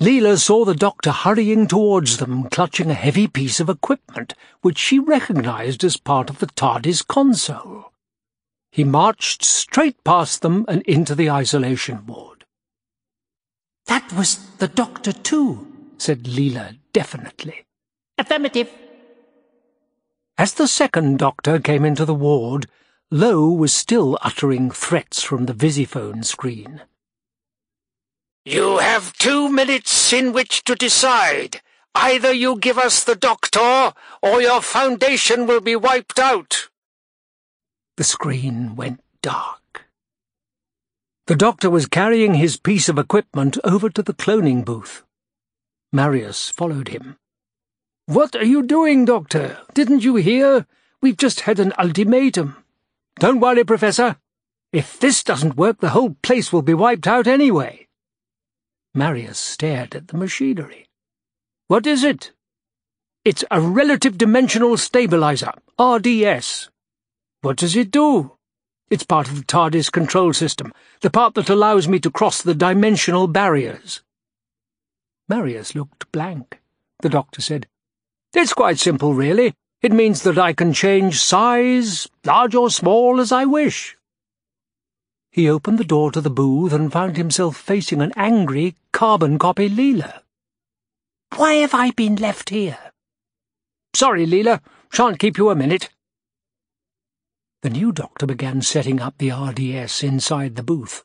[0.00, 4.98] Leela saw the doctor hurrying towards them, clutching a heavy piece of equipment, which she
[4.98, 7.92] recognized as part of the TARDIS console.
[8.74, 12.44] He marched straight past them and into the isolation ward.
[13.86, 17.66] That was the doctor, too, said Leela definitely.
[18.18, 18.68] Affirmative.
[20.36, 22.66] As the second doctor came into the ward,
[23.12, 26.82] Lowe was still uttering threats from the visiphone screen.
[28.44, 31.60] You have two minutes in which to decide.
[31.94, 36.70] Either you give us the doctor, or your foundation will be wiped out.
[37.96, 39.86] The screen went dark.
[41.26, 45.04] The doctor was carrying his piece of equipment over to the cloning booth.
[45.92, 47.16] Marius followed him.
[48.06, 49.58] What are you doing, Doctor?
[49.74, 50.66] Didn't you hear?
[51.00, 52.56] We've just had an ultimatum.
[53.20, 54.16] Don't worry, Professor.
[54.72, 57.86] If this doesn't work, the whole place will be wiped out anyway.
[58.92, 60.86] Marius stared at the machinery.
[61.68, 62.32] What is it?
[63.24, 66.68] It's a relative dimensional stabilizer, RDS.
[67.44, 68.38] What does it do?
[68.88, 70.72] It's part of the TARDIS control system,
[71.02, 74.00] the part that allows me to cross the dimensional barriers.
[75.28, 76.62] Marius looked blank.
[77.00, 77.66] The doctor said,
[78.32, 79.52] It's quite simple, really.
[79.82, 83.94] It means that I can change size, large or small, as I wish.
[85.30, 89.68] He opened the door to the booth and found himself facing an angry carbon copy
[89.68, 90.22] Leela.
[91.36, 92.78] Why have I been left here?
[93.92, 94.62] Sorry, Leela.
[94.90, 95.90] Shan't keep you a minute.
[97.64, 101.02] The new doctor began setting up the RDS inside the booth.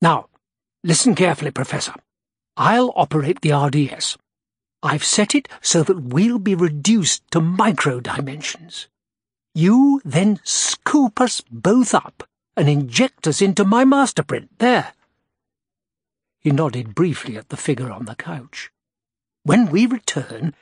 [0.00, 0.28] Now,
[0.84, 1.94] listen carefully, Professor.
[2.56, 4.18] I'll operate the RDS.
[4.84, 8.86] I've set it so that we'll be reduced to micro dimensions.
[9.52, 12.22] You then scoop us both up
[12.56, 14.48] and inject us into my master print.
[14.60, 14.92] There.
[16.38, 18.70] He nodded briefly at the figure on the couch.
[19.42, 20.54] When we return,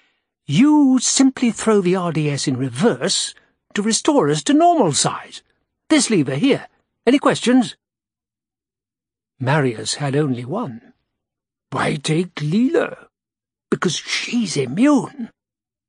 [0.47, 3.35] you simply throw the RDS in reverse
[3.75, 5.43] to restore us to normal size.
[5.89, 6.69] This lever here.
[7.07, 7.77] Any questions?
[9.39, 10.95] Marius had only one.
[11.71, 13.09] Why take Leela?
[13.71, 15.31] Because she's immune.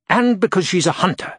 [0.08, 1.34] And because she's a hunter.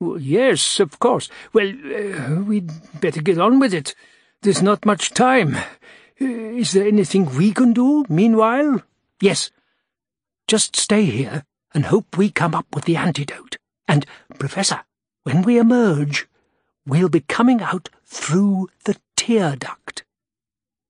[0.00, 1.28] Well, yes, of course.
[1.52, 2.70] Well, uh, we'd
[3.00, 3.94] better get on with it.
[4.42, 5.56] There's not much time.
[5.56, 8.82] Uh, is there anything we can do, meanwhile?
[9.20, 9.50] Yes.
[10.46, 11.44] Just stay here
[11.74, 13.56] and hope we come up with the antidote.
[13.88, 14.06] And,
[14.38, 14.84] Professor,
[15.28, 16.26] when we emerge,
[16.86, 20.02] we'll be coming out through the tear duct.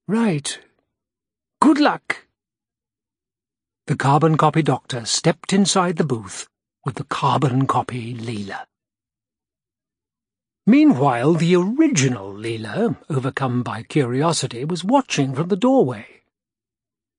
[0.06, 0.60] Right.
[1.60, 2.24] Good luck.
[3.88, 6.48] The carbon copy doctor stepped inside the booth
[6.84, 8.66] with the carbon copy Leela.
[10.68, 16.06] Meanwhile, the original Leela, overcome by curiosity, was watching from the doorway.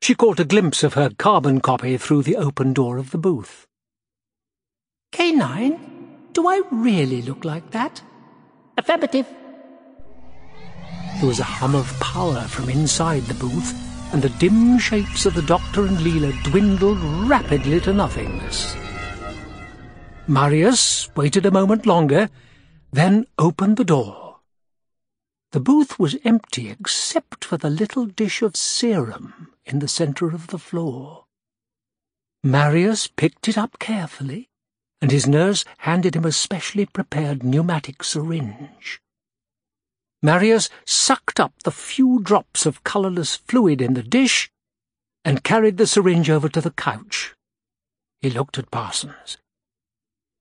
[0.01, 3.67] She caught a glimpse of her carbon copy through the open door of the booth.
[5.11, 5.98] K9,
[6.33, 8.01] do I really look like that?
[8.77, 9.27] Affirmative.
[11.19, 13.73] There was a hum of power from inside the booth,
[14.13, 16.99] and the dim shapes of the Doctor and Leela dwindled
[17.29, 18.75] rapidly to nothingness.
[20.27, 22.29] Marius waited a moment longer,
[22.91, 24.37] then opened the door.
[25.51, 30.47] The booth was empty except for the little dish of serum in the centre of
[30.47, 31.25] the floor.
[32.43, 34.48] Marius picked it up carefully,
[35.01, 39.01] and his nurse handed him a specially prepared pneumatic syringe.
[40.21, 44.51] Marius sucked up the few drops of colourless fluid in the dish
[45.23, 47.35] and carried the syringe over to the couch.
[48.21, 49.37] He looked at Parsons.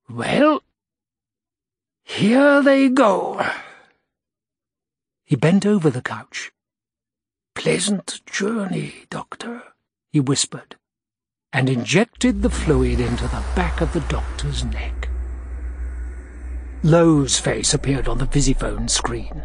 [0.08, 0.62] Well,
[2.02, 3.46] here they go.
[5.24, 6.50] He bent over the couch.
[7.54, 9.62] Pleasant journey, Doctor,
[10.10, 10.76] he whispered,
[11.52, 15.08] and injected the fluid into the back of the doctor's neck.
[16.82, 19.42] Lowe's face appeared on the visiphone screen.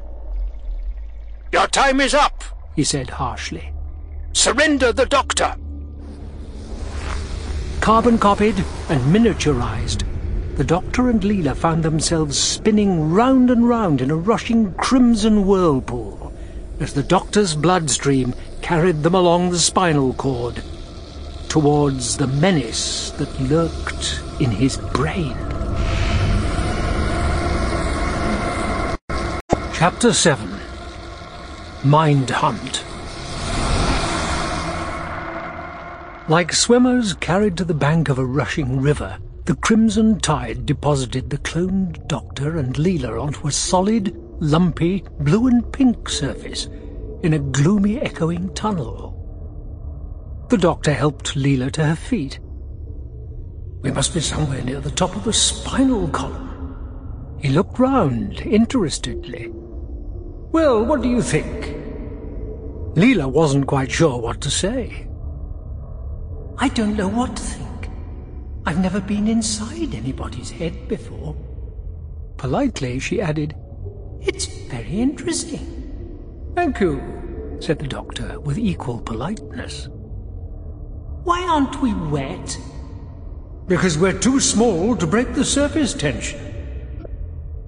[1.51, 2.43] Your time is up,
[2.75, 3.73] he said harshly.
[4.33, 5.55] Surrender the doctor.
[7.79, 8.57] Carbon copied
[8.89, 10.03] and miniaturized,
[10.55, 16.31] the Doctor and Leela found themselves spinning round and round in a rushing crimson whirlpool
[16.79, 20.61] as the Doctor's bloodstream carried them along the spinal cord
[21.53, 25.37] towards the menace that lurked in his brain.
[29.71, 30.49] Chapter 7
[31.83, 32.83] Mind Hunt
[36.27, 41.37] Like swimmers carried to the bank of a rushing river, the crimson tide deposited the
[41.37, 46.65] cloned Doctor and Leela onto a solid, lumpy, blue and pink surface
[47.21, 49.12] in a gloomy, echoing tunnel.
[50.53, 52.39] The Doctor helped Leela to her feet.
[53.81, 57.39] We must be somewhere near the top of the spinal column.
[57.41, 59.49] He looked round interestedly.
[59.51, 61.75] Well, what do you think?
[62.95, 65.07] Leela wasn't quite sure what to say.
[66.59, 67.89] I don't know what to think.
[68.67, 71.35] I've never been inside anybody's head before.
[72.37, 73.55] Politely, she added,
[74.21, 76.51] It's very interesting.
[76.53, 79.89] Thank you, said the doctor with equal politeness.
[81.23, 82.57] Why aren't we wet?
[83.67, 86.39] Because we're too small to break the surface tension.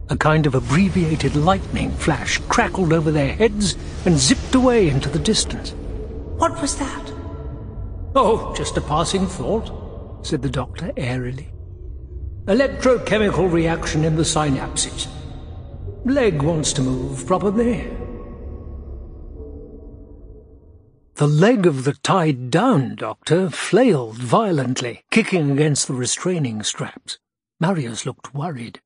[0.10, 3.76] A kind of abbreviated lightning flash crackled over their heads
[4.06, 5.72] and zipped away into the distance.
[6.38, 7.14] What was that?
[8.14, 11.49] Oh, just a passing thought, said the doctor airily.
[12.45, 15.07] Electrochemical reaction in the synapses.
[16.03, 17.90] Leg wants to move, probably.
[21.16, 27.20] The leg of the tied-down doctor flailed violently, kicking against the restraining straps.
[27.58, 28.82] Marius looked worried.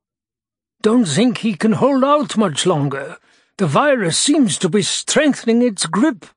[0.84, 3.18] Don't think he can hold out much longer.
[3.58, 6.28] The virus seems to be strengthening its grip.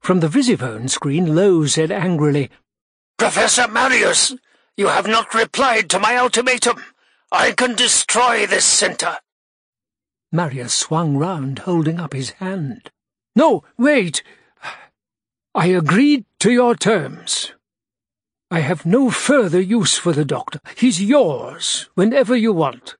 [0.00, 2.48] From the visiphone screen, Lowe said angrily,
[3.18, 4.32] Professor Marius,
[4.76, 6.80] you have not replied to my ultimatum.
[7.32, 9.18] I can destroy this center.
[10.30, 12.90] Marius swung round, holding up his hand.
[13.34, 14.22] No, wait.
[15.54, 17.52] I agreed to your terms.
[18.50, 20.60] I have no further use for the doctor.
[20.76, 22.96] He's yours, whenever you want.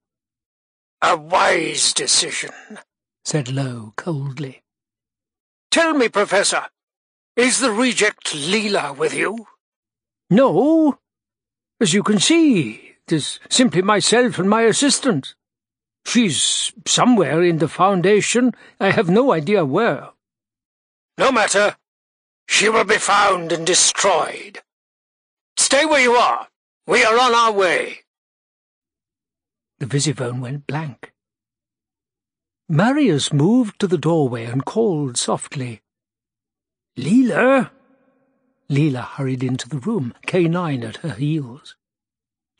[1.01, 2.51] A wise decision,
[3.25, 4.61] said Lowe coldly.
[5.71, 6.67] Tell me, Professor,
[7.35, 9.47] is the reject Leela with you?
[10.29, 10.99] No.
[11.81, 15.35] As you can see, it is simply myself and my assistant.
[16.05, 18.53] She's somewhere in the Foundation.
[18.79, 20.09] I have no idea where.
[21.17, 21.75] No matter.
[22.47, 24.59] She will be found and destroyed.
[25.57, 26.47] Stay where you are.
[26.85, 27.99] We are on our way.
[29.79, 31.13] The visiphone went blank.
[32.69, 35.81] Marius moved to the doorway and called softly.
[36.97, 37.71] Leela!
[38.69, 41.75] Leela hurried into the room, K9 at her heels.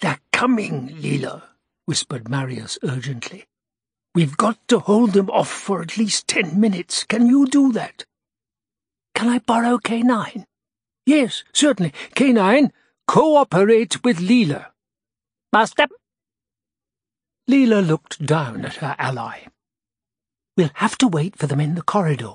[0.02, 1.44] They're coming, Leela,
[1.86, 3.46] whispered Marius urgently.
[4.14, 7.04] We've got to hold them off for at least ten minutes.
[7.04, 8.06] Can you do that?
[9.16, 10.46] Can I borrow K9?
[11.06, 11.94] Yes, certainly.
[12.16, 12.72] K9,
[13.08, 14.68] cooperate with Leela.
[15.52, 15.88] Master,
[17.50, 19.42] Leela looked down at her ally.
[20.56, 22.34] We'll have to wait for them in the corridor.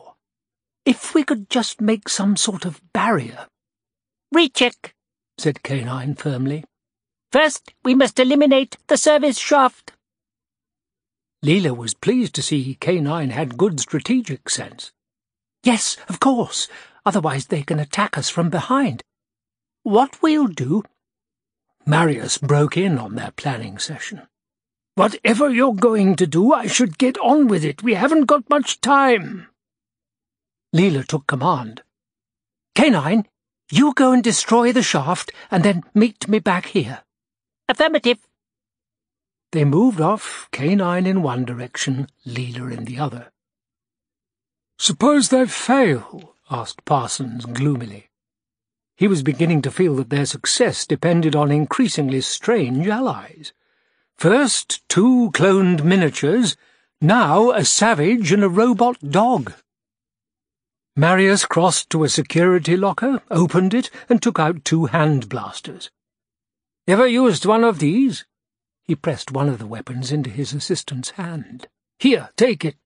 [0.84, 3.46] If we could just make some sort of barrier.
[4.32, 4.94] Recheck,
[5.38, 6.64] said K9 firmly.
[7.32, 9.92] First, we must eliminate the service shaft.
[11.44, 14.92] Leela was pleased to see K9 had good strategic sense.
[15.62, 16.68] Yes, of course.
[17.04, 19.02] Otherwise they can attack us from behind.
[19.82, 20.82] What we'll do...
[21.86, 24.28] Marius broke in on their planning session.
[24.94, 27.82] Whatever you're going to do, I should get on with it.
[27.82, 29.46] We haven't got much time.
[30.74, 31.82] Leela took command.
[32.76, 33.24] K9,
[33.70, 37.02] you go and destroy the shaft, and then meet me back here.
[37.68, 38.18] Affirmative.
[39.52, 43.30] They moved off, K9 in one direction, Leela in the other.
[44.78, 46.34] Suppose they fail?
[46.50, 48.08] asked Parsons gloomily.
[48.96, 53.52] He was beginning to feel that their success depended on increasingly strange allies.
[54.16, 56.56] First two cloned miniatures,
[57.00, 59.52] now a savage and a robot dog.
[60.96, 65.90] Marius crossed to a security locker, opened it, and took out two hand blasters.
[66.88, 68.24] Ever used one of these?
[68.82, 71.68] He pressed one of the weapons into his assistant's hand.
[71.98, 72.76] Here, take it.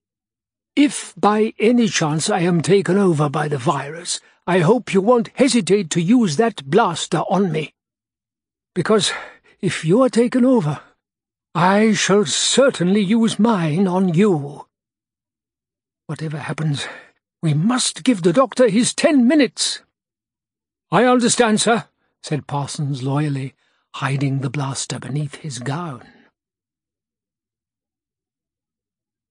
[0.74, 5.28] If by any chance I am taken over by the virus, I hope you won't
[5.34, 7.74] hesitate to use that blaster on me.
[8.74, 9.12] Because
[9.60, 10.80] if you are taken over,
[11.54, 14.66] I shall certainly use mine on you.
[16.06, 16.86] Whatever happens,
[17.42, 19.82] we must give the doctor his ten minutes.
[20.90, 21.84] I understand, sir,
[22.22, 23.54] said Parsons loyally,
[23.96, 26.02] hiding the blaster beneath his gown.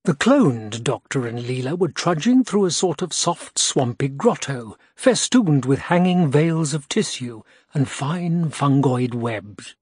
[0.04, 5.66] The cloned Doctor and Leela were trudging through a sort of soft, swampy grotto, festooned
[5.66, 7.44] with hanging veils of tissue
[7.76, 9.76] and fine fungoid webs.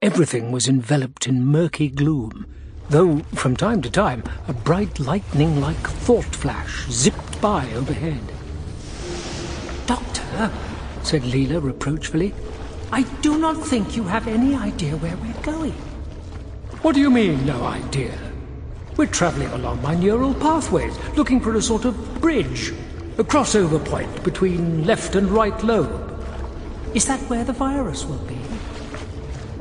[0.00, 2.46] Everything was enveloped in murky gloom,
[2.88, 8.32] though from time to time a bright lightning-like thought flash zipped by overhead.
[9.84, 10.50] Doctor,
[11.02, 12.32] said Leela reproachfully,
[12.90, 15.72] I do not think you have any idea where we're going.
[16.80, 18.18] What do you mean, no idea?
[18.98, 22.70] We're travelling along my neural pathways, looking for a sort of bridge,
[23.16, 26.20] a crossover point between left and right lobe.
[26.94, 28.36] Is that where the virus will be?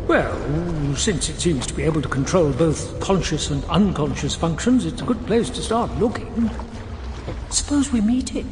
[0.07, 5.03] Well, since it seems to be able to control both conscious and unconscious functions, it's
[5.03, 6.49] a good place to start looking.
[7.51, 8.47] Suppose we meet it.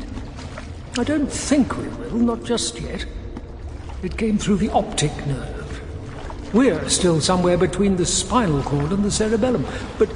[1.00, 3.08] I don't think we will, not just yet.
[4.04, 5.82] It came through the optic nerve.
[6.54, 9.66] We're still somewhere between the spinal cord and the cerebellum,
[9.98, 10.10] but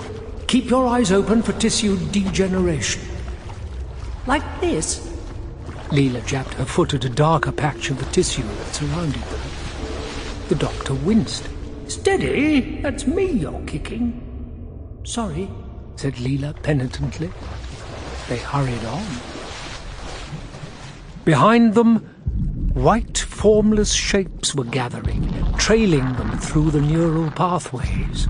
[0.50, 3.04] keep your eyes open for tissue degeneration.
[4.26, 5.08] Like this?
[5.90, 9.42] Leela jabbed her foot at a darker patch of the tissue that surrounded them.
[10.48, 11.48] The doctor winced.
[11.86, 15.00] Steady, that's me you're kicking.
[15.04, 15.52] Sorry,
[15.98, 17.30] said Leela penitently.
[18.28, 19.06] They hurried on.
[21.26, 21.98] Behind them,
[22.74, 28.28] white, formless shapes were gathering, trailing them through the neural pathways.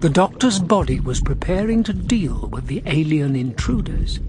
[0.00, 4.20] The doctor's body was preparing to deal with the alien intruders.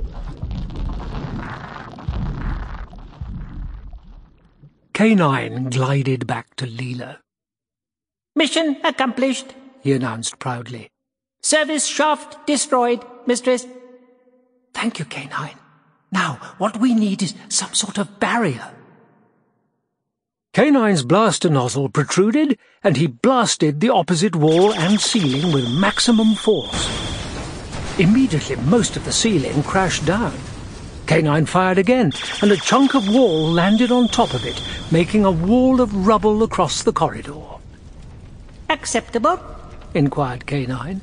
[4.96, 7.20] K9 glided back to Leela.
[8.36, 10.90] Mission accomplished, he announced proudly.
[11.44, 13.68] Service shaft destroyed, mistress.
[14.74, 15.54] Thank you, K9.
[16.12, 18.74] Now, what we need is some sort of barrier.
[20.56, 26.90] K9's blaster nozzle protruded, and he blasted the opposite wall and ceiling with maximum force.
[28.00, 30.34] Immediately, most of the ceiling crashed down.
[31.06, 32.12] K9 fired again,
[32.42, 34.60] and a chunk of wall landed on top of it,
[34.92, 37.44] making a wall of rubble across the corridor.
[38.70, 39.40] Acceptable?
[39.94, 41.02] inquired K9.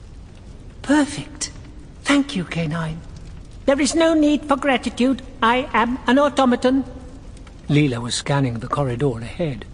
[0.82, 1.52] Perfect.
[2.02, 2.96] Thank you, K9.
[3.66, 5.22] There is no need for gratitude.
[5.40, 6.84] I am an automaton.
[7.68, 9.64] Leela was scanning the corridor ahead.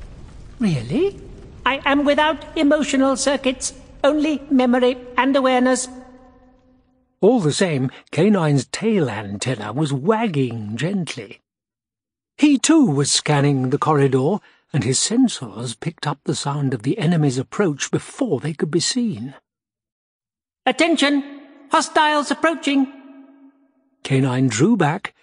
[0.59, 1.21] Really?
[1.67, 5.89] I am without emotional circuits, only memory and awareness.
[7.21, 11.41] All the same, K9's tail antenna was wagging gently.
[12.37, 14.39] He too was scanning the corridor,
[14.73, 18.81] and his sensors picked up the sound of the enemy's approach before they could be
[18.81, 19.35] seen.
[20.65, 21.41] Attention!
[21.71, 22.93] Hostiles approaching!
[24.03, 25.15] K9 drew back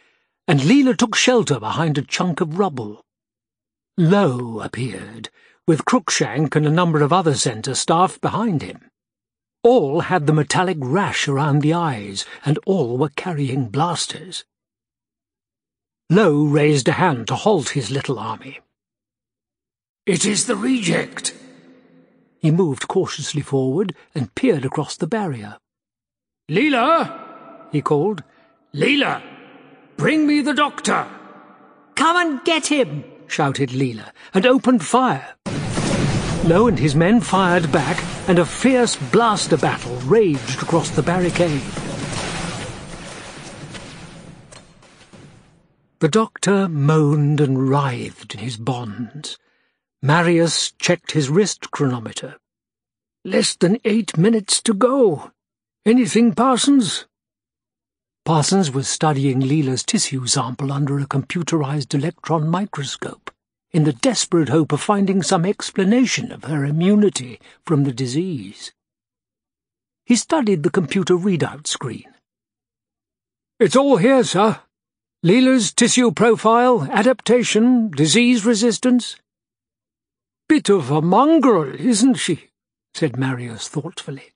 [0.50, 3.06] and Leela took shelter behind a chunk of rubble.
[4.00, 5.30] Lowe appeared,
[5.68, 8.90] with Cruikshank and a number of other centre staff behind him.
[9.62, 14.44] All had the metallic rash around the eyes, and all were carrying blasters.
[16.10, 18.60] Lowe raised a hand to halt his little army.
[20.08, 21.36] It is the reject.
[22.40, 25.60] He moved cautiously forward and peered across the barrier.
[26.50, 27.68] Leela!
[27.72, 28.24] he called.
[28.74, 29.39] Leela!
[30.00, 31.06] Bring me the doctor!
[31.96, 33.04] Come and get him!
[33.28, 35.36] shouted Leela, and opened fire.
[36.46, 41.62] Lowe and his men fired back, and a fierce blaster battle raged across the barricade.
[46.00, 49.38] The doctor moaned and writhed in his bonds.
[50.02, 52.38] Marius checked his wrist chronometer.
[53.26, 55.32] Less than eight minutes to go.
[55.86, 57.09] Anything, Parsons?
[58.30, 63.32] Parsons was studying Leela's tissue sample under a computerized electron microscope,
[63.72, 68.72] in the desperate hope of finding some explanation of her immunity from the disease.
[70.06, 72.14] He studied the computer readout screen.
[73.60, 74.60] It's all here, sir.
[75.24, 79.16] Leela's tissue profile, adaptation, disease resistance.
[80.48, 82.52] Bit of a mongrel, isn't she?
[82.94, 84.34] said Marius thoughtfully.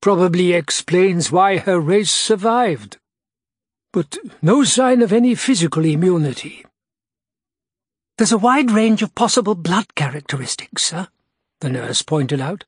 [0.00, 2.98] Probably explains why her race survived
[3.92, 6.64] but no sign of any physical immunity.
[8.16, 11.08] There's a wide range of possible blood characteristics, sir,
[11.60, 12.64] the nurse pointed out.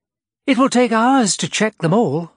[0.46, 2.32] It will take hours to check them all.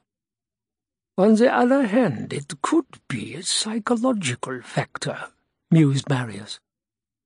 [1.18, 5.30] On the other hand, it could be a psychological factor,
[5.70, 6.60] mused Marius.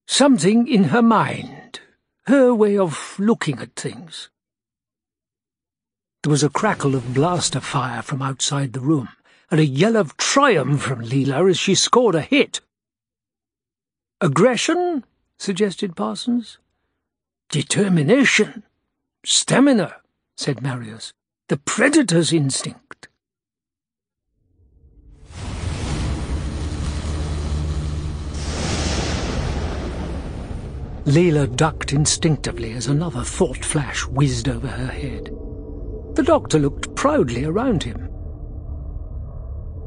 [0.07, 1.81] Something in her mind,
[2.25, 4.29] her way of looking at things.
[6.23, 9.09] There was a crackle of blaster fire from outside the room
[9.51, 12.61] and a yell of triumph from Leela as she scored a hit.
[14.21, 15.03] Aggression?
[15.37, 16.57] suggested Parsons.
[17.49, 18.63] Determination.
[19.25, 19.97] Stamina,
[20.37, 21.11] said Marius.
[21.49, 23.09] The predator's instinct.
[31.05, 35.25] Leela ducked instinctively as another thought flash whizzed over her head.
[36.15, 38.10] The doctor looked proudly around him.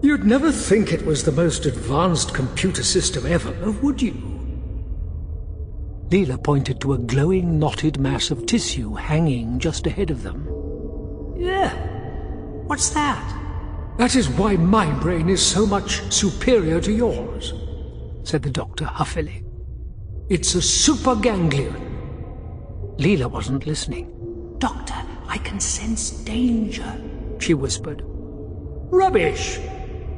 [0.05, 3.51] You'd never think it was the most advanced computer system ever,
[3.81, 4.13] would you?
[6.11, 10.47] Leela pointed to a glowing knotted mass of tissue hanging just ahead of them.
[11.39, 11.73] Yeah.
[12.67, 13.25] What's that?
[13.97, 17.55] That is why my brain is so much superior to yours,
[18.25, 19.43] said the doctor huffily.
[20.29, 21.81] It's a superganglion.
[22.99, 24.57] Leela wasn't listening.
[24.59, 26.95] Doctor, I can sense danger,
[27.39, 28.03] she whispered.
[28.05, 29.59] Rubbish!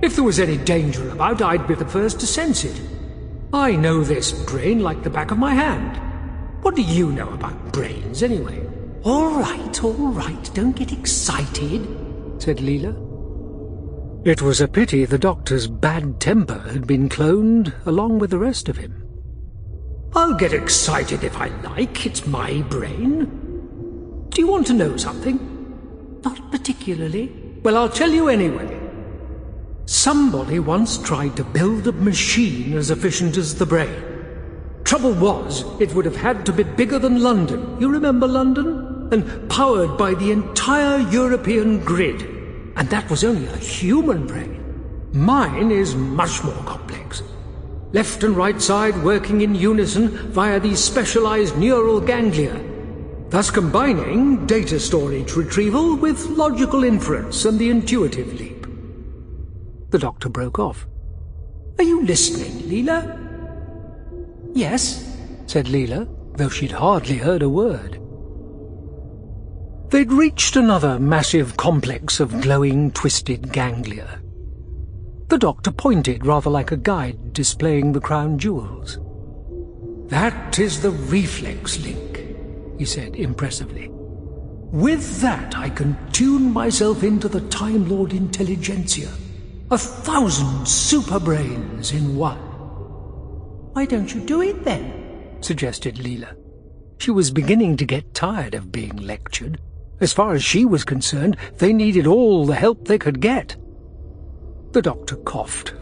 [0.02, 2.80] If there was any danger about, I'd be the first to sense it.
[3.52, 6.00] I know this brain like the back of my hand.
[6.62, 8.60] What do you know about brains, anyway?
[9.04, 11.86] All right, all right, don't get excited,
[12.38, 12.94] said Leela.
[14.26, 18.68] It was a pity the doctor's bad temper had been cloned along with the rest
[18.68, 19.04] of him.
[20.14, 23.26] I'll get excited if I like, it's my brain.
[24.30, 25.38] Do you want to know something?
[26.24, 27.32] Not particularly.
[27.62, 28.85] Well, I'll tell you anyway.
[29.86, 34.02] Somebody once tried to build a machine as efficient as the brain.
[34.84, 37.80] Trouble was, it would have had to be bigger than London.
[37.80, 38.86] You remember London?
[39.12, 42.22] and powered by the entire European grid.
[42.76, 44.62] And that was only a human brain.
[45.12, 47.22] Mine is much more complex.
[47.92, 52.60] Left and right side working in unison via these specialized neural ganglia,
[53.30, 58.55] thus combining data storage retrieval with logical inference and the intuitive leap.
[59.90, 60.86] The doctor broke off.
[61.78, 63.18] Are you listening, Leela?
[64.54, 68.00] Yes, said Leela, though she'd hardly heard a word.
[69.90, 74.20] They'd reached another massive complex of glowing, twisted ganglia.
[75.28, 78.98] The doctor pointed rather like a guide displaying the crown jewels.
[80.08, 82.24] That is the reflex link,
[82.78, 83.88] he said impressively.
[83.90, 89.10] With that I can tune myself into the Time Lord intelligentsia.
[89.68, 92.38] A thousand super brains in one.
[93.72, 95.38] Why don't you do it then?
[95.40, 96.36] suggested Leela.
[96.98, 99.60] She was beginning to get tired of being lectured.
[100.00, 103.56] As far as she was concerned, they needed all the help they could get.
[104.70, 105.74] The doctor coughed.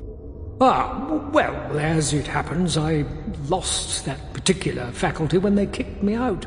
[0.62, 3.04] Ah, well, as it happens, I
[3.48, 6.46] lost that particular faculty when they kicked me out.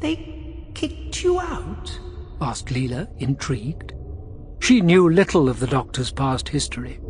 [0.00, 2.00] They kicked you out?
[2.40, 3.92] asked Leela, intrigued.
[4.60, 7.00] She knew little of the doctor's past history.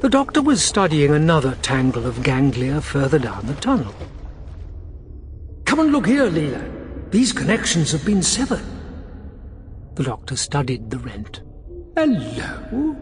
[0.00, 3.94] The doctor was studying another tangle of ganglia further down the tunnel.
[5.64, 7.10] Come and look here, Leela.
[7.10, 8.64] These connections have been severed.
[9.94, 11.42] The doctor studied the rent.
[11.96, 12.96] Hello?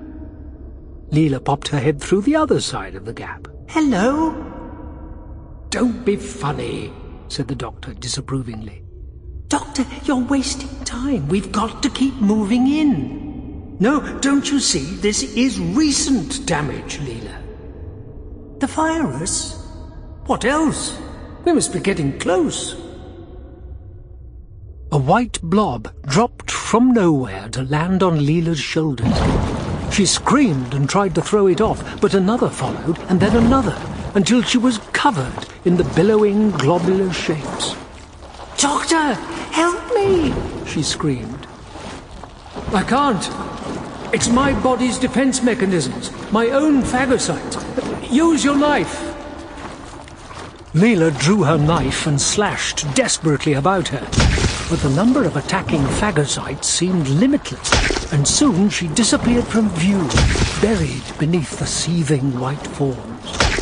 [1.11, 3.47] Leela popped her head through the other side of the gap.
[3.69, 4.35] Hello?
[5.71, 6.93] Don't be funny,
[7.29, 8.83] said the doctor disapprovingly.
[9.51, 11.27] Doctor, you're wasting time.
[11.27, 13.77] We've got to keep moving in.
[13.81, 14.95] No, don't you see?
[14.95, 17.37] This is recent damage, Leela.
[18.61, 19.61] The virus?
[20.27, 20.97] What else?
[21.45, 22.77] We must be getting close.
[24.93, 29.19] A white blob dropped from nowhere to land on Leela's shoulders.
[29.93, 33.77] She screamed and tried to throw it off, but another followed, and then another,
[34.15, 37.75] until she was covered in the billowing globular shapes.
[38.61, 39.15] Doctor,
[39.53, 40.35] help me!
[40.67, 41.47] she screamed.
[42.73, 44.15] I can't.
[44.15, 47.57] It's my body's defense mechanisms, my own phagocytes.
[48.13, 49.01] Use your knife.
[50.75, 54.07] Leela drew her knife and slashed desperately about her
[54.71, 60.09] but the number of attacking phagocytes seemed limitless, and soon she disappeared from view,
[60.63, 63.60] buried beneath the seething white forms.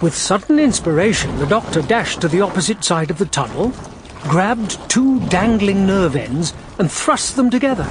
[0.00, 3.74] With sudden inspiration, the doctor dashed to the opposite side of the tunnel,
[4.22, 7.84] grabbed two dangling nerve ends, and thrust them together.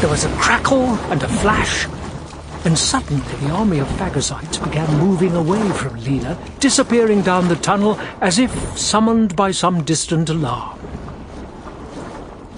[0.00, 1.88] There was a crackle and a flash,
[2.64, 7.98] and suddenly the army of phagocytes began moving away from Leela, disappearing down the tunnel
[8.20, 10.78] as if summoned by some distant alarm.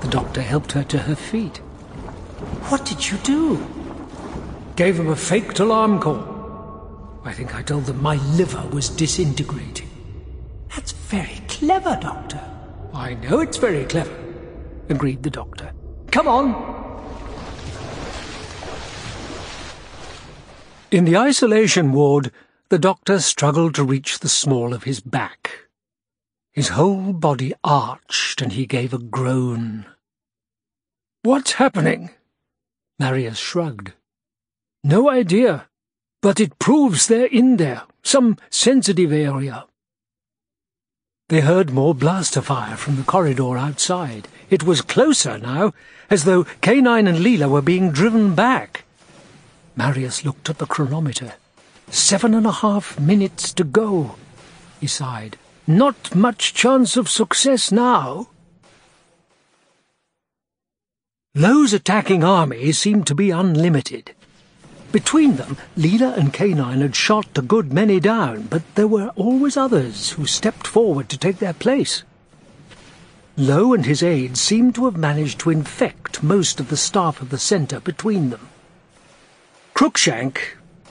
[0.01, 1.57] The doctor helped her to her feet.
[2.69, 3.67] What did you do?
[4.77, 6.34] Gave them a faked alarm call.
[7.25, 9.89] I think I told them my liver was disintegrating.
[10.75, 12.41] That's very clever, Doctor.
[12.93, 14.15] I know it's very clever,
[14.89, 15.73] agreed the doctor.
[16.11, 16.75] Come on.
[20.91, 22.31] In the isolation ward,
[22.69, 25.67] the doctor struggled to reach the small of his back.
[26.53, 29.87] His whole body arched and he gave a groan.
[31.23, 32.11] What's happening?
[32.99, 33.95] Marius shrugged.
[34.85, 35.69] No idea,
[36.25, 39.67] but it proves they're in there, some sensitive area.
[41.29, 44.27] They heard more blaster fire from the corridor outside.
[44.49, 45.75] It was closer now,
[46.09, 48.85] as though K9 and Leela were being driven back.
[49.77, 51.35] Marius looked at the chronometer.
[51.91, 54.17] Seven and a half minutes to go,
[54.81, 55.37] he sighed.
[55.67, 58.29] Not much chance of success now.
[61.35, 64.15] Lowe's attacking armies seemed to be unlimited.
[64.95, 69.57] Between them, Leela and K9 had shot a good many down, but there were always
[69.57, 72.05] others who stepped forward to take their place.
[73.37, 77.31] Lowe and his aides seemed to have managed to infect most of the staff of
[77.31, 78.49] the centre between them.
[79.75, 80.39] Cruikshank,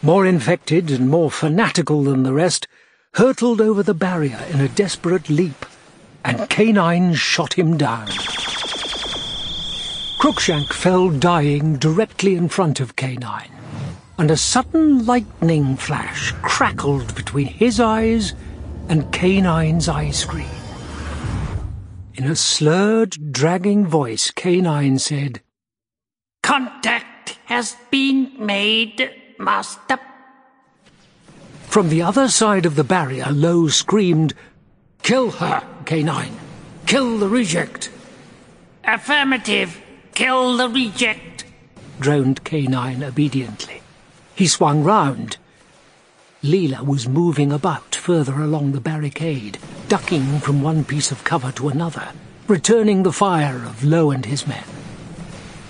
[0.01, 2.67] more infected and more fanatical than the rest,
[3.13, 5.65] hurtled over the barrier in a desperate leap,
[6.25, 8.07] and K9 shot him down.
[10.19, 13.52] Cruikshank fell dying directly in front of K9,
[14.23, 18.31] and a sudden lightning flash crackled between his eyes
[18.87, 20.47] and K9's eye screen.
[22.13, 25.41] In a slurred, dragging voice, K9 said,
[26.41, 29.99] Contact has been made, Master.
[31.63, 34.33] From the other side of the barrier, Lowe screamed,
[35.01, 36.31] Kill her, K9.
[36.85, 37.91] kill the reject.
[38.85, 39.81] Affirmative.
[40.13, 41.43] Kill the reject,
[41.99, 43.82] droned K9 obediently.
[44.35, 45.37] He swung round.
[46.43, 49.57] Leela was moving about further along the barricade,
[49.87, 52.09] ducking from one piece of cover to another,
[52.47, 54.63] returning the fire of Lowe and his men.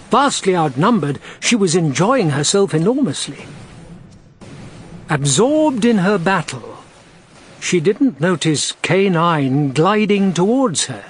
[0.10, 3.45] Vastly outnumbered, she was enjoying herself enormously.
[5.10, 6.77] Absorbed in her battle,
[7.60, 11.06] she didn't notice K9 gliding towards her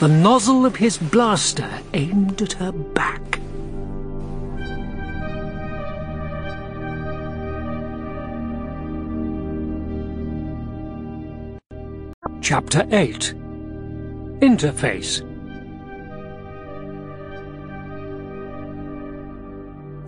[0.00, 3.39] the nozzle of his blaster aimed at her back.
[12.42, 13.34] Chapter 8
[14.40, 15.20] Interface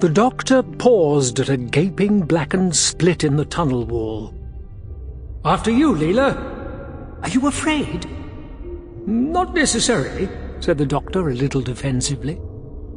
[0.01, 4.35] The doctor paused at a gaping blackened split in the tunnel wall.
[5.45, 7.23] After you, Leela.
[7.23, 8.07] Are you afraid?
[9.07, 10.29] Not necessarily,
[10.61, 12.41] said the doctor a little defensively.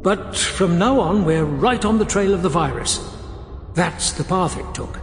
[0.02, 3.06] But from now on, we're right on the trail of the virus.
[3.74, 4.96] That's the path it took.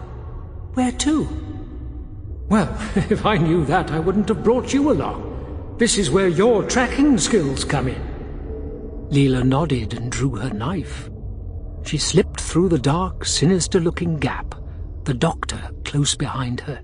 [0.73, 1.52] Where to?
[2.49, 5.75] Well, if I knew that, I wouldn't have brought you along.
[5.77, 8.01] This is where your tracking skills come in.
[9.09, 11.09] Leela nodded and drew her knife.
[11.83, 14.55] She slipped through the dark, sinister-looking gap,
[15.03, 16.81] the doctor close behind her.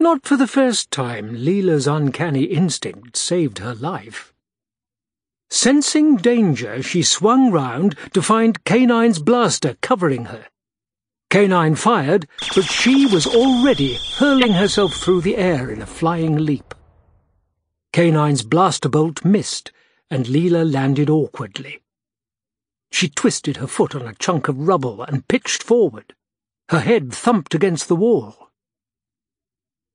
[0.00, 4.32] Not for the first time, Leela's uncanny instinct saved her life.
[5.50, 10.46] Sensing danger, she swung round to find K9's blaster covering her.
[11.30, 16.74] K9 fired, but she was already hurling herself through the air in a flying leap.
[17.92, 19.70] K9's blaster bolt missed,
[20.10, 21.82] and Leela landed awkwardly.
[22.90, 26.14] She twisted her foot on a chunk of rubble and pitched forward.
[26.70, 28.48] Her head thumped against the wall.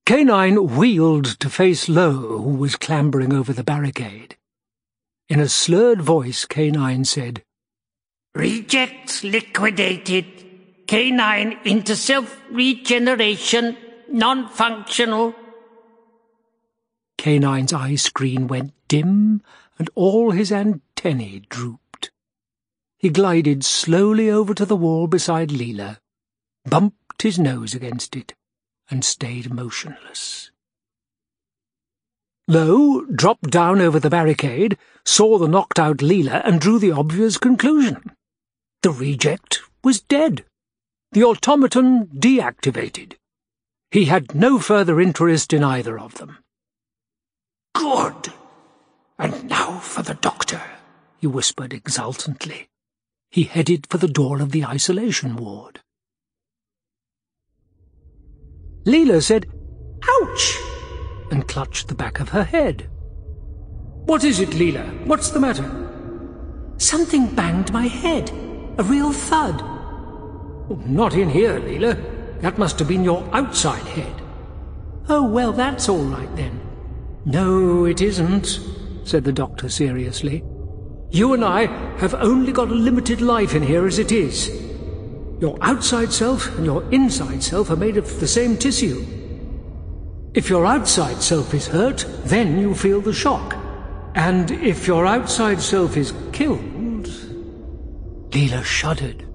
[0.05, 4.38] K9 wheeled to face Lowe, who was clambering over the barricade.
[5.30, 7.41] In a slurred voice, K9 said,
[8.35, 10.43] Rejects liquidated.
[10.85, 13.77] K9 into self-regeneration,
[14.10, 15.34] non-functional.
[17.18, 19.41] K9's eye screen went dim,
[19.80, 22.11] and all his antennae drooped.
[22.97, 25.97] He glided slowly over to the wall beside Leela,
[26.65, 28.34] bumped his nose against it
[28.89, 30.51] and stayed motionless.
[32.47, 38.11] Lowe dropped down over the barricade, saw the knocked-out Leela, and drew the obvious conclusion.
[38.81, 40.43] The reject was dead.
[41.14, 43.14] The automaton deactivated.
[43.91, 46.40] He had no further interest in either of them.
[47.76, 48.34] Good.
[49.19, 50.61] And now for the doctor,
[51.19, 52.68] he whispered exultantly.
[53.30, 55.81] He headed for the door of the isolation ward.
[58.84, 59.45] Leela said,
[60.22, 60.57] Ouch!
[61.30, 62.90] and clutched the back of her head.
[64.06, 65.06] What is it, Leela?
[65.06, 66.73] What's the matter?
[66.77, 68.31] Something banged my head.
[68.80, 69.73] A real thud.
[70.69, 72.41] Not in here, Leela.
[72.41, 74.22] That must have been your outside head.
[75.10, 76.60] Oh, well, that's all right then.
[77.26, 78.60] No, it isn't,
[79.03, 80.44] said the doctor seriously.
[81.10, 81.68] You and I
[81.98, 84.49] have only got a limited life in here as it is.
[85.40, 89.06] Your outside self and your inside self are made of the same tissue.
[90.34, 93.56] If your outside self is hurt, then you feel the shock.
[94.15, 97.07] And if your outside self is killed...
[98.31, 99.27] Leela shuddered.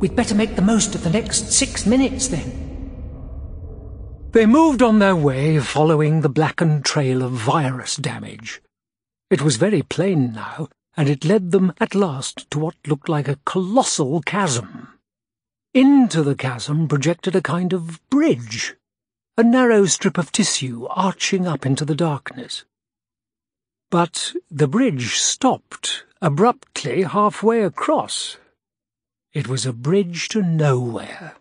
[0.00, 2.62] We'd better make the most of the next six minutes, then.
[4.32, 8.60] They moved on their way, following the blackened trail of virus damage.
[9.30, 13.28] It was very plain now and it led them at last to what looked like
[13.28, 14.88] a colossal chasm.
[15.72, 18.74] Into the chasm projected a kind of bridge,
[19.36, 22.64] a narrow strip of tissue arching up into the darkness.
[23.90, 28.36] But the bridge stopped abruptly halfway across.
[29.34, 31.34] It was a bridge to nowhere.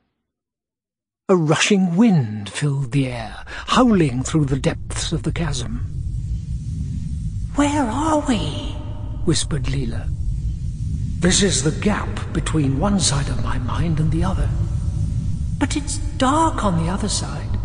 [1.29, 5.85] A rushing wind filled the air, howling through the depths of the chasm.
[7.53, 8.39] Where are we?
[9.25, 10.09] whispered Leela.
[11.19, 14.49] This is the gap between one side of my mind and the other.
[15.59, 17.59] But it's dark on the other side.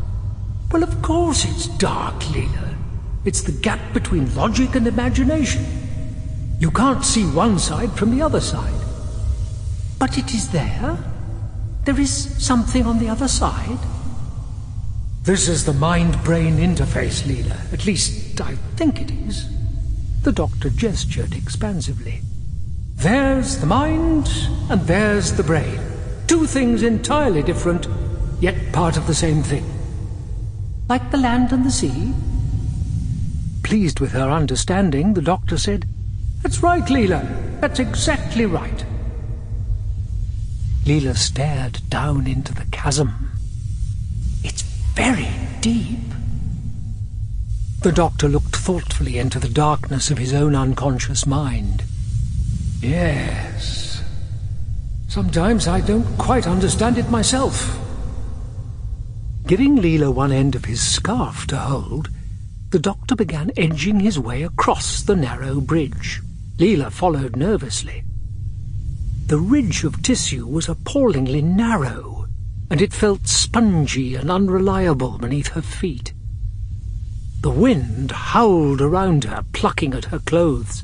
[0.71, 2.77] Well, of course it's dark, Leela.
[3.25, 5.65] It's the gap between logic and imagination.
[6.59, 8.88] You can't see one side from the other side.
[9.99, 10.97] But it is there.
[11.85, 13.79] There is something on the other side.
[15.23, 17.73] This is the mind-brain interface, Leela.
[17.73, 19.47] At least, I think it is.
[20.23, 22.23] The doctor gestured expansively.
[22.97, 24.29] There's the mind,
[24.70, 25.81] and there's the brain.
[26.27, 27.87] Two things entirely different,
[28.41, 29.65] yet part of the same thing.
[30.89, 32.12] Like the land and the sea?
[33.62, 35.87] Pleased with her understanding, the doctor said,
[36.43, 37.61] That's right, Leela.
[37.61, 38.85] That's exactly right.
[40.89, 43.31] Leela stared down into the chasm.
[44.43, 45.28] It's very
[45.60, 45.98] deep.
[47.82, 51.82] The doctor looked thoughtfully into the darkness of his own unconscious mind.
[52.81, 54.02] Yes.
[55.09, 57.78] Sometimes I don't quite understand it myself.
[59.47, 62.09] Giving Leela one end of his scarf to hold,
[62.70, 66.23] the doctor began edging his way across the narrow bridge.
[66.56, 68.05] Leela followed nervously.
[69.29, 72.29] The ridge of tissue was appallingly narrow,
[72.71, 76.15] and it felt spongy and unreliable beneath her feet.
[77.43, 80.83] The wind howled around her, plucking at her clothes.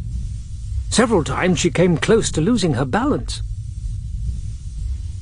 [0.91, 3.41] Several times she came close to losing her balance.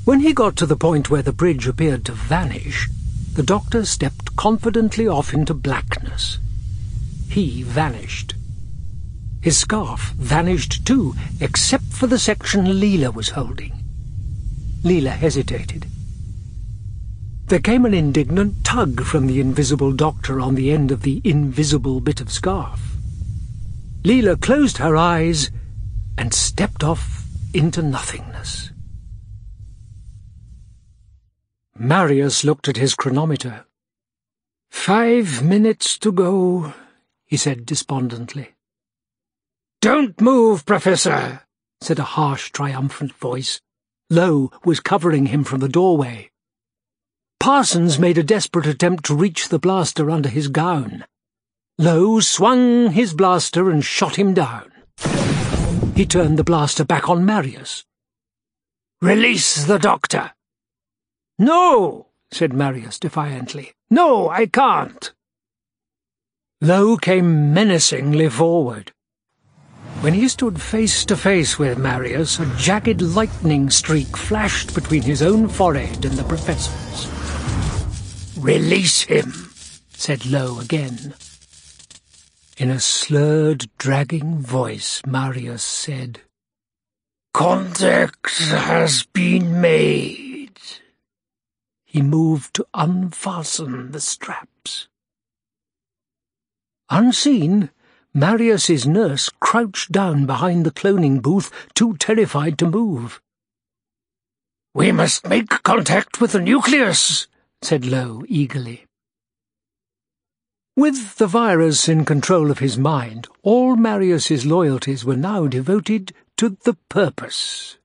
[0.05, 2.89] When he got to the point where the bridge appeared to vanish,
[3.35, 6.41] the doctor stepped confidently off into blackness.
[7.29, 8.35] He vanished.
[9.43, 13.73] His scarf vanished too, except for the section Leela was holding.
[14.85, 15.87] Leela hesitated.
[17.47, 22.01] There came an indignant tug from the invisible doctor on the end of the invisible
[22.01, 22.97] bit of scarf.
[24.05, 25.51] Leela closed her eyes
[26.17, 28.71] and stepped off into nothingness.
[31.77, 33.67] Marius looked at his chronometer.
[34.71, 36.75] Five minutes to go,
[37.27, 38.52] he said despondently.
[39.83, 41.43] Don't move, Professor,
[41.81, 43.61] said a harsh, triumphant voice.
[44.09, 46.31] Lowe was covering him from the doorway.
[47.41, 51.05] Parsons made a desperate attempt to reach the blaster under his gown.
[51.79, 54.71] Lowe swung his blaster and shot him down.
[55.97, 57.85] He turned the blaster back on Marius.
[59.01, 60.31] Release the doctor.
[61.41, 63.73] No, said Marius defiantly.
[63.91, 65.13] No, I can't.
[66.61, 68.93] Lowe came menacingly forward.
[70.01, 75.23] When he stood face to face with Marius, a jagged lightning streak flashed between his
[75.23, 77.09] own forehead and the professor's.
[78.37, 79.33] Release him,
[79.91, 81.15] said Lowe again.
[82.57, 86.21] In a slurred, dragging voice, Marius said,
[87.33, 90.61] Contact has been made.
[91.85, 94.89] He moved to unfasten the straps.
[96.91, 97.71] Unseen,
[98.15, 103.21] Marius's nurse crouched down behind the cloning booth, too terrified to move.
[104.75, 107.27] We must make contact with the nucleus,
[107.63, 108.87] said Lowe eagerly.
[110.77, 116.57] With the virus in control of his mind, all Marius's loyalties were now devoted to
[116.65, 117.77] the purpose.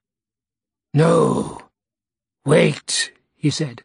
[0.94, 1.62] No.
[2.46, 3.82] Wait, he said.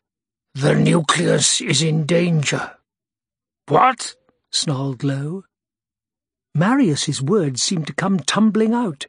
[0.55, 2.77] The nucleus is in danger.
[3.67, 4.15] What?
[4.51, 5.43] snarled Lowe.
[6.55, 9.07] Marius's words seemed to come tumbling out.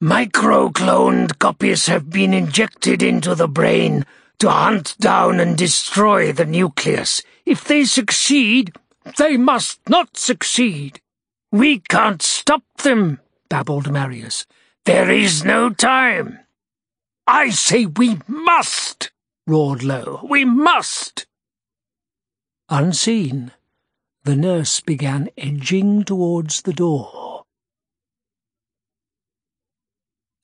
[0.00, 4.04] Micro-cloned copies have been injected into the brain
[4.38, 7.22] to hunt down and destroy the nucleus.
[7.44, 8.74] If they succeed,
[9.18, 11.00] they must not succeed.
[11.52, 14.46] We can't stop them, babbled Marius.
[14.86, 16.38] There is no time.
[17.26, 19.10] I say we must,
[19.46, 20.20] roared Lowe.
[20.28, 21.26] We must.
[22.68, 23.52] Unseen,
[24.24, 27.44] the nurse began edging towards the door.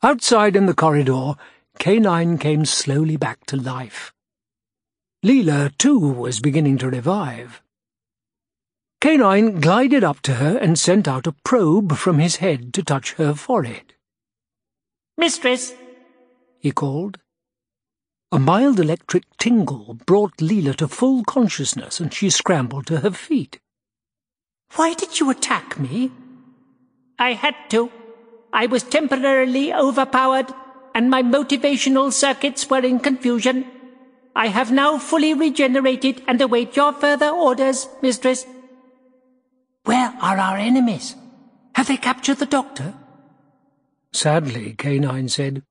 [0.03, 1.35] Outside in the corridor,
[1.79, 4.13] K9 came slowly back to life.
[5.25, 7.63] Leela, too, was beginning to revive.
[9.03, 13.15] K9 glided up to her and sent out a probe from his head to touch
[13.15, 13.95] her forehead.
[15.19, 15.75] Mistress,
[16.59, 17.19] he called.
[18.33, 23.59] A mild electric tingle brought Leela to full consciousness, and she scrambled to her feet.
[24.75, 26.11] Why did you attack me?
[27.19, 27.91] I had to.
[28.53, 30.53] I was temporarily overpowered,
[30.95, 33.67] and my motivational circuits were in confusion.
[34.35, 38.47] I have now fully regenerated and await your further orders, mistress.
[39.85, 41.15] Where are our enemies?
[41.75, 42.95] Have they captured the doctor?
[44.13, 45.63] Sadly, K9 said.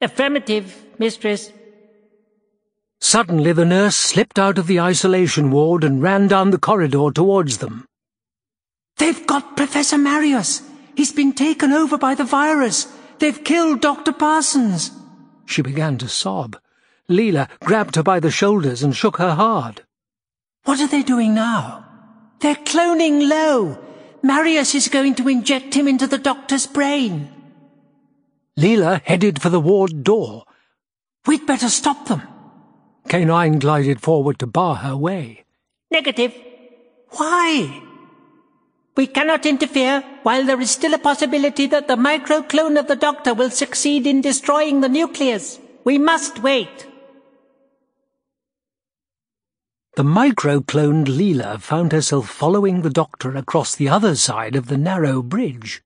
[0.00, 1.52] Affirmative, mistress.
[3.00, 7.58] Suddenly the nurse slipped out of the isolation ward and ran down the corridor towards
[7.58, 7.86] them.
[9.00, 10.60] They've got Professor Marius.
[10.94, 12.86] He's been taken over by the virus.
[13.18, 14.12] They've killed Dr.
[14.12, 14.90] Parsons.
[15.46, 16.58] She began to sob.
[17.08, 19.80] Leela grabbed her by the shoulders and shook her hard.
[20.64, 21.86] What are they doing now?
[22.40, 23.78] They're cloning Lowe.
[24.22, 27.32] Marius is going to inject him into the doctor's brain.
[28.58, 30.44] Leela headed for the ward door.
[31.26, 32.20] We'd better stop them.
[33.08, 35.44] K9 glided forward to bar her way.
[35.90, 36.34] Negative.
[37.12, 37.86] Why?
[39.00, 43.32] We cannot interfere while there is still a possibility that the microclone of the Doctor
[43.32, 45.58] will succeed in destroying the nucleus.
[45.84, 46.86] We must wait.
[49.96, 55.22] The microcloned Leela found herself following the Doctor across the other side of the narrow
[55.22, 55.80] bridge.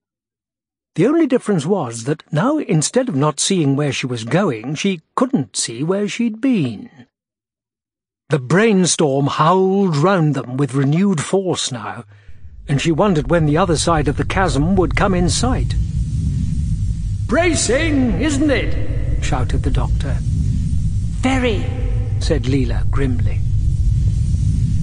[0.96, 5.02] The only difference was that now, instead of not seeing where she was going, she
[5.14, 6.90] couldn't see where she'd been.
[8.30, 12.06] The brainstorm howled round them with renewed force now,
[12.68, 15.74] and she wondered when the other side of the chasm would come in sight.
[17.26, 19.24] Bracing, isn't it?
[19.24, 20.16] shouted the doctor.
[20.20, 21.64] Very,
[22.20, 23.40] said Leela grimly.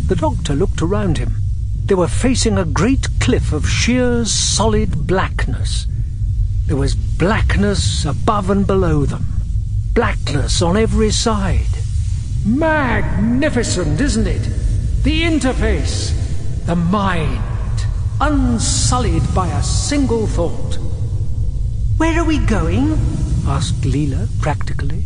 [0.08, 1.36] The doctor looked around him.
[1.86, 5.88] They were facing a great cliff of sheer, solid blackness.
[6.68, 9.26] There was blackness above and below them,
[9.94, 11.68] blackness on every side.
[12.46, 14.42] Magnificent, isn't it?
[15.04, 16.14] The interface,
[16.66, 17.42] the mind,
[18.22, 20.78] unsullied by a single thought.
[21.98, 22.92] Where are we going?
[23.48, 25.04] asked Leela practically.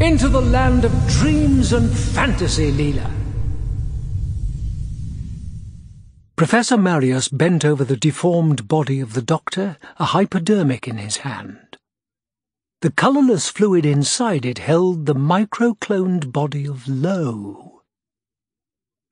[0.00, 3.10] Into the land of dreams and fantasy, Leela.
[6.36, 11.76] Professor Marius bent over the deformed body of the doctor, a hypodermic in his hand.
[12.80, 17.82] The colourless fluid inside it held the microcloned body of Lowe.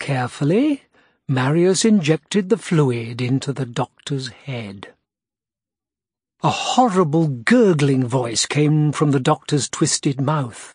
[0.00, 0.82] Carefully,
[1.28, 4.92] Marius injected the fluid into the doctor's head.
[6.42, 10.74] A horrible gurgling voice came from the doctor's twisted mouth.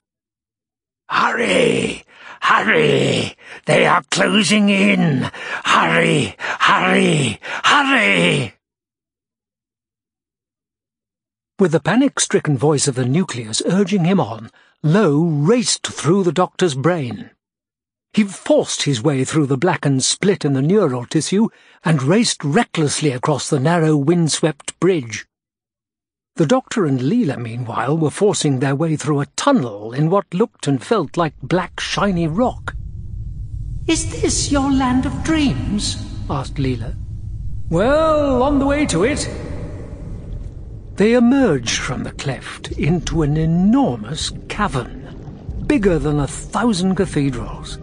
[1.07, 2.03] Hurry!
[2.41, 3.37] Hurry!
[3.65, 5.29] They are closing in!
[5.65, 6.35] Hurry!
[6.39, 7.39] Hurry!
[7.41, 8.55] Hurry!
[11.59, 14.49] With the panic-stricken voice of the nucleus urging him on,
[14.81, 17.29] Lowe raced through the doctor's brain.
[18.13, 21.49] He forced his way through the blackened split in the neural tissue
[21.85, 25.27] and raced recklessly across the narrow windswept bridge.
[26.35, 30.67] The doctor and Leela, meanwhile, were forcing their way through a tunnel in what looked
[30.67, 32.75] and felt like black shiny rock.
[33.87, 36.03] Is this your land of dreams?
[36.29, 36.95] asked Leela.
[37.69, 39.29] Well, on the way to it.
[40.95, 47.77] They emerged from the cleft into an enormous cavern, bigger than a thousand cathedrals.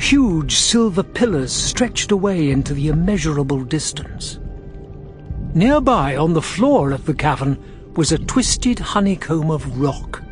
[0.00, 4.38] Huge silver pillars stretched away into the immeasurable distance.
[5.54, 7.58] Nearby, on the floor of the cavern,
[7.96, 10.22] was a twisted honeycomb of rock,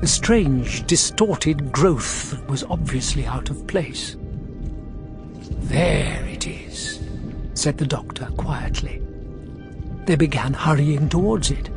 [0.00, 4.16] a strange, distorted growth that was obviously out of place.
[5.50, 7.00] There it is,
[7.52, 9.02] said the doctor quietly.
[10.06, 11.70] They began hurrying towards it.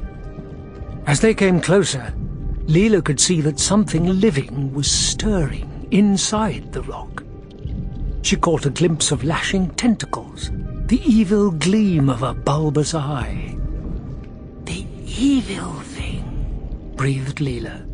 [1.05, 2.13] As they came closer,
[2.65, 7.24] Leela could see that something living was stirring inside the rock.
[8.22, 10.51] She caught a glimpse of lashing tentacles,
[10.88, 13.57] the evil gleam of a bulbous eye.
[14.66, 17.85] The evil thing, breathed Leela.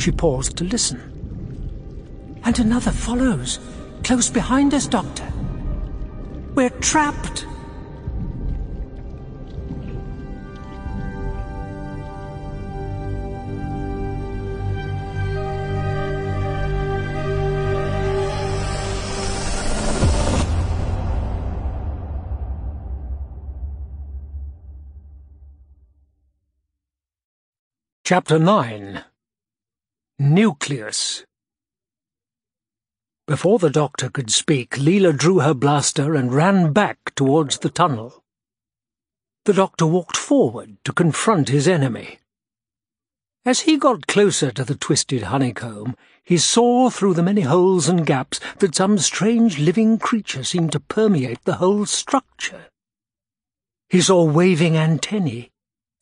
[0.00, 1.00] She paused to listen.
[2.44, 3.60] And another follows,
[4.02, 5.30] close behind us, Doctor.
[6.54, 7.46] We're trapped.
[28.14, 29.04] Chapter 9
[30.18, 31.24] Nucleus
[33.26, 38.22] Before the doctor could speak, Leela drew her blaster and ran back towards the tunnel.
[39.46, 42.18] The doctor walked forward to confront his enemy.
[43.46, 48.04] As he got closer to the twisted honeycomb, he saw through the many holes and
[48.04, 52.66] gaps that some strange living creature seemed to permeate the whole structure.
[53.88, 55.51] He saw waving antennae,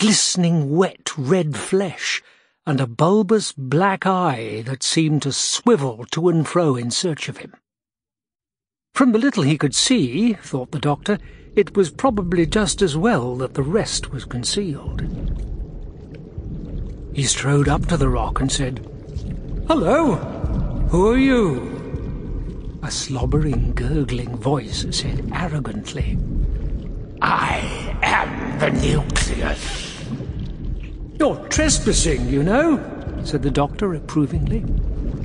[0.00, 2.22] glistening wet red flesh,
[2.66, 7.36] and a bulbous black eye that seemed to swivel to and fro in search of
[7.36, 7.52] him.
[8.94, 11.18] From the little he could see, thought the doctor,
[11.54, 15.02] it was probably just as well that the rest was concealed.
[17.12, 18.78] He strode up to the rock and said,
[19.68, 20.14] Hello,
[20.88, 22.78] who are you?
[22.82, 26.16] A slobbering, gurgling voice said arrogantly,
[27.20, 29.79] I am the nucleus.
[31.20, 32.82] You're trespassing, you know,
[33.24, 34.64] said the doctor approvingly.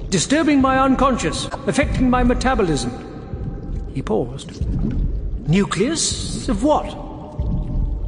[0.10, 2.92] Disturbing my unconscious, affecting my metabolism.
[3.94, 4.62] He paused.
[5.48, 6.84] Nucleus of what?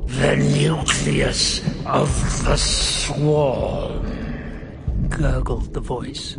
[0.07, 2.09] The nucleus of
[2.43, 4.06] the swarm,
[5.07, 6.35] gurgled the voice.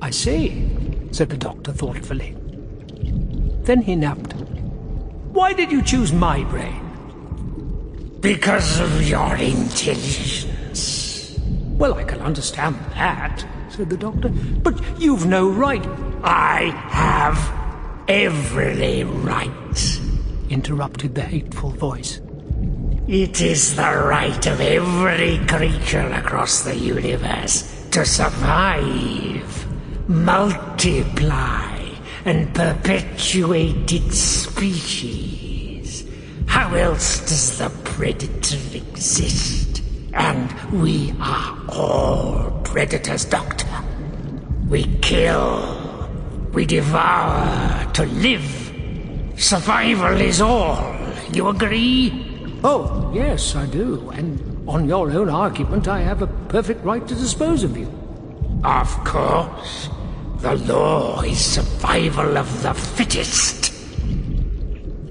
[0.00, 0.70] I see,
[1.10, 2.36] said the doctor thoughtfully.
[3.64, 4.34] Then he napped.
[5.32, 6.85] Why did you choose my brain?
[8.20, 11.38] Because of your intelligence.
[11.78, 15.84] Well, I can understand that, said the doctor, but you've no right.
[16.24, 17.38] I have
[18.08, 20.00] every right,
[20.48, 22.20] interrupted the hateful voice.
[23.08, 29.66] It is the right of every creature across the universe to survive,
[30.08, 31.78] multiply,
[32.24, 35.35] and perpetuate its species.
[36.46, 39.82] How else does the predator exist?
[40.14, 43.68] And we are all predators, Doctor.
[44.68, 46.08] We kill,
[46.52, 48.72] we devour to live.
[49.36, 50.96] Survival is all.
[51.32, 52.58] You agree?
[52.64, 54.10] Oh, yes, I do.
[54.10, 57.86] And on your own argument, I have a perfect right to dispose of you.
[58.64, 59.88] Of course.
[60.38, 63.72] The law is survival of the fittest.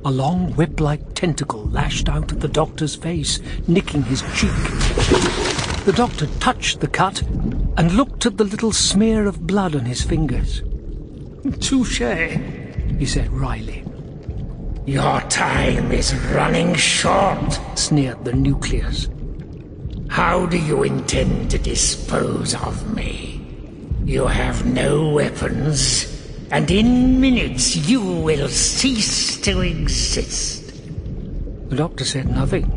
[0.03, 4.51] A long whip-like tentacle lashed out at the doctor's face, nicking his cheek.
[5.85, 10.03] The doctor touched the cut and looked at the little smear of blood on his
[10.03, 10.61] fingers.
[11.59, 12.37] Touche,
[12.99, 13.83] he said wryly.
[14.85, 19.09] Your time is running short, sneered the nucleus.
[20.09, 23.43] How do you intend to dispose of me?
[24.05, 26.05] You have no weapons,
[26.51, 30.64] and in minutes you will cease to exist.
[31.69, 32.69] The doctor said nothing.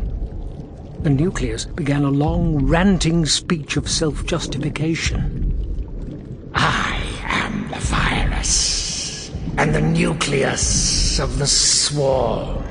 [1.03, 6.49] The nucleus began a long, ranting speech of self-justification.
[6.55, 12.63] I am the virus, and the nucleus of the swarm.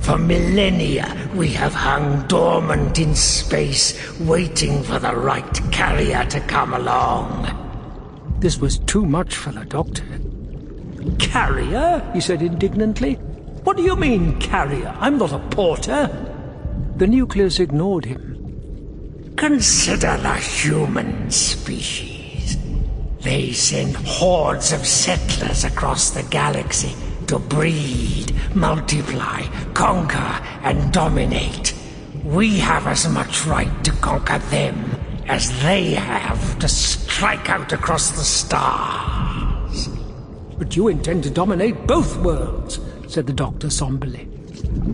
[0.00, 6.72] For millennia, we have hung dormant in space, waiting for the right carrier to come
[6.72, 7.50] along.
[8.40, 10.04] This was too much for the doctor.
[11.18, 12.02] Carrier?
[12.14, 13.18] he said indignantly.
[13.64, 14.94] What do you mean, carrier?
[15.00, 16.10] I'm not a porter.
[16.96, 19.32] The nucleus ignored him.
[19.36, 22.58] Consider the human species.
[23.20, 26.94] They send hordes of settlers across the galaxy
[27.26, 31.74] to breed, multiply, conquer, and dominate.
[32.22, 34.90] We have as much right to conquer them
[35.26, 39.88] as they have to strike out across the stars.
[40.58, 42.78] But you intend to dominate both worlds,
[43.14, 44.24] said the doctor somberly.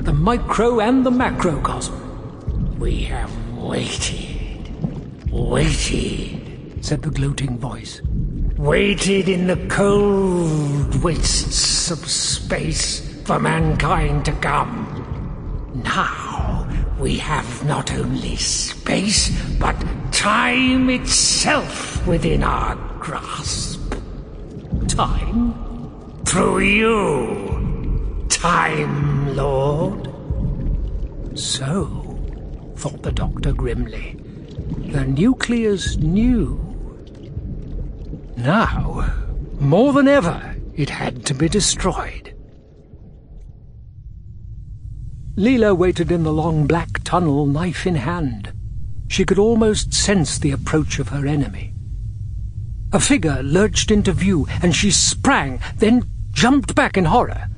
[0.04, 2.78] The micro and the macrocosm.
[2.78, 4.68] We have waited,
[5.30, 8.02] waited, said the gloating voice.
[8.58, 15.80] Waited in the cold wastes of space for mankind to come.
[15.82, 16.68] Now
[16.98, 19.82] we have not only space, but
[20.12, 23.94] time itself within our grasp.
[24.88, 25.54] Time?
[26.26, 27.59] Through you,
[28.30, 30.08] Time Lord.
[31.38, 32.18] So,
[32.76, 34.16] thought the doctor grimly,
[34.86, 36.58] the nucleus knew.
[38.38, 39.12] Now,
[39.60, 42.34] more than ever, it had to be destroyed.
[45.36, 48.52] Leela waited in the long black tunnel, knife in hand.
[49.08, 51.74] She could almost sense the approach of her enemy.
[52.92, 57.49] A figure lurched into view, and she sprang, then jumped back in horror.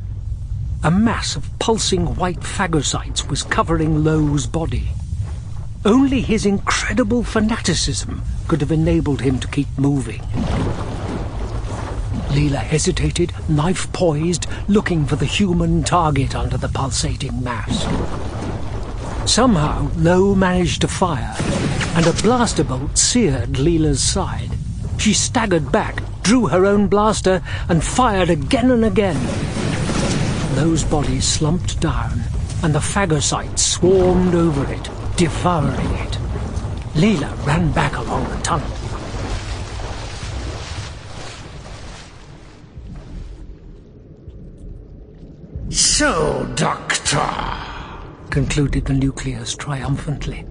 [0.85, 4.89] A mass of pulsing white phagocytes was covering Lowe's body.
[5.85, 10.23] Only his incredible fanaticism could have enabled him to keep moving.
[12.31, 17.85] Leela hesitated, knife poised, looking for the human target under the pulsating mass.
[19.31, 21.37] Somehow, Lowe managed to fire,
[21.95, 24.51] and a blaster bolt seared Leela's side.
[24.99, 29.21] She staggered back, drew her own blaster, and fired again and again.
[30.57, 32.21] Lowe's bodies slumped down,
[32.63, 36.19] and the phagocytes swarmed over it, devouring it.
[36.95, 38.69] Leela ran back along the tunnel.
[45.71, 47.27] So, Doctor,
[48.31, 50.45] concluded the nucleus triumphantly.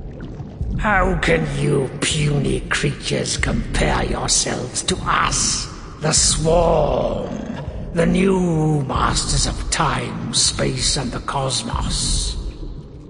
[0.80, 5.68] How can you puny creatures compare yourselves to us,
[6.00, 7.30] the Swarm,
[7.94, 12.38] the new masters of time, space, and the cosmos?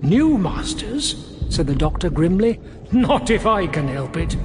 [0.01, 1.27] New masters?
[1.49, 2.59] said the doctor grimly.
[2.91, 4.35] Not if I can help it.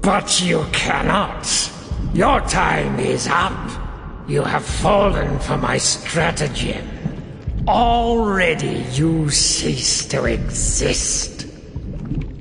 [0.00, 1.72] But you cannot.
[2.12, 3.70] Your time is up.
[4.28, 6.86] You have fallen for my stratagem.
[7.66, 11.46] Already you cease to exist.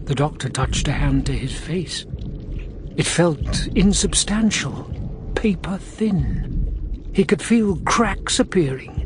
[0.05, 2.05] The doctor touched a hand to his face.
[2.95, 4.91] It felt insubstantial,
[5.33, 6.62] paper thin.
[7.13, 8.99] He could feel cracks appearing.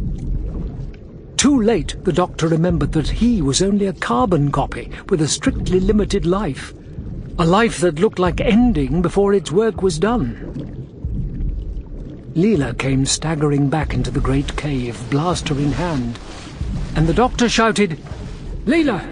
[1.35, 5.79] Too late, the doctor remembered that he was only a carbon copy with a strictly
[5.79, 6.73] limited life.
[7.37, 10.53] A life that looked like ending before its work was done.
[12.33, 16.17] Leela came staggering back into the great cave, blaster in hand,
[16.95, 17.99] and the doctor shouted,
[18.65, 19.03] Leela,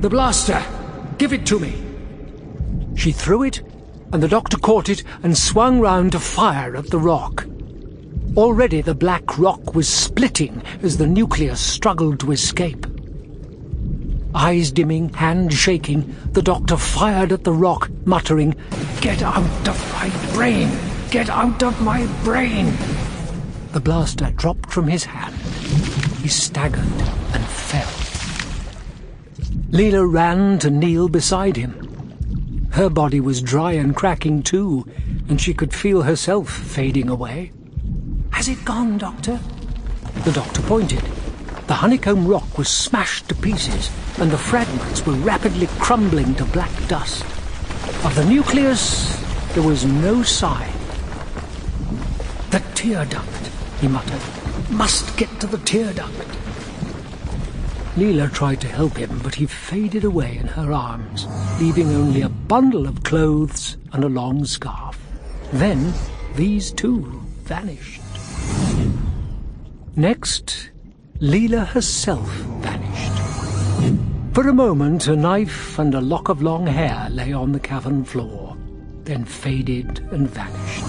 [0.00, 0.62] the blaster!
[1.18, 1.74] Give it to me!
[2.96, 3.62] She threw it,
[4.12, 7.46] and the doctor caught it and swung round to fire at the rock.
[8.36, 12.86] Already the black rock was splitting as the nucleus struggled to escape.
[14.34, 18.54] Eyes dimming, hand shaking, the doctor fired at the rock, muttering,
[19.00, 20.70] Get out of my brain!
[21.10, 22.72] Get out of my brain!
[23.72, 25.34] The blaster dropped from his hand.
[26.22, 26.84] He staggered
[27.34, 27.90] and fell.
[29.72, 32.68] Leela ran to kneel beside him.
[32.70, 34.86] Her body was dry and cracking too,
[35.28, 37.50] and she could feel herself fading away.
[38.40, 39.38] Has it gone, Doctor?
[40.24, 41.02] The doctor pointed.
[41.66, 46.70] The honeycomb rock was smashed to pieces, and the fragments were rapidly crumbling to black
[46.88, 47.22] dust.
[48.02, 49.14] Of the nucleus,
[49.52, 50.72] there was no sign.
[52.48, 54.22] The tear duct, he muttered.
[54.70, 56.26] Must get to the tear duct.
[57.94, 61.26] Leela tried to help him, but he faded away in her arms,
[61.60, 64.98] leaving only a bundle of clothes and a long scarf.
[65.52, 65.92] Then
[66.36, 67.99] these too vanished.
[70.00, 70.70] Next,
[71.20, 72.26] Leela herself
[72.62, 74.32] vanished.
[74.32, 78.06] For a moment, a knife and a lock of long hair lay on the cavern
[78.06, 78.56] floor,
[79.04, 80.86] then faded and vanished.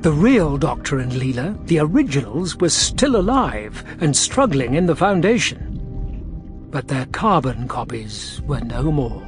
[0.00, 6.68] The real Doctor and Leela, the originals, were still alive and struggling in the Foundation.
[6.70, 9.22] But their carbon copies were no more.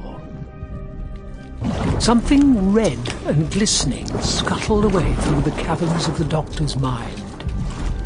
[1.99, 7.28] Something red and glistening scuttled away through the caverns of the Doctor's mind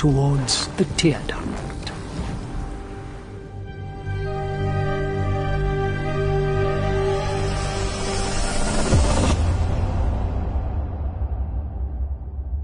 [0.03, 1.93] towards the tear duct.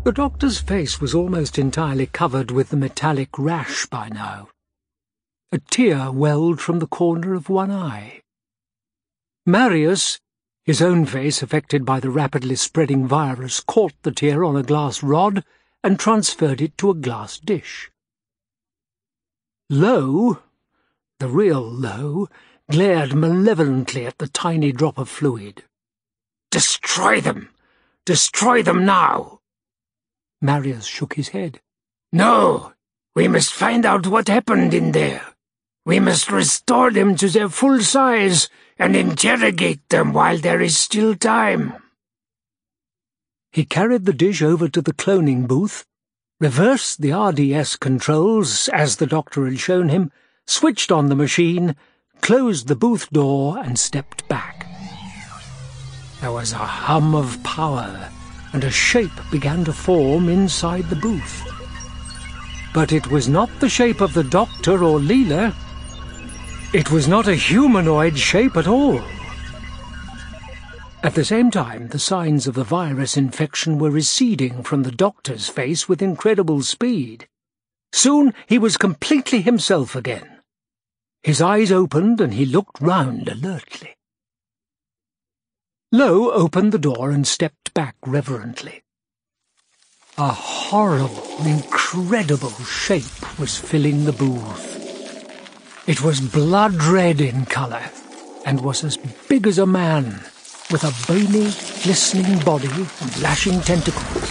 [0.03, 4.50] The doctor's face was almost entirely covered with the metallic rash by now.
[5.53, 8.19] A tear welled from the corner of one eye.
[9.45, 10.19] Marius,
[10.66, 15.01] his own face affected by the rapidly spreading virus, caught the tear on a glass
[15.01, 15.45] rod
[15.83, 17.91] and transferred it to a glass dish.
[19.69, 20.40] Lowe,
[21.19, 22.27] the real Lowe,
[22.69, 25.64] glared malevolently at the tiny drop of fluid.
[26.51, 27.49] Destroy them!
[28.06, 29.40] Destroy them now!
[30.41, 31.59] Marius shook his head.
[32.11, 32.74] No!
[33.16, 35.22] We must find out what happened in there.
[35.85, 41.16] We must restore them to their full size and interrogate them while there is still
[41.16, 41.74] time.
[43.52, 45.84] He carried the dish over to the cloning booth,
[46.40, 50.11] reversed the RDS controls as the doctor had shown him,
[50.45, 51.76] switched on the machine,
[52.22, 54.68] closed the booth door, and stepped back.
[56.22, 58.10] There was a hum of power
[58.53, 61.44] and a shape began to form inside the booth.
[62.74, 65.56] But it was not the shape of the doctor or Leela.
[66.74, 69.02] It was not a humanoid shape at all.
[71.02, 75.48] At the same time, the signs of the virus infection were receding from the doctor's
[75.48, 77.28] face with incredible speed.
[77.94, 80.42] Soon he was completely himself again.
[81.24, 83.95] His eyes opened and he looked round alertly.
[85.92, 88.84] Lowe opened the door and stepped back reverently.
[90.18, 94.76] A horrible, incredible shape was filling the booth.
[95.88, 97.90] It was blood red in colour,
[98.45, 98.98] and was as
[99.30, 100.26] big as a man,
[100.72, 101.51] with a bony,
[101.83, 102.69] glistening body
[103.01, 104.30] and lashing tentacles.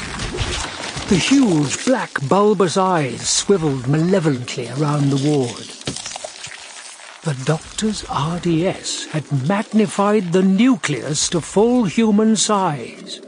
[1.09, 5.67] The huge, black, bulbous eyes swiveled malevolently around the ward.
[7.23, 13.21] The doctor's RDS had magnified the nucleus to full human size.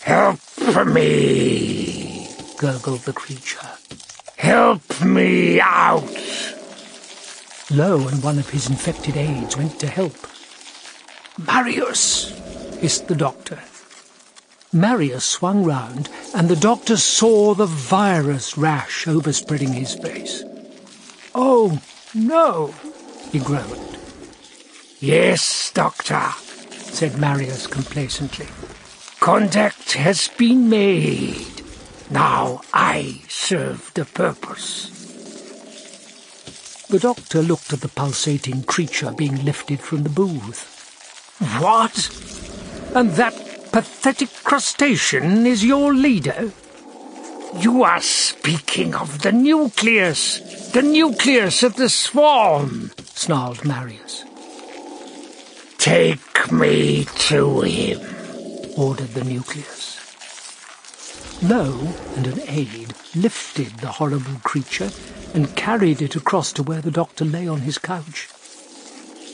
[0.00, 0.40] Help
[0.86, 3.68] me, gurgled the creature.
[4.36, 6.08] Help me out!
[7.70, 10.16] Lowe and one of his infected aides went to help.
[11.46, 12.30] Marius,
[12.80, 13.58] hissed the doctor.
[14.72, 20.44] Marius swung round, and the doctor saw the virus rash overspreading his face.
[21.34, 21.80] Oh,
[22.14, 22.74] no,
[23.32, 23.98] he groaned.
[25.00, 26.28] Yes, Doctor,
[26.70, 28.46] said Marius complacently.
[29.18, 31.62] Contact has been made.
[32.10, 34.90] Now I serve the purpose.
[36.88, 40.69] The doctor looked at the pulsating creature being lifted from the booth.
[41.40, 42.10] What?
[42.94, 43.34] And that
[43.72, 46.52] pathetic crustacean is your leader?
[47.58, 54.24] You are speaking of the nucleus, the nucleus of the swarm, snarled Marius.
[55.78, 58.00] Take me to him,
[58.76, 59.98] ordered the nucleus.
[61.42, 64.90] Lowe and an aide lifted the horrible creature
[65.32, 68.28] and carried it across to where the doctor lay on his couch.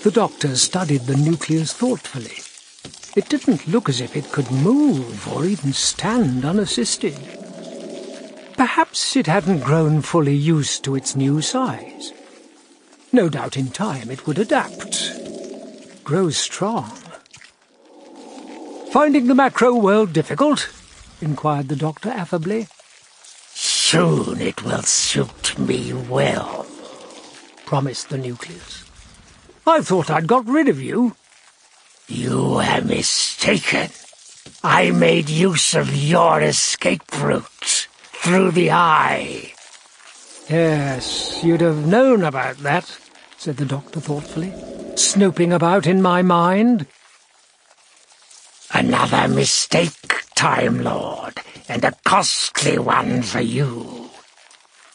[0.02, 2.39] The doctor studied the nucleus thoughtfully.
[3.16, 7.16] It didn't look as if it could move or even stand unassisted.
[8.57, 12.12] Perhaps it hadn't grown fully used to its new size.
[13.12, 15.12] No doubt in time it would adapt,
[16.05, 16.91] grow strong.
[18.91, 20.70] Finding the macro world difficult?
[21.20, 22.68] inquired the doctor affably.
[23.55, 26.66] Soon it will suit me well,
[27.65, 28.85] promised the nucleus.
[29.67, 31.17] I thought I'd got rid of you.
[32.07, 33.91] You are mistaken.
[34.62, 39.53] I made use of your escape route through the eye.
[40.49, 42.97] Yes, you'd have known about that,
[43.36, 44.53] said the doctor thoughtfully,
[44.95, 46.86] snooping about in my mind.
[48.73, 54.11] Another mistake, Time Lord, and a costly one for you.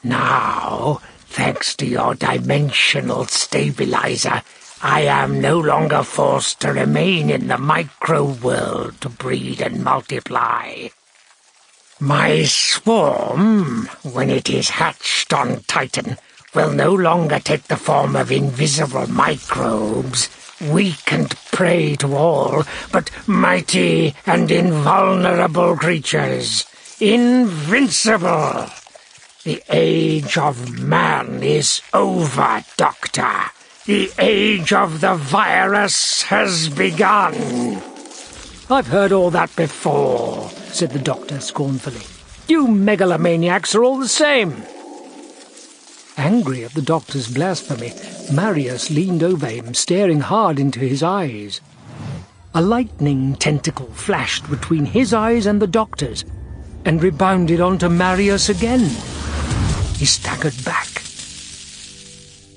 [0.04, 4.44] Now, thanks to your dimensional stabilizer,
[4.84, 10.88] I am no longer forced to remain in the micro-world to breed and multiply.
[12.00, 16.18] My swarm, when it is hatched on Titan,
[16.56, 20.30] will no longer take the form of invisible microbes,
[20.60, 26.66] weak and prey to all, but mighty and invulnerable creatures,
[27.00, 28.66] invincible.
[29.44, 33.52] The age of man is over, Doctor.
[33.88, 37.34] The age of the virus has begun.
[38.70, 42.06] I've heard all that before, said the doctor scornfully.
[42.48, 44.64] You megalomaniacs are all the same.
[46.16, 47.94] Angry at the doctor's blasphemy,
[48.32, 51.60] Marius leaned over him, staring hard into his eyes.
[52.54, 56.24] A lightning tentacle flashed between his eyes and the doctor's,
[56.86, 58.92] and rebounded onto Marius again.
[59.98, 61.01] He staggered back.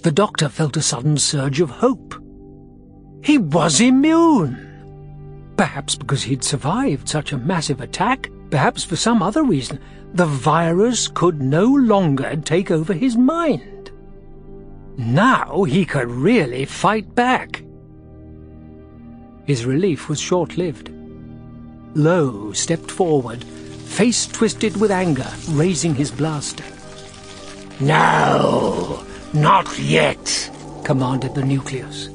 [0.04, 2.22] The doctor felt a sudden surge of hope.
[3.22, 5.54] He was immune!
[5.56, 9.80] Perhaps because he'd survived such a massive attack, perhaps for some other reason,
[10.12, 13.92] the virus could no longer take over his mind.
[14.98, 17.64] Now he could really fight back.
[19.46, 20.90] His relief was short-lived.
[21.94, 26.64] Lowe stepped forward, face twisted with anger, raising his blaster.
[27.80, 29.02] No!
[29.34, 30.48] Not yet,
[30.84, 32.08] commanded the nucleus.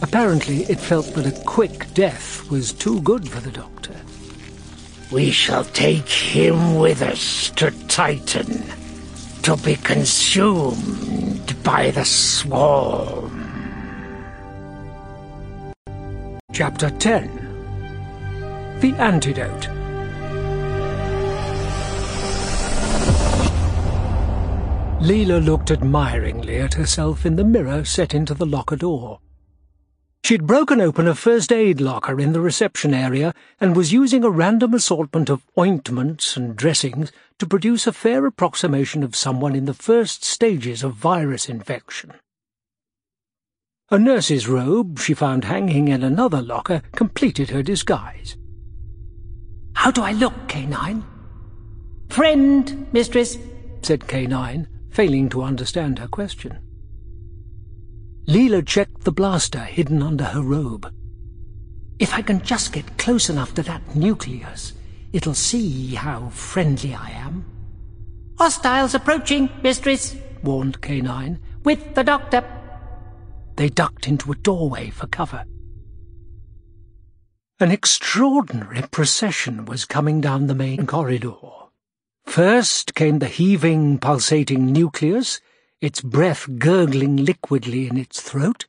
[0.00, 3.94] Apparently it felt that a quick death was too good for the doctor.
[5.12, 8.64] We shall take him with us to Titan,
[9.42, 13.38] to be consumed by the swarm.
[16.54, 19.81] Chapter 10 The Antidote
[25.02, 29.18] Leela looked admiringly at herself in the mirror set into the locker door.
[30.24, 34.30] She'd broken open a first aid locker in the reception area and was using a
[34.30, 39.74] random assortment of ointments and dressings to produce a fair approximation of someone in the
[39.74, 42.12] first stages of virus infection.
[43.90, 48.36] A nurse's robe she found hanging in another locker completed her disguise.
[49.74, 51.02] How do I look, K9?
[52.08, 53.36] Friend, mistress,
[53.82, 56.58] said K9, failing to understand her question.
[58.28, 60.92] Leela checked the blaster hidden under her robe.
[61.98, 64.74] If I can just get close enough to that nucleus,
[65.12, 67.44] it'll see how friendly I am.
[68.38, 71.38] Hostiles approaching, mistress, warned K9.
[71.64, 72.44] With the doctor.
[73.56, 75.44] They ducked into a doorway for cover.
[77.60, 81.61] An extraordinary procession was coming down the main corridor.
[82.24, 85.40] First came the heaving, pulsating nucleus,
[85.80, 88.66] its breath gurgling liquidly in its throat.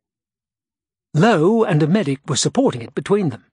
[1.14, 3.46] Lowe and a medic were supporting it between them.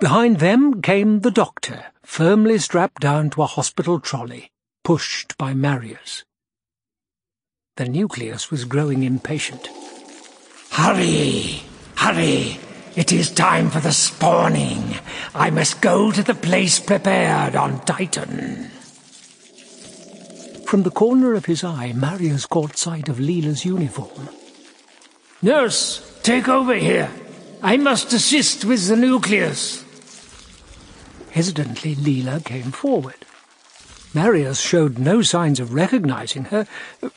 [0.00, 4.50] Behind them came the doctor, firmly strapped down to a hospital trolley,
[4.82, 6.24] pushed by Marius.
[7.76, 9.68] The nucleus was growing impatient.
[10.70, 11.62] Hurry!
[11.96, 12.58] Hurry!
[12.96, 14.94] It is time for the spawning.
[15.34, 18.70] I must go to the place prepared on Titan.
[20.64, 24.28] From the corner of his eye, Marius caught sight of Leela's uniform.
[25.42, 27.10] Nurse, take over here.
[27.62, 29.84] I must assist with the nucleus.
[31.32, 33.26] Hesitantly, Leela came forward.
[34.14, 36.68] Marius showed no signs of recognizing her,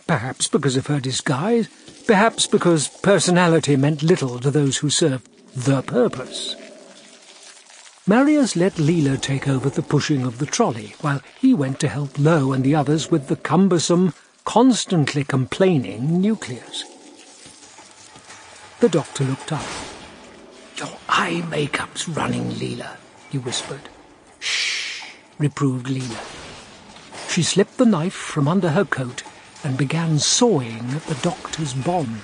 [0.08, 1.70] perhaps because of her disguise,
[2.08, 6.56] perhaps because personality meant little to those who served the purpose.
[8.06, 12.18] Marius let Leela take over the pushing of the trolley, while he went to help
[12.18, 14.14] Lowe and the others with the cumbersome,
[14.46, 16.86] constantly complaining nucleus.
[18.80, 19.66] The doctor looked up.
[20.78, 22.96] Your eye makeup's running, Leela,
[23.30, 23.90] he whispered.
[24.40, 25.04] Shh,
[25.38, 26.22] reproved Leela.
[27.30, 29.24] She slipped the knife from under her coat
[29.64, 32.24] and began sawing at the doctor's bonds.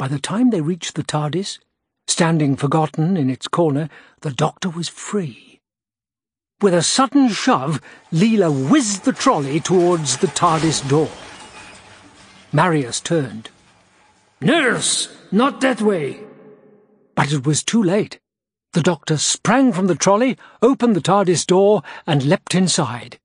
[0.00, 1.58] By the time they reached the TARDIS,
[2.06, 3.90] standing forgotten in its corner,
[4.22, 5.60] the doctor was free.
[6.62, 11.10] With a sudden shove, Leela whizzed the trolley towards the TARDIS door.
[12.50, 13.50] Marius turned.
[14.40, 15.14] Nurse!
[15.30, 16.20] Not that way!
[17.14, 18.18] But it was too late.
[18.72, 23.19] The doctor sprang from the trolley, opened the TARDIS door, and leapt inside.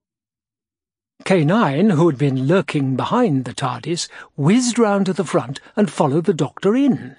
[1.23, 6.25] K9, who had been lurking behind the TARDIS, whizzed round to the front and followed
[6.25, 7.15] the doctor in.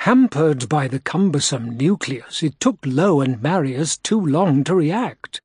[0.00, 5.40] Hampered by the cumbersome nucleus, it took Lowe and Marius too long to react.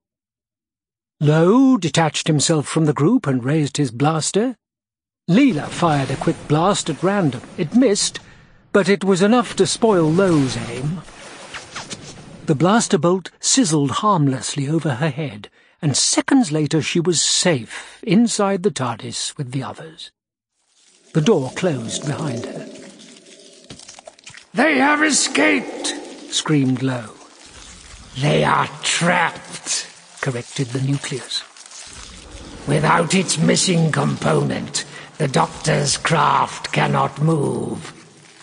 [1.21, 4.55] Lowe detached himself from the group and raised his blaster.
[5.29, 7.41] Leela fired a quick blast at random.
[7.57, 8.19] It missed,
[8.71, 11.01] but it was enough to spoil Lowe's aim.
[12.47, 15.49] The blaster bolt sizzled harmlessly over her head,
[15.81, 20.11] and seconds later she was safe inside the TARDIS with the others.
[21.13, 22.67] The door closed behind her.
[24.53, 25.87] They have escaped,
[26.31, 27.13] screamed Lowe.
[28.17, 29.87] They are trapped,
[30.21, 31.43] corrected the nucleus.
[32.67, 34.85] Without its missing component,
[35.17, 37.93] the doctor's craft cannot move.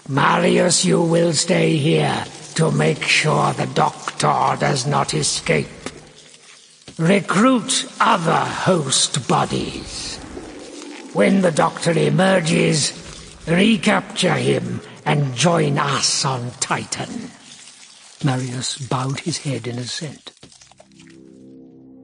[0.09, 2.25] Marius, you will stay here
[2.55, 5.76] to make sure the doctor does not escape.
[6.99, 10.17] Recruit other host bodies.
[11.13, 12.95] When the doctor emerges,
[13.47, 17.31] recapture him and join us on Titan.
[18.25, 20.33] Marius bowed his head in assent.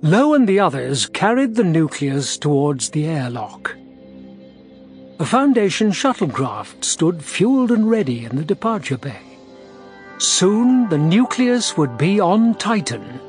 [0.03, 3.75] Lowe and the others carried the nucleus towards the airlock.
[5.19, 9.23] A Foundation shuttlecraft stood fueled and ready in the departure bay.
[10.19, 13.21] Soon the nucleus would be on Titan,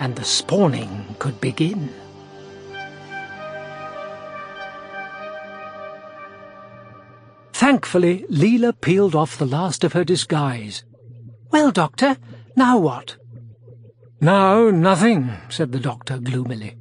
[0.00, 1.90] and the spawning could begin.
[7.52, 10.84] Thankfully, Leela peeled off the last of her disguise.
[11.50, 12.16] Well, Doctor,
[12.54, 13.16] now what?
[14.20, 16.76] Now, nothing, said the doctor gloomily.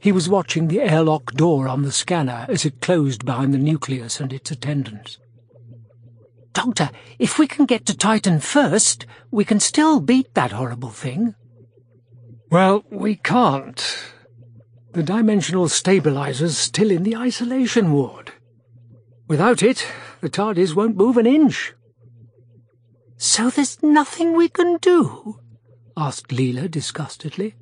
[0.00, 4.20] He was watching the airlock door on the scanner as it closed behind the nucleus
[4.20, 5.18] and its attendants.
[6.54, 11.34] Doctor, if we can get to Titan first, we can still beat that horrible thing.
[12.50, 13.80] Well, we can't.
[14.92, 18.32] The dimensional stabilizer's still in the isolation ward.
[19.28, 19.86] Without it,
[20.20, 21.74] the TARDIS won't move an inch.
[23.16, 25.38] So there's nothing we can do?
[25.96, 27.54] asked Leela disgustedly.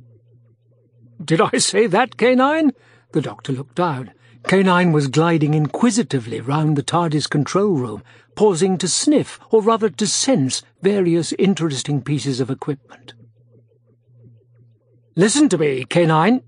[1.23, 2.71] Did I say that, K9?
[3.13, 4.13] The doctor looked down.
[4.45, 8.03] K9 was gliding inquisitively round the TARDIS control room,
[8.35, 13.13] pausing to sniff, or rather to sense, various interesting pieces of equipment.
[15.19, 16.43] Listen to me, K9.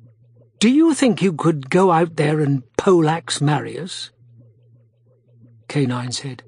[0.60, 4.12] Do you think you could go out there and poleaxe Marius?
[5.68, 6.44] K9 said.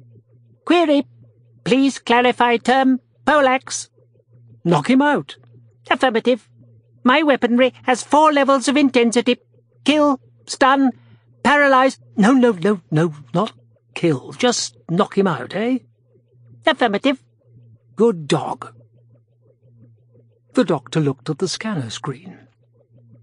[0.65, 1.05] Query.
[1.65, 3.89] Please clarify term poleaxe.
[4.62, 5.34] Knock him out.
[5.91, 6.49] Affirmative.
[7.02, 9.39] My weaponry has four levels of intensity.
[9.84, 10.92] Kill, stun,
[11.42, 11.99] paralyze.
[12.17, 13.52] No, no, no, no, not
[13.97, 14.31] kill.
[14.31, 15.78] Just knock him out, eh?
[16.65, 17.20] Affirmative.
[17.97, 18.73] Good dog.
[20.55, 22.39] The doctor looked at the scanner screen.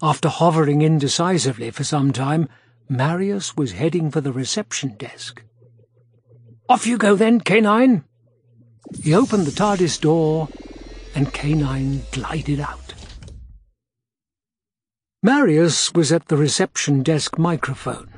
[0.01, 2.49] After hovering indecisively for some time,
[2.88, 5.43] Marius was heading for the reception desk.
[6.67, 8.03] Off you go then, K9.
[9.03, 10.48] He opened the TARDIS door,
[11.14, 12.93] and K9 glided out.
[15.22, 18.09] Marius was at the reception desk microphone.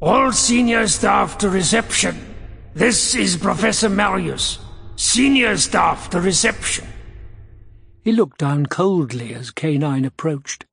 [0.00, 2.34] All senior staff to reception.
[2.74, 4.58] This is Professor Marius.
[4.96, 6.86] Senior staff to reception.
[8.04, 10.66] He looked down coldly as K9 approached.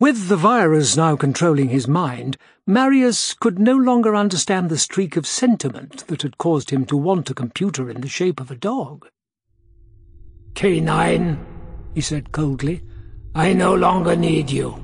[0.00, 5.26] With the virus now controlling his mind, Marius could no longer understand the streak of
[5.26, 9.06] sentiment that had caused him to want a computer in the shape of a dog.
[10.54, 11.38] K9,
[11.94, 12.82] he said coldly,
[13.34, 14.82] I no longer need you.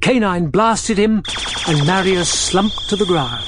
[0.00, 1.22] K9 blasted him,
[1.66, 3.44] and Marius slumped to the ground.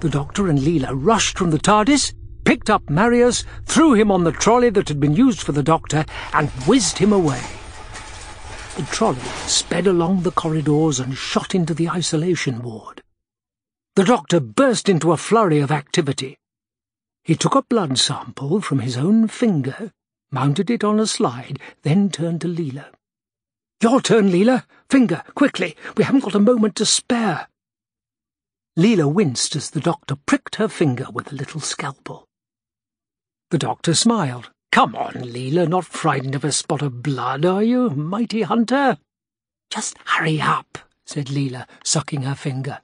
[0.00, 2.12] The doctor and Leela rushed from the TARDIS,
[2.46, 6.06] picked up Marius, threw him on the trolley that had been used for the doctor,
[6.32, 7.42] and whizzed him away.
[8.76, 13.02] The trolley sped along the corridors and shot into the isolation ward.
[13.96, 16.38] The doctor burst into a flurry of activity.
[17.24, 19.90] He took a blood sample from his own finger,
[20.30, 22.86] mounted it on a slide, then turned to Leela.
[23.82, 24.64] Your turn, Leela.
[24.88, 25.76] Finger, quickly.
[25.96, 27.48] We haven't got a moment to spare.
[28.78, 32.25] Leela winced as the doctor pricked her finger with a little scalpel.
[33.50, 34.50] The doctor smiled.
[34.72, 38.98] Come on, Leela, not frightened of a spot of blood, are you, mighty hunter?
[39.70, 42.80] Just hurry up, said Leela, sucking her finger.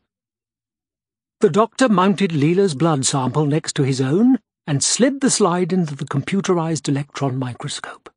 [1.40, 5.96] The doctor mounted Leela's blood sample next to his own and slid the slide into
[5.96, 8.08] the computerized electron microscope.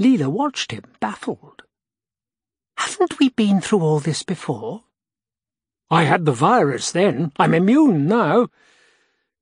[0.00, 1.62] Leela watched him, baffled.
[2.76, 4.82] Haven't we been through all this before?
[5.90, 7.30] I had the virus then.
[7.36, 8.48] I'm immune now.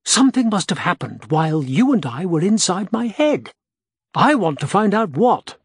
[0.05, 3.51] Something must have happened while you and I were inside my head.
[4.15, 5.57] I want to find out what.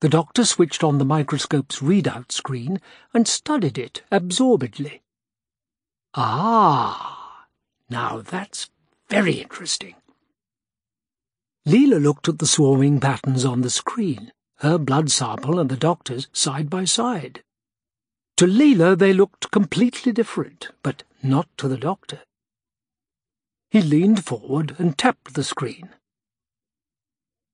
[0.00, 2.80] The doctor switched on the microscope's readout screen
[3.14, 5.02] and studied it absorbedly.
[6.14, 7.46] Ah,
[7.90, 8.70] now that's
[9.08, 9.94] very interesting.
[11.66, 16.28] Leela looked at the swarming patterns on the screen, her blood sample and the doctor's
[16.32, 17.42] side by side.
[18.36, 22.20] To Leela they looked completely different, but not to the doctor.
[23.70, 25.90] He leaned forward and tapped the screen.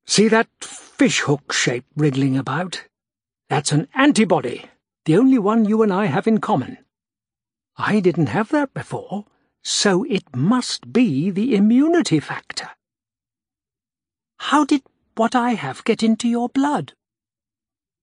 [0.06, 2.84] See that fishhook shape wriggling about?
[3.48, 4.66] That's an antibody,
[5.04, 6.78] the only one you and I have in common.
[7.76, 9.26] I didn't have that before,
[9.62, 12.70] so it must be the immunity factor.
[14.38, 14.82] How did
[15.16, 16.94] what I have get into your blood?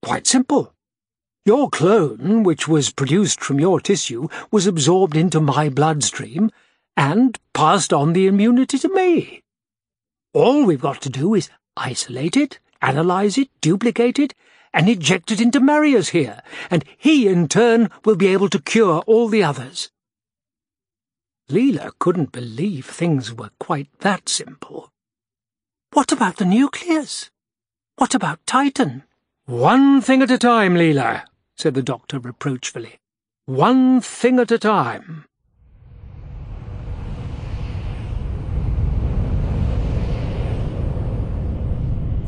[0.02, 0.74] Quite simple.
[1.46, 6.52] Your clone, which was produced from your tissue, was absorbed into my bloodstream
[7.00, 9.42] and passed on the immunity to me.
[10.34, 14.36] All we've got to do is isolate it, analyze it, duplicate it,
[14.74, 19.02] and inject it into Marius here, and he in turn will be able to cure
[19.08, 19.92] all the others.
[21.50, 24.92] Leela couldn't believe things were quite that simple.
[25.94, 27.32] What about the nucleus?
[27.95, 29.03] What about Titan?
[29.45, 31.24] One thing at a time, Leela,
[31.56, 33.00] said the doctor reproachfully.
[33.45, 35.28] One thing at a time.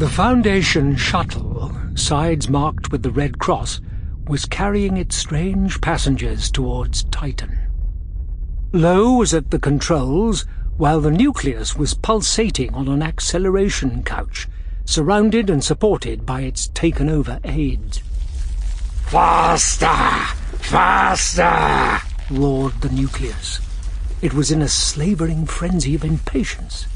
[0.02, 3.82] The Foundation shuttle, sides marked with the Red Cross,
[4.28, 7.56] was carrying its strange passengers towards Titan.
[8.74, 14.48] Lowe was at the controls, while the nucleus was pulsating on an acceleration couch,
[14.86, 18.00] surrounded and supported by its taken-over aides.
[19.06, 19.86] Faster!
[20.58, 22.04] Faster!
[22.32, 23.60] roared the nucleus.
[24.24, 26.88] It was in a slavering frenzy of impatience.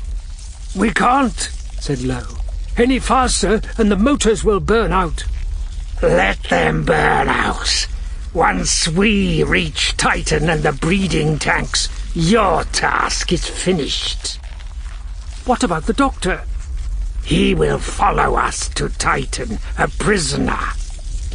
[0.75, 1.37] We can't,
[1.79, 2.44] said Lowe.
[2.77, 5.23] Any faster and the motors will burn out.
[6.01, 7.87] Let them burn out.
[8.33, 14.39] Once we reach Titan and the breeding tanks, your task is finished.
[15.45, 16.41] What about the doctor?
[17.23, 20.59] He will follow us to Titan, a prisoner.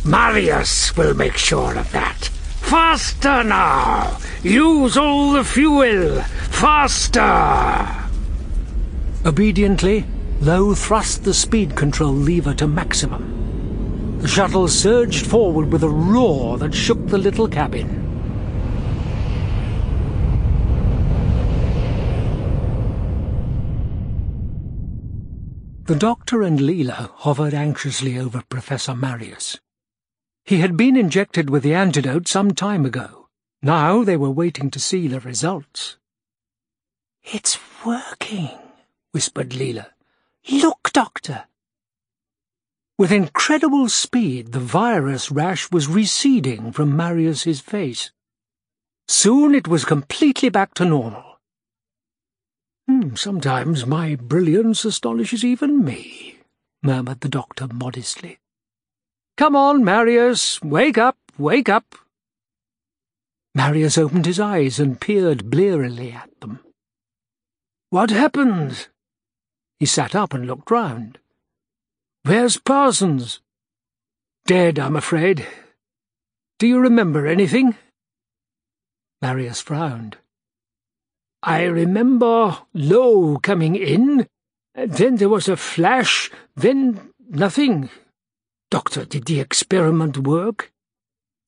[0.04, 2.28] Marius will make sure of that.
[2.60, 4.18] Faster now!
[4.42, 6.20] Use all the fuel!
[6.50, 7.88] Faster!
[9.24, 10.04] Obediently,
[10.40, 14.18] Lowe thrust the speed control lever to maximum.
[14.20, 18.00] The shuttle surged forward with a roar that shook the little cabin.
[25.84, 29.58] The doctor and Leela hovered anxiously over Professor Marius.
[30.44, 33.28] He had been injected with the antidote some time ago.
[33.60, 35.98] Now they were waiting to see the results.
[37.24, 38.48] It's working,
[39.12, 39.88] whispered Leela.
[40.48, 41.44] Look, Doctor!
[42.98, 48.12] With incredible speed, the virus rash was receding from Marius's face.
[49.08, 51.38] Soon it was completely back to normal.
[52.86, 56.38] Hmm, sometimes my brilliance astonishes even me,
[56.82, 58.38] murmured the doctor modestly.
[59.36, 61.94] Come on, Marius, wake up, wake up.
[63.54, 66.60] Marius opened his eyes and peered blearily at them.
[67.88, 68.88] What happened?
[69.80, 71.18] He sat up and looked round.
[72.22, 73.40] Where's Parsons?
[74.44, 75.46] Dead, I'm afraid.
[76.58, 77.76] Do you remember anything?
[79.22, 80.18] Marius frowned.
[81.42, 84.26] I remember Lowe coming in,
[84.74, 87.88] then there was a flash, then nothing.
[88.70, 90.70] Doctor, did the experiment work?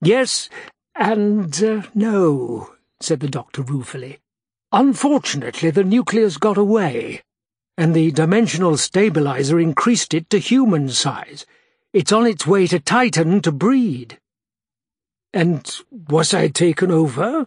[0.00, 0.48] Yes,
[0.94, 4.20] and uh, no, said the doctor ruefully.
[4.72, 7.22] Unfortunately, the nucleus got away,
[7.76, 11.46] and the dimensional stabilizer increased it to human size.
[11.92, 14.18] It's on its way to Titan to breed.
[15.32, 17.46] And was I taken over?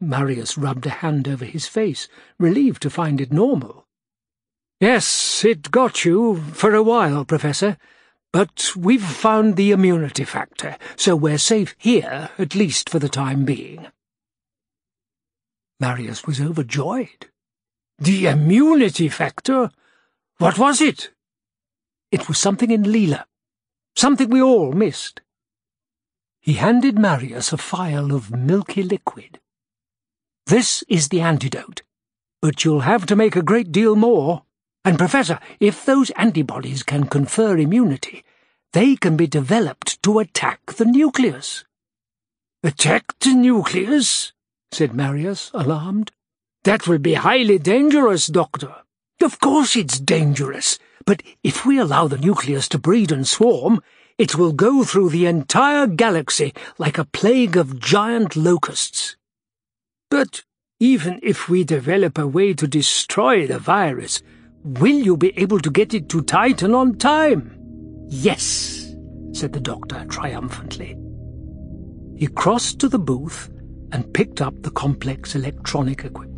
[0.00, 2.08] Marius rubbed a hand over his face,
[2.38, 3.86] relieved to find it normal.
[4.80, 7.76] Yes, it got you for a while, Professor,
[8.32, 13.44] but we've found the immunity factor, so we're safe here, at least for the time
[13.44, 13.88] being.
[15.80, 17.28] Marius was overjoyed.
[17.98, 19.70] The immunity factor?
[20.38, 21.10] What was it?
[22.12, 23.24] It was something in Leela,
[23.96, 25.20] something we all missed.
[26.40, 29.40] He handed Marius a phial of milky liquid.
[30.46, 31.82] This is the antidote,
[32.40, 34.44] but you'll have to make a great deal more.
[34.84, 38.24] And, Professor, if those antibodies can confer immunity,
[38.72, 41.64] they can be developed to attack the nucleus.
[42.62, 44.32] Attack the nucleus?
[44.70, 46.12] said Marius, alarmed.
[46.68, 48.74] That will be highly dangerous, Doctor.
[49.22, 53.80] Of course it's dangerous, but if we allow the nucleus to breed and swarm,
[54.18, 59.16] it will go through the entire galaxy like a plague of giant locusts.
[60.10, 60.44] But
[60.78, 64.20] even if we develop a way to destroy the virus,
[64.62, 67.56] will you be able to get it to Titan on time?
[68.10, 68.94] Yes,
[69.32, 70.98] said the doctor triumphantly.
[72.18, 73.48] He crossed to the booth
[73.90, 76.37] and picked up the complex electronic equipment.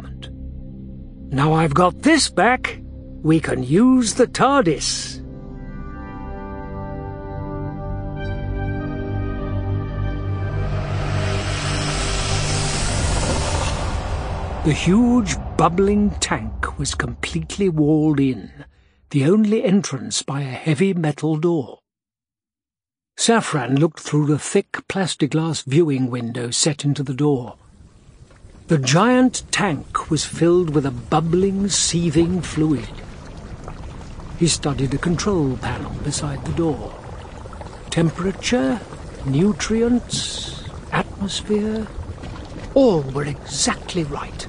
[1.33, 2.81] Now I've got this back,
[3.23, 5.19] we can use the TARDIS.
[14.65, 18.51] The huge, bubbling tank was completely walled in,
[19.11, 21.79] the only entrance by a heavy metal door.
[23.17, 27.57] Safran looked through the thick plexiglass viewing window set into the door.
[28.71, 32.89] The giant tank was filled with a bubbling, seething fluid.
[34.39, 36.95] He studied a control panel beside the door.
[37.91, 38.81] Temperature,
[39.27, 41.89] nutrients, atmosphere,
[42.75, 44.47] all were exactly right.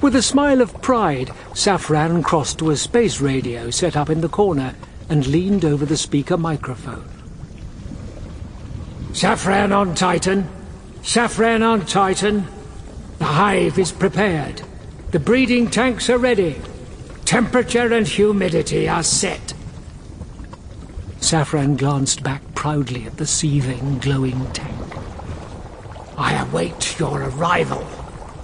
[0.00, 4.28] With a smile of pride, Safran crossed to a space radio set up in the
[4.28, 4.76] corner
[5.08, 7.08] and leaned over the speaker microphone.
[9.10, 10.48] Safran on Titan.
[11.04, 12.46] Safran on Titan.
[13.18, 14.62] The hive is prepared.
[15.10, 16.60] The breeding tanks are ready.
[17.26, 19.52] Temperature and humidity are set.
[21.20, 24.96] Safran glanced back proudly at the seething, glowing tank.
[26.16, 27.86] I await your arrival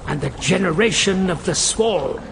[0.07, 2.23] and the generation of the swarm.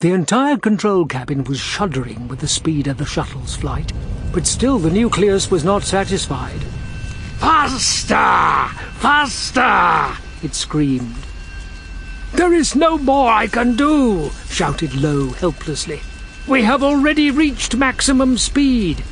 [0.00, 3.92] The entire control cabin was shuddering with the speed of the shuttle's flight,
[4.32, 6.64] but still the nucleus was not satisfied.
[7.42, 8.68] Faster!
[9.00, 10.22] Faster!
[10.42, 11.26] It screamed.
[12.32, 16.00] There is no more I can do, shouted Lowe helplessly.
[16.46, 19.04] We have already reached maximum speed.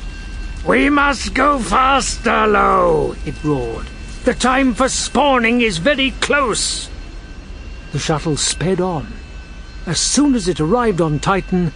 [0.65, 3.87] We must go faster, Lowe, it roared.
[4.23, 6.89] The time for spawning is very close.
[7.91, 9.07] The shuttle sped on
[9.85, 11.73] as soon as it arrived on Titan,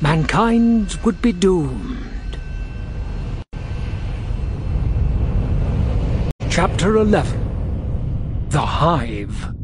[0.00, 2.09] mankind would be doomed.
[6.60, 9.54] Chapter 11 The Hive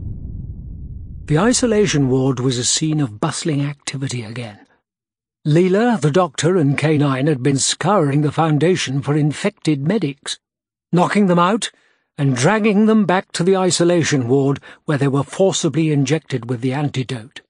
[1.27, 4.67] The isolation ward was a scene of bustling activity again.
[5.47, 10.39] Leela, the doctor, and K9 had been scouring the Foundation for infected medics,
[10.91, 11.71] knocking them out
[12.17, 16.73] and dragging them back to the isolation ward where they were forcibly injected with the
[16.73, 17.43] antidote.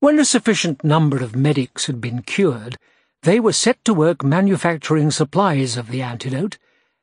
[0.00, 2.76] When a sufficient number of medics had been cured,
[3.22, 6.58] they were set to work manufacturing supplies of the antidote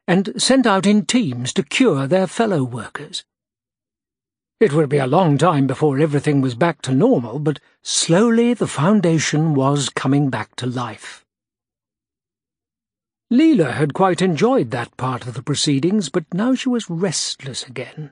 [0.08, 3.26] and sent out in teams to cure their fellow workers.
[4.60, 8.66] It would be a long time before everything was back to normal, but slowly the
[8.66, 11.24] Foundation was coming back to life.
[13.32, 18.11] Leela had quite enjoyed that part of the proceedings, but now she was restless again.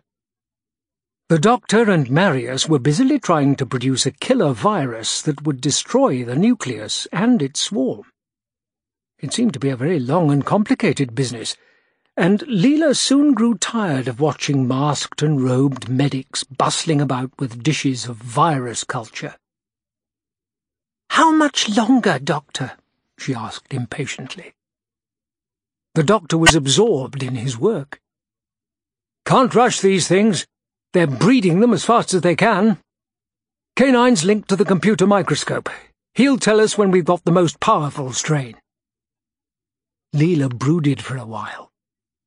[1.30, 6.24] The doctor and Marius were busily trying to produce a killer virus that would destroy
[6.24, 8.04] the nucleus and its swarm.
[9.18, 11.56] It seemed to be a very long and complicated business,
[12.18, 18.06] and Leela soon grew tired of watching masked and robed medics bustling about with dishes
[18.06, 19.36] of virus culture.
[21.10, 22.74] How much longer, Doctor?
[23.18, 24.54] she asked impatiently.
[25.94, 28.00] The doctor was absorbed in his work.
[29.26, 30.46] Can't rush these things,
[30.94, 32.78] they're breeding them as fast as they can.
[33.78, 35.70] K9's linked to the computer microscope.
[36.14, 38.56] He'll tell us when we've got the most powerful strain.
[40.14, 41.72] Leela brooded for a while.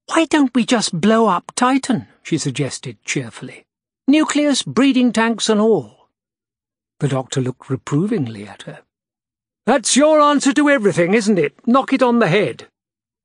[0.09, 2.09] Why don't we just blow up Titan?
[2.23, 3.65] she suggested cheerfully.
[4.07, 6.09] Nucleus, breeding tanks and all.
[7.01, 8.81] The doctor looked reprovingly at her.
[9.67, 11.55] That's your answer to everything, isn't it?
[11.67, 12.69] Knock it on the head.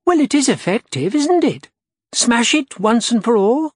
[0.05, 1.69] Well, it is effective, isn't it?
[2.13, 3.71] Smash it once and for all?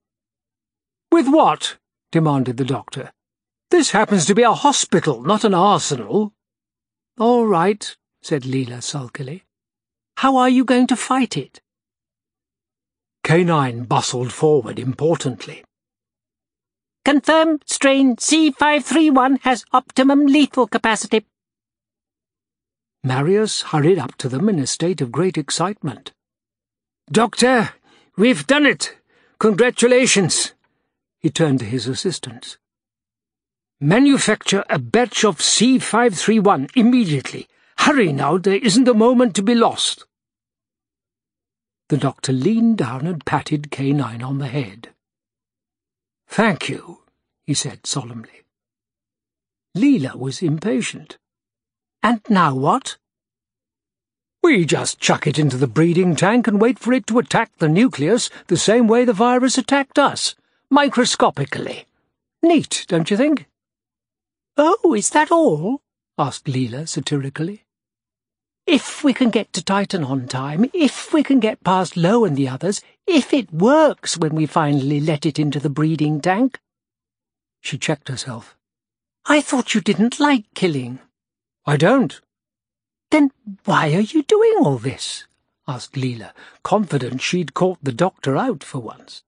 [1.11, 1.77] With what?
[2.11, 3.11] demanded the doctor.
[3.71, 6.33] This happens to be a hospital, not an arsenal.
[7.17, 9.43] All right, said Leela sulkily.
[10.17, 11.61] How are you going to fight it?
[13.27, 15.65] K9 bustled forward importantly.
[17.03, 21.25] Confirm strain C531 has optimum lethal capacity.
[23.03, 26.13] Marius hurried up to them in a state of great excitement.
[27.11, 27.71] Doctor,
[28.15, 28.95] we've done it!
[29.39, 30.53] Congratulations!
[31.19, 32.57] He turned to his assistants.
[33.81, 37.49] Manufacture a batch of C531 immediately.
[37.79, 40.06] Hurry now, there isn't a moment to be lost.
[41.89, 44.89] The doctor leaned down and patted K9 on the head.
[46.27, 46.99] Thank you,
[47.45, 48.43] he said solemnly.
[49.75, 51.17] Leela was impatient.
[52.03, 52.97] And now what?
[54.43, 57.69] We just chuck it into the breeding tank and wait for it to attack the
[57.69, 60.35] nucleus the same way the virus attacked us,
[60.69, 61.85] microscopically.
[62.43, 63.47] Neat, don't you think?
[64.57, 65.81] Oh, is that all?
[66.17, 67.66] asked Leela satirically.
[68.67, 72.35] If we can get to Titan on time, if we can get past Lowe and
[72.35, 76.59] the others, if it works when we finally let it into the breeding tank.
[77.61, 78.57] She checked herself.
[79.25, 80.99] I thought you didn't like killing.
[81.65, 82.19] I don't.
[83.09, 83.31] Then
[83.63, 85.23] why are you doing all this?
[85.65, 86.31] asked Leela,
[86.63, 89.23] confident she'd caught the doctor out for once.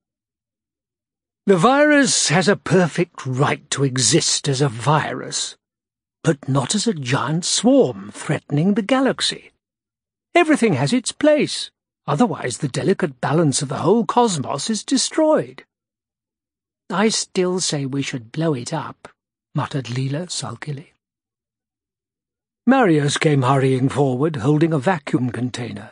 [1.46, 5.56] The virus has a perfect right to exist as a virus,
[6.24, 9.52] but not as a giant swarm threatening the galaxy.
[10.36, 11.72] Everything has its place,
[12.08, 15.64] otherwise the delicate balance of the whole cosmos is destroyed.
[16.90, 19.10] I still say we should blow it up,
[19.54, 20.94] muttered Leela sulkily.
[22.66, 25.92] Marius came hurrying forward, holding a vacuum container.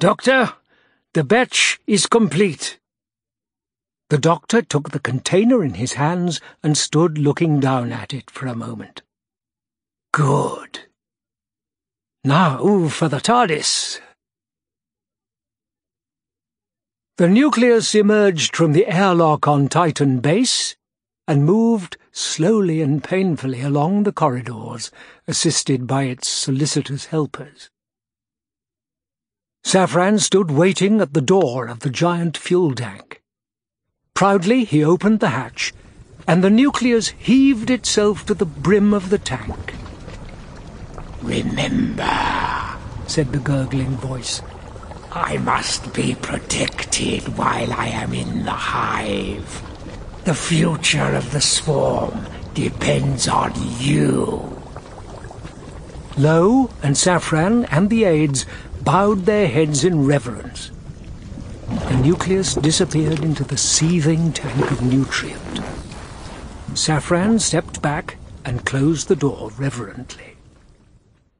[0.00, 0.52] Doctor,
[1.14, 2.78] the batch is complete.
[4.10, 8.46] The doctor took the container in his hands and stood looking down at it for
[8.46, 9.02] a moment.
[10.16, 10.78] Good.
[12.22, 13.98] Now for the TARDIS.
[17.16, 20.76] The nucleus emerged from the airlock on Titan base
[21.26, 24.92] and moved slowly and painfully along the corridors,
[25.26, 27.68] assisted by its solicitous helpers.
[29.64, 33.20] Safran stood waiting at the door of the giant fuel tank.
[34.14, 35.72] Proudly he opened the hatch,
[36.24, 39.74] and the nucleus heaved itself to the brim of the tank.
[41.24, 44.42] Remember, said the gurgling voice,
[45.10, 49.62] I must be protected while I am in the hive.
[50.24, 54.60] The future of the swarm depends on you.
[56.18, 58.44] Lowe and Safran and the aides
[58.82, 60.70] bowed their heads in reverence.
[61.88, 65.60] The nucleus disappeared into the seething tank of nutrient.
[66.74, 70.33] Safran stepped back and closed the door reverently.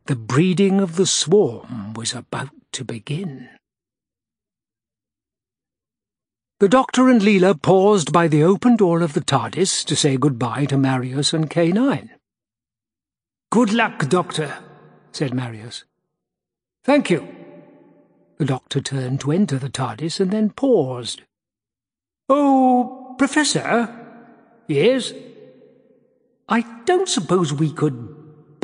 [0.07, 3.49] The breeding of the swarm was about to begin.
[6.61, 10.67] The doctor and Leela paused by the open door of the TARDIS to say goodbye
[10.67, 12.11] to Marius and K9.
[13.51, 14.59] Good luck, Doctor,
[15.11, 15.85] said Marius.
[16.85, 17.27] Thank you.
[18.37, 21.23] The doctor turned to enter the TARDIS and then paused.
[22.29, 23.89] Oh, Professor?
[24.69, 25.15] Yes?
[26.47, 28.14] I don't suppose we could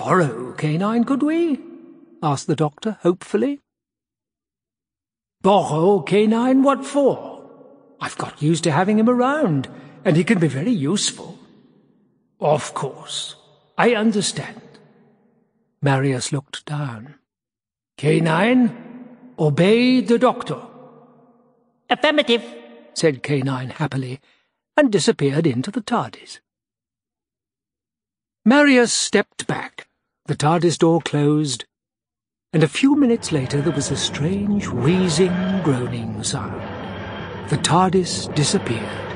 [0.00, 1.60] borrow K9, could we?
[2.22, 3.60] asked the doctor hopefully.
[5.42, 6.62] Borrow K9?
[6.62, 7.44] What for?
[8.00, 9.68] I've got used to having him around,
[10.02, 11.38] and he can be very useful.
[12.40, 13.36] Of course.
[13.76, 14.62] I understand.
[15.82, 17.16] Marius looked down.
[17.98, 18.74] K9,
[19.38, 20.62] obey the doctor.
[21.90, 22.42] Affirmative,
[22.94, 24.18] said K9 happily,
[24.78, 26.40] and disappeared into the TARDIS.
[28.46, 29.89] Marius stepped back.
[30.30, 31.64] The TARDIS door closed,
[32.52, 35.34] and a few minutes later there was a strange wheezing,
[35.64, 36.62] groaning sound.
[37.50, 39.08] The TARDIS disappeared.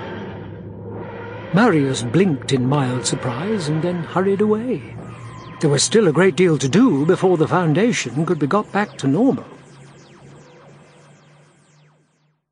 [1.54, 4.96] Marius blinked in mild surprise and then hurried away.
[5.60, 8.98] There was still a great deal to do before the Foundation could be got back
[8.98, 9.46] to normal.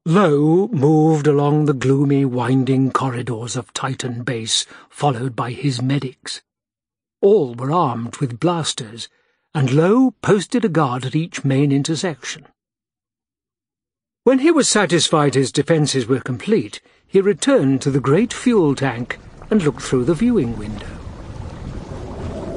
[0.07, 6.43] Lowe moved along the gloomy, winding corridors of Titan Base, followed by his medics.
[7.23, 9.09] All were armed with blasters,
[9.55, 12.49] and Lowe posted a guard at each main intersection.
[14.25, 19.21] When he was satisfied his defences were complete, he returned to the great fuel tank
[19.51, 20.99] and looked through the viewing window.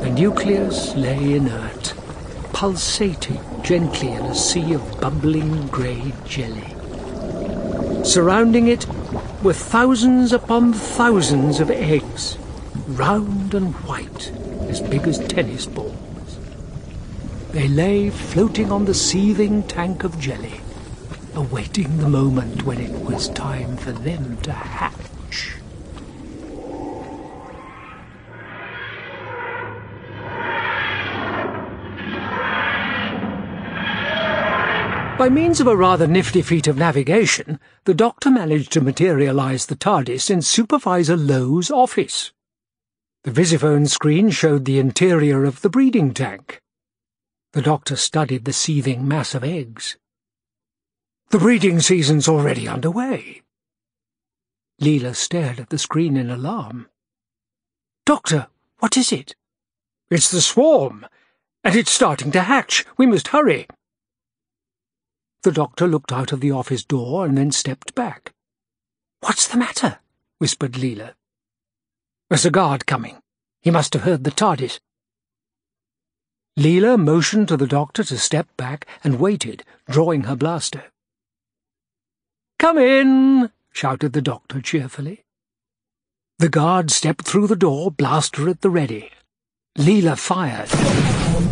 [0.02, 1.94] The nucleus lay inert,
[2.52, 6.74] pulsating gently in a sea of bubbling grey jelly.
[8.04, 8.88] Surrounding it
[9.44, 12.40] were thousands upon thousands of eggs,
[12.88, 14.32] round and white,
[14.70, 16.40] as big as tennis balls.
[17.52, 20.60] They lay floating on the seething tank of jelly,
[21.34, 25.56] awaiting the moment when it was time for them to hatch.
[35.18, 39.78] By means of a rather nifty feat of navigation, the Doctor managed to materialize the
[39.78, 42.34] TARDIS in Supervisor Lowe's office.
[43.26, 46.62] The visiphone screen showed the interior of the breeding tank.
[47.54, 49.98] The Doctor studied the seething mass of eggs.
[51.32, 53.42] The breeding season's already underway.
[54.80, 56.88] Leela stared at the screen in alarm.
[58.06, 58.46] Doctor,
[58.78, 59.36] what is it?
[60.12, 61.08] It's the swarm,
[61.64, 62.86] and it's starting to hatch.
[62.96, 63.66] We must hurry.
[65.42, 68.34] The doctor looked out of the office door and then stepped back.
[69.22, 69.98] What's the matter?
[70.38, 71.16] whispered Leela.
[72.30, 73.18] There's a guard coming.
[73.62, 74.80] He must have heard the TARDIS.
[76.58, 80.86] Leela motioned to the doctor to step back and waited, drawing her blaster.
[82.58, 85.24] Come in, shouted the doctor cheerfully.
[86.40, 89.12] The guard stepped through the door, blaster at the ready.
[89.78, 90.70] Leela fired.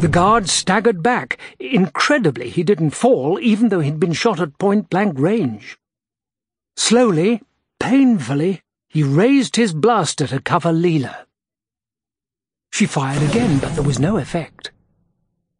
[0.01, 1.37] The guard staggered back.
[1.59, 5.77] Incredibly, he didn't fall, even though he'd been shot at point-blank range.
[6.75, 7.41] Slowly,
[7.79, 8.61] painfully,
[8.93, 11.25] he raised his blaster to cover Leela.
[12.71, 14.71] She fired again, but there was no effect.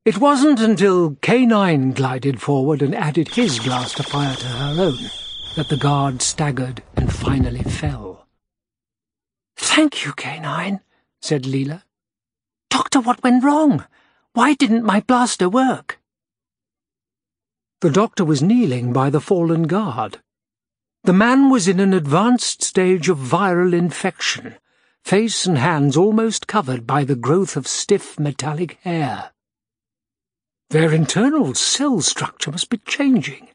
[0.06, 5.10] It wasn't until K9 glided forward and added his blaster fire to her own
[5.56, 8.28] that the guard staggered and finally fell.
[9.56, 10.82] Thank you, K9,
[11.20, 11.82] said Leela.
[12.70, 13.86] Doctor, what went wrong?
[14.34, 16.00] Why didn't my blaster work?
[17.82, 20.20] The doctor was kneeling by the fallen guard.
[21.06, 24.56] The man was in an advanced stage of viral infection,
[25.04, 29.32] face and hands almost covered by the growth of stiff metallic hair.
[30.70, 33.50] Their internal cell structure must be changing.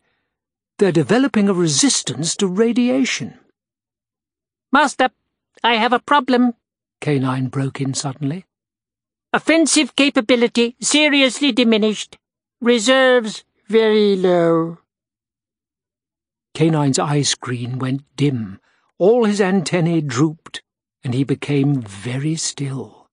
[0.76, 3.38] They're developing a resistance to radiation.
[4.70, 5.08] Master,
[5.64, 6.52] I have a problem,
[7.00, 8.44] K9 broke in suddenly.
[9.32, 12.18] Offensive capability seriously diminished.
[12.60, 14.78] Reserves very low.
[16.58, 18.58] K9's eye screen went dim.
[18.98, 20.60] All his antennae drooped,
[21.04, 23.06] and he became very still.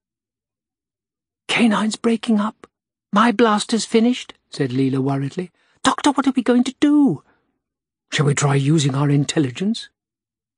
[1.47, 2.65] K9's breaking up.
[3.13, 5.51] My blaster's finished, said Leela worriedly.
[5.83, 7.21] Doctor, what are we going to do?
[8.11, 9.89] Shall we try using our intelligence?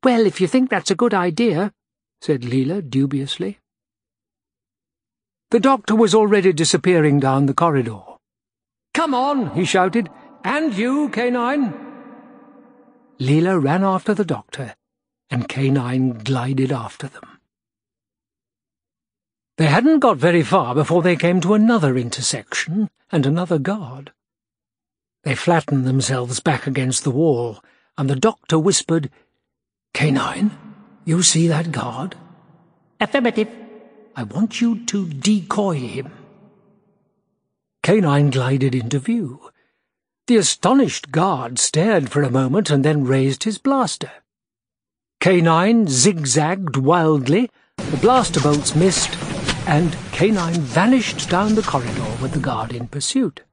[0.01, 1.73] Well, if you think that's a good idea,
[2.21, 3.59] said Leela dubiously.
[5.51, 7.99] The doctor was already disappearing down the corridor.
[8.93, 10.09] Come on, he shouted.
[10.45, 11.86] And you, K9.
[13.19, 14.75] Leela ran after the doctor,
[15.29, 17.39] and K9 glided after them.
[19.57, 24.11] They hadn't got very far before they came to another intersection and another guard.
[25.23, 27.63] They flattened themselves back against the wall,
[27.97, 29.09] and the doctor whispered,
[29.95, 30.51] K9,
[31.05, 32.15] you see that guard?
[32.99, 33.49] Affirmative.
[34.15, 36.11] I want you to decoy him.
[37.83, 39.49] K9 glided into view.
[40.27, 44.11] The astonished guard stared for a moment and then raised his blaster.
[45.21, 49.15] K9 zigzagged wildly, the blaster bolts missed,
[49.65, 53.43] and K9 vanished down the corridor with the guard in pursuit.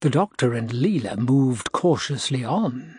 [0.00, 2.98] The doctor and Leela moved cautiously on.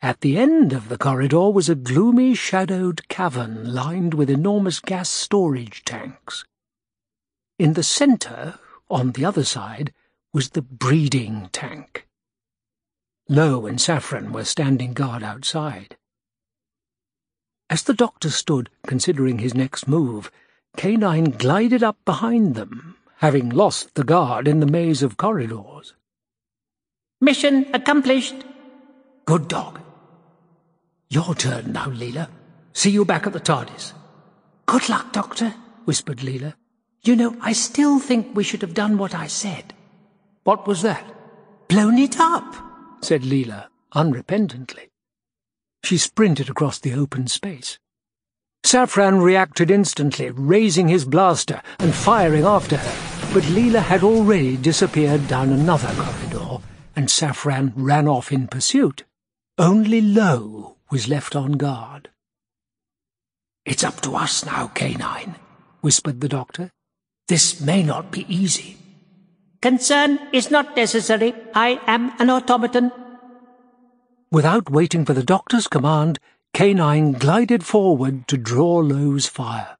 [0.00, 5.10] At the end of the corridor was a gloomy, shadowed cavern lined with enormous gas
[5.10, 6.44] storage tanks.
[7.58, 9.92] In the centre, on the other side,
[10.32, 12.06] was the breeding tank.
[13.28, 15.96] Lowe and Safran were standing guard outside.
[17.68, 20.30] As the doctor stood, considering his next move,
[20.76, 25.94] K9 glided up behind them, having lost the guard in the maze of corridors.
[27.20, 28.34] Mission accomplished.
[29.26, 29.80] Good dog.
[31.08, 32.28] Your turn now, Leela.
[32.72, 33.92] See you back at the TARDIS.
[34.66, 36.54] Good luck, Doctor, whispered Leela.
[37.02, 39.74] You know, I still think we should have done what I said.
[40.44, 41.04] What was that?
[41.68, 42.54] Blown it up,
[43.02, 44.88] said Leela, unrepentantly.
[45.84, 47.78] She sprinted across the open space.
[48.64, 55.26] Safran reacted instantly, raising his blaster and firing after her, but Leela had already disappeared
[55.28, 56.62] down another corridor
[56.96, 59.04] and Safran ran off in pursuit.
[59.58, 62.10] Only Lowe was left on guard.
[63.64, 65.36] It's up to us now, K9,
[65.80, 66.70] whispered the doctor.
[67.28, 68.76] This may not be easy.
[69.62, 71.34] Concern is not necessary.
[71.54, 72.90] I am an automaton.
[74.32, 76.18] Without waiting for the doctor's command,
[76.54, 79.76] K9 glided forward to draw Lowe's fire.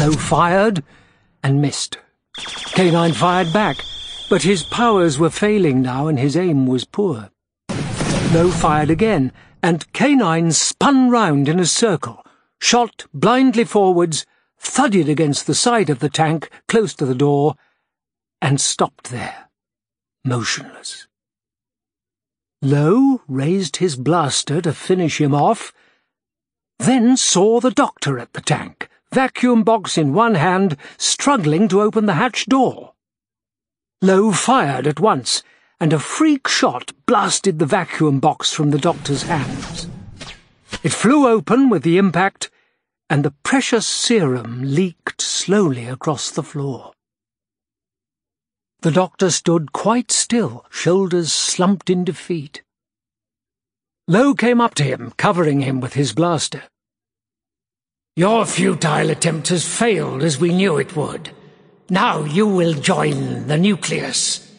[0.00, 0.82] Lowe fired
[1.44, 1.98] and missed.
[2.36, 3.76] K9 fired back,
[4.28, 7.30] but his powers were failing now and his aim was poor.
[8.32, 9.30] Lowe fired again,
[9.62, 12.24] and K9 spun round in a circle,
[12.60, 14.26] shot blindly forwards,
[14.58, 17.54] thudded against the side of the tank close to the door,
[18.42, 19.48] and stopped there,
[20.24, 21.06] motionless.
[22.60, 25.72] Lowe raised his blaster to finish him off,
[26.80, 32.06] then saw the doctor at the tank, vacuum box in one hand, struggling to open
[32.06, 32.94] the hatch door.
[34.02, 35.44] Lowe fired at once,
[35.80, 39.88] and a freak shot blasted the vacuum box from the doctor's hands.
[40.82, 42.50] It flew open with the impact,
[43.08, 46.92] and the precious serum leaked slowly across the floor.
[48.82, 52.62] The doctor stood quite still, shoulders slumped in defeat.
[54.08, 56.64] Lowe came up to him, covering him with his blaster.
[58.16, 61.30] Your futile attempt has failed as we knew it would.
[61.90, 64.52] Now you will join the nucleus.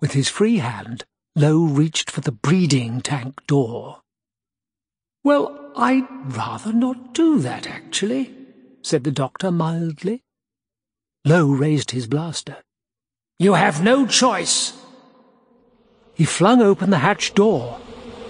[0.00, 1.04] With his free hand,
[1.36, 4.00] Lowe reached for the breeding tank door.
[5.22, 8.34] Well, I'd rather not do that, actually,
[8.82, 10.24] said the doctor mildly.
[11.24, 12.56] Lowe raised his blaster.
[13.40, 14.74] You have no choice.
[16.12, 17.80] He flung open the hatch door.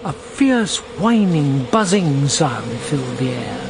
[0.05, 3.61] A fierce whining, buzzing sound filled the air.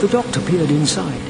[0.00, 1.20] The doctor peered inside.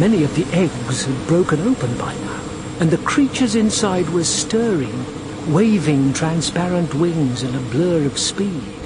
[0.00, 2.42] Many of the eggs had broken open by now,
[2.80, 5.04] and the creatures inside were stirring,
[5.54, 8.80] waving transparent wings in a blur of speed.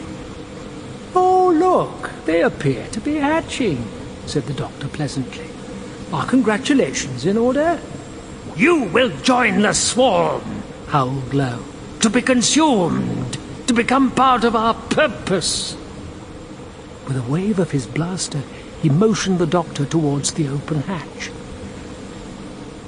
[1.14, 3.82] Oh, look, they appear to be hatching,
[4.26, 5.48] said the doctor pleasantly.
[6.12, 7.80] Our congratulations in order.
[8.56, 11.62] You will join the swarm, howled Lowe,
[12.00, 15.76] to be consumed, to become part of our purpose.
[17.06, 18.42] With a wave of his blaster,
[18.80, 21.30] he motioned the doctor towards the open hatch.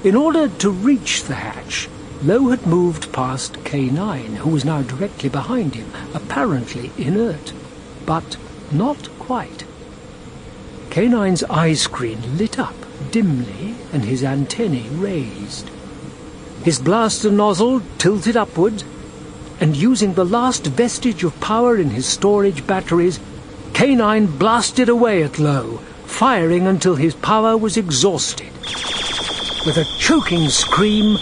[0.03, 1.91] In order to reach the hatch,
[2.23, 7.53] Lowe had moved past K9, who was now directly behind him, apparently inert,
[8.07, 8.39] but
[8.73, 9.68] not quite.
[10.91, 12.75] K9's eye screen lit up
[13.11, 15.71] dimly and his antennae raised.
[16.65, 18.83] His blaster nozzle tilted upward,
[19.61, 23.19] and using the last vestige of power in his storage batteries,
[23.73, 28.53] K9 blasted away at Lowe, firing until his power was exhausted.
[29.67, 31.19] With a choking scream,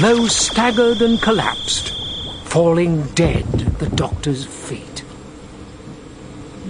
[0.00, 1.90] Lowe staggered and collapsed,
[2.44, 5.04] falling dead at the doctor's feet.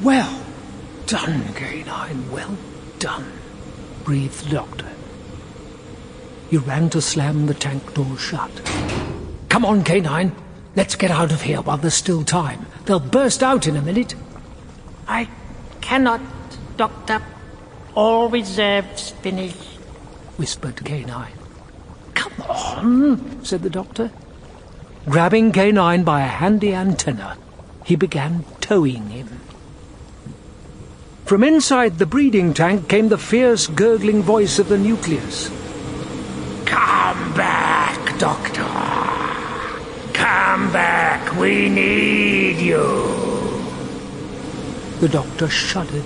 [0.02, 0.43] Well
[1.07, 2.57] done, K9, well
[2.99, 3.33] done
[4.05, 4.89] breathed the doctor.
[6.50, 8.50] He ran to slam the tank door shut.
[9.49, 10.33] Come on, K9.
[10.76, 12.66] Let's get out of here while there's still time.
[12.84, 14.15] They'll burst out in a minute.
[15.08, 15.28] I
[15.81, 16.20] cannot,
[16.76, 17.23] Doctor.
[17.94, 19.78] All reserves finished,
[20.36, 21.28] whispered K9.
[22.15, 24.10] Come on, said the doctor.
[25.08, 27.39] Grabbing K9 by a handy antenna,
[27.84, 29.41] he began towing him.
[31.24, 35.48] From inside the breeding tank came the fierce, gurgling voice of the nucleus.
[36.66, 38.62] Come back, Doctor.
[40.12, 41.34] Come back.
[41.40, 42.82] We need you.
[45.00, 46.04] The doctor shuddered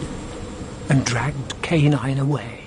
[0.88, 2.62] and dragged K9 away.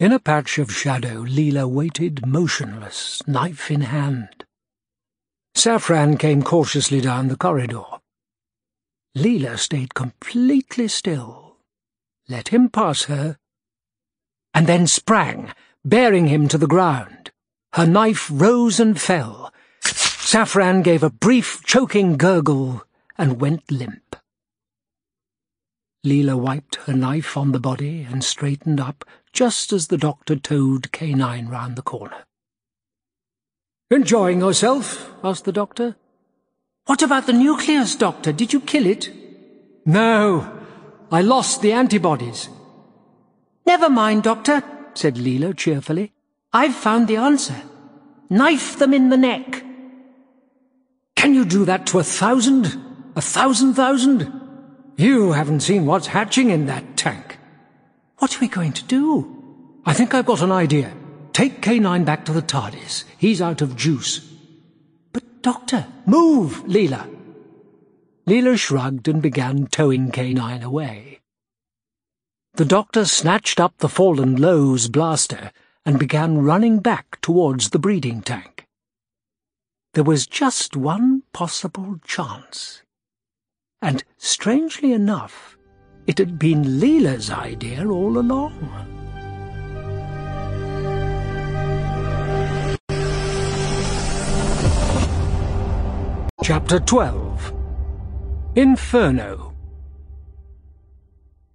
[0.00, 4.44] In a patch of shadow, Leela waited motionless, knife in hand.
[5.54, 7.99] Safran came cautiously down the corridor.
[9.16, 11.56] Leela stayed completely still,
[12.28, 13.36] let him pass her,
[14.54, 15.52] and then sprang,
[15.84, 17.30] bearing him to the ground.
[17.72, 19.52] Her knife rose and fell.
[19.82, 22.82] Safran gave a brief, choking gurgle
[23.18, 24.16] and went limp.
[26.06, 30.90] Leela wiped her knife on the body and straightened up just as the doctor towed
[30.92, 32.24] K9 round the corner.
[33.90, 35.12] Enjoying yourself?
[35.22, 35.96] asked the doctor.
[36.90, 38.32] What about the nucleus, Doctor?
[38.32, 39.10] Did you kill it?
[39.86, 40.58] No.
[41.12, 42.48] I lost the antibodies.
[43.64, 46.12] Never mind, Doctor, said Leela cheerfully.
[46.52, 47.54] I've found the answer.
[48.28, 49.62] Knife them in the neck.
[51.14, 52.66] Can you do that to a thousand?
[53.14, 54.26] A thousand thousand?
[54.96, 57.38] You haven't seen what's hatching in that tank.
[58.18, 59.06] What are we going to do?
[59.86, 60.92] I think I've got an idea.
[61.32, 63.04] take K9 back to the TARDIS.
[63.16, 64.29] He's out of juice.
[65.42, 65.86] Doctor...
[66.06, 67.08] Move, Leela!
[68.26, 71.20] Leela shrugged and began towing K9 away.
[72.54, 75.50] The doctor snatched up the fallen Lowe's blaster
[75.86, 78.66] and began running back towards the breeding tank.
[79.94, 82.82] There was just one possible chance.
[83.80, 85.56] And, strangely enough,
[86.06, 88.99] it had been Leela's idea all along.
[96.42, 97.52] Chapter 12
[98.56, 99.54] Inferno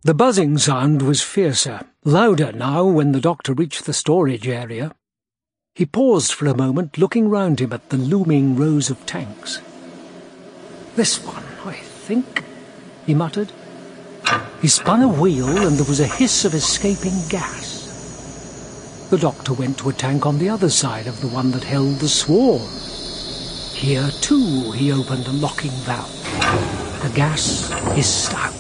[0.04, 4.94] The buzzing sound was fiercer, louder now when the doctor reached the storage area.
[5.74, 9.60] He paused for a moment, looking round him at the looming rows of tanks.
[10.96, 12.44] This one, I think,
[13.08, 13.52] he muttered.
[14.62, 19.08] He spun a wheel and there was a hiss of escaping gas.
[19.10, 21.96] The doctor went to a tank on the other side of the one that held
[21.96, 22.62] the swarm.
[23.76, 26.10] Here, too, he opened a locking valve.
[27.04, 28.54] The gas hissed out.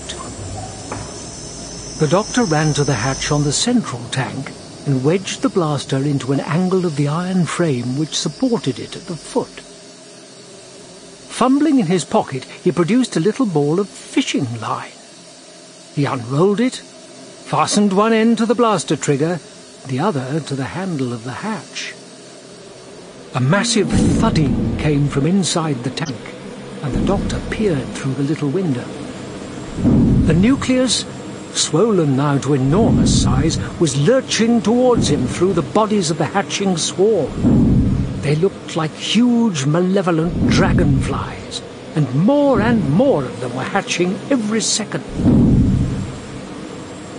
[1.99, 4.51] The doctor ran to the hatch on the central tank
[4.85, 9.07] and wedged the blaster into an angle of the iron frame which supported it at
[9.07, 9.61] the foot.
[11.31, 14.91] Fumbling in his pocket, he produced a little ball of fishing line.
[15.95, 19.39] He unrolled it, fastened one end to the blaster trigger,
[19.87, 21.93] the other to the handle of the hatch.
[23.35, 26.15] A massive thudding came from inside the tank,
[26.81, 28.85] and the doctor peered through the little window.
[30.25, 31.03] The nucleus,
[31.51, 36.77] swollen now to enormous size, was lurching towards him through the bodies of the hatching
[36.77, 37.30] swarm.
[38.22, 41.61] They looked like huge, malevolent dragonflies,
[41.93, 45.03] and more and more of them were hatching every second.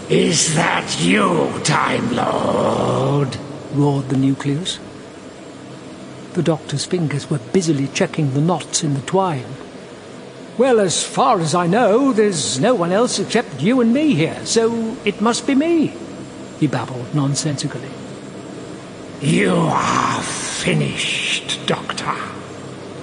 [0.09, 3.37] Is that you, Time Lord?
[3.75, 4.79] roared the nucleus.
[6.37, 9.47] The doctor's fingers were busily checking the knots in the twine.
[10.59, 14.45] Well, as far as I know, there's no one else except you and me here,
[14.45, 15.95] so it must be me,
[16.61, 17.89] he babbled nonsensically.
[19.23, 22.15] You are finished, Doctor.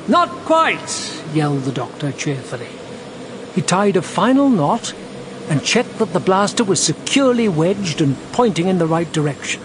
[0.07, 2.69] Not quite, yelled the doctor cheerfully.
[3.55, 4.93] He tied a final knot
[5.49, 9.63] and checked that the blaster was securely wedged and pointing in the right direction.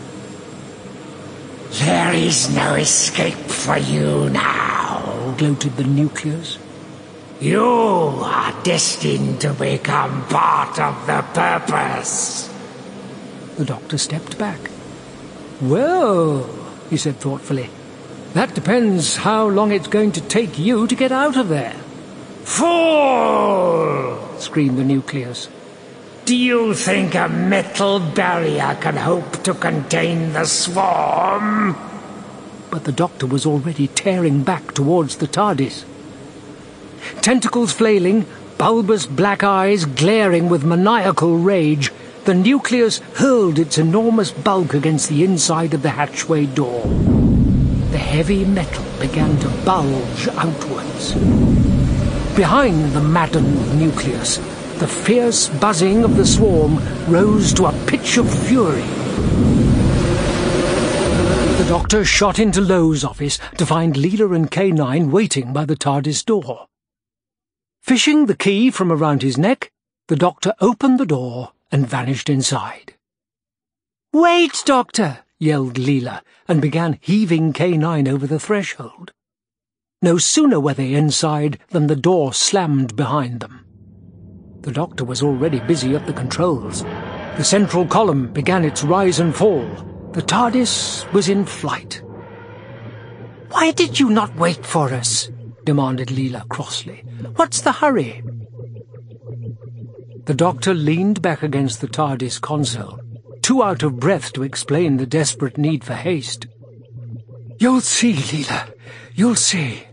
[1.70, 6.58] There is no escape for you now, gloated the nucleus.
[7.40, 12.48] You are destined to become part of the purpose.
[13.56, 14.58] The doctor stepped back.
[15.60, 16.48] Well,
[16.90, 17.68] he said thoughtfully,
[18.32, 21.76] that depends how long it's going to take you to get out of there.
[22.44, 24.18] Fool!
[24.38, 25.48] screamed the nucleus.
[26.28, 31.74] Do you think a metal barrier can hope to contain the swarm?
[32.70, 35.86] But the doctor was already tearing back towards the TARDIS.
[37.22, 38.26] Tentacles flailing,
[38.58, 41.90] bulbous black eyes glaring with maniacal rage,
[42.26, 46.82] the nucleus hurled its enormous bulk against the inside of the hatchway door.
[47.90, 51.14] The heavy metal began to bulge outwards.
[52.36, 54.38] Behind the maddened nucleus,
[54.78, 58.82] the fierce buzzing of the swarm rose to a pitch of fury.
[61.58, 66.24] The doctor shot into Lowe's office to find Leela and K9 waiting by the TARDIS
[66.24, 66.66] door.
[67.82, 69.72] Fishing the key from around his neck,
[70.06, 72.94] the doctor opened the door and vanished inside.
[74.12, 75.24] Wait, Doctor!
[75.40, 79.12] yelled Leela, and began heaving K9 over the threshold.
[80.00, 83.67] No sooner were they inside than the door slammed behind them.
[84.68, 86.82] The doctor was already busy at the controls.
[87.38, 89.66] The central column began its rise and fall.
[90.12, 92.02] The TARDIS was in flight.
[93.48, 95.30] Why did you not wait for us?
[95.64, 97.02] demanded Leela crossly.
[97.36, 98.22] What's the hurry?
[100.26, 103.00] The doctor leaned back against the TARDIS console,
[103.40, 106.46] too out of breath to explain the desperate need for haste.
[107.58, 108.70] You'll see, Leela.
[109.14, 109.84] You'll see.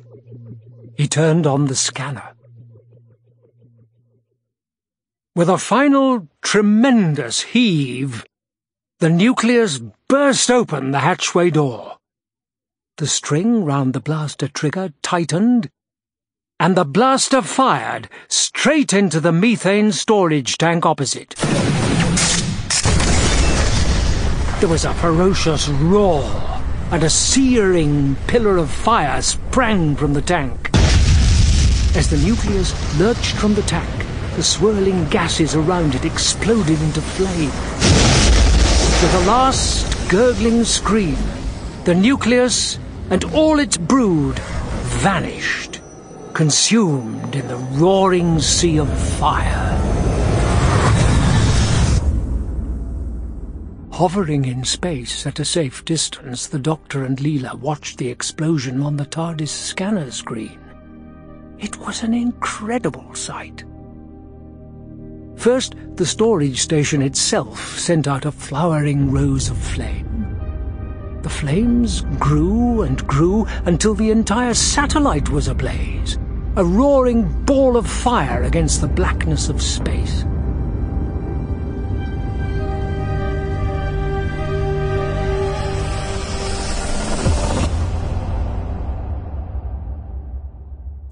[0.98, 2.35] He turned on the scanner.
[5.36, 8.26] With a final tremendous heave,
[9.00, 11.98] the nucleus burst open the hatchway door.
[12.96, 15.70] The string round the blaster trigger tightened,
[16.58, 21.36] and the blaster fired straight into the methane storage tank opposite.
[24.62, 26.24] There was a ferocious roar,
[26.92, 30.70] and a searing pillar of fire sprang from the tank.
[31.94, 34.05] As the nucleus lurched from the tank,
[34.36, 37.52] the swirling gases around it exploded into flame.
[39.02, 41.18] With a last gurgling scream,
[41.86, 42.78] the nucleus
[43.10, 44.40] and all its brood
[45.00, 45.80] vanished,
[46.34, 49.72] consumed in the roaring sea of fire.
[53.92, 58.98] Hovering in space at a safe distance, the Doctor and Leela watched the explosion on
[58.98, 60.60] the TARDIS scanner screen.
[61.60, 63.64] It was an incredible sight.
[65.36, 70.06] First, the storage station itself sent out a flowering rose of flame.
[71.22, 76.18] The flames grew and grew until the entire satellite was ablaze,
[76.56, 80.24] a roaring ball of fire against the blackness of space.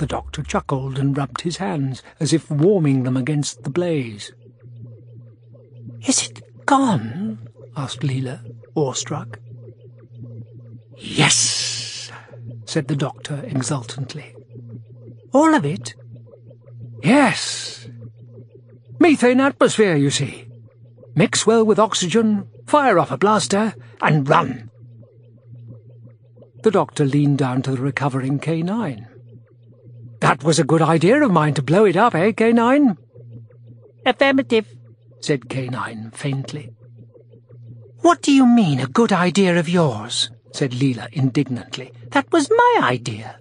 [0.04, 4.34] The doctor chuckled and rubbed his hands, as if warming them against the blaze.
[6.06, 7.48] Is it gone?
[7.78, 8.42] asked Leela,
[8.76, 9.40] awestruck.
[10.98, 12.12] Yes,
[12.66, 14.36] said the doctor exultantly.
[15.32, 15.96] All of it?
[17.02, 17.88] Yes.
[19.00, 20.50] Methane atmosphere, you see.
[21.16, 24.70] Mix well with oxygen, fire off a blaster, and run.
[26.64, 29.08] The doctor leaned down to the recovering K9.
[30.24, 32.96] That was a good idea of mine to blow it up, eh, K9?
[34.06, 34.74] Affirmative,
[35.20, 36.72] said K9 faintly.
[38.00, 40.32] What do you mean, a good idea of yours?
[40.54, 41.92] said Leela indignantly.
[42.12, 43.38] That was my idea.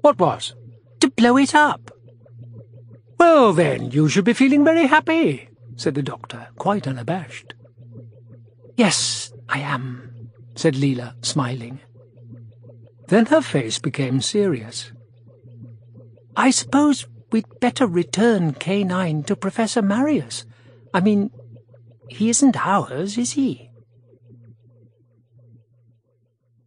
[0.00, 0.54] What was?
[1.00, 1.90] To blow it up.
[3.18, 7.52] Well, then, you should be feeling very happy, said the doctor, quite unabashed.
[8.78, 11.80] Yes, I am, said Leela, smiling.
[13.08, 14.90] Then her face became serious.
[16.36, 20.44] I suppose we'd better return K9 to Professor Marius.
[20.92, 21.30] I mean,
[22.08, 23.70] he isn't ours, is he?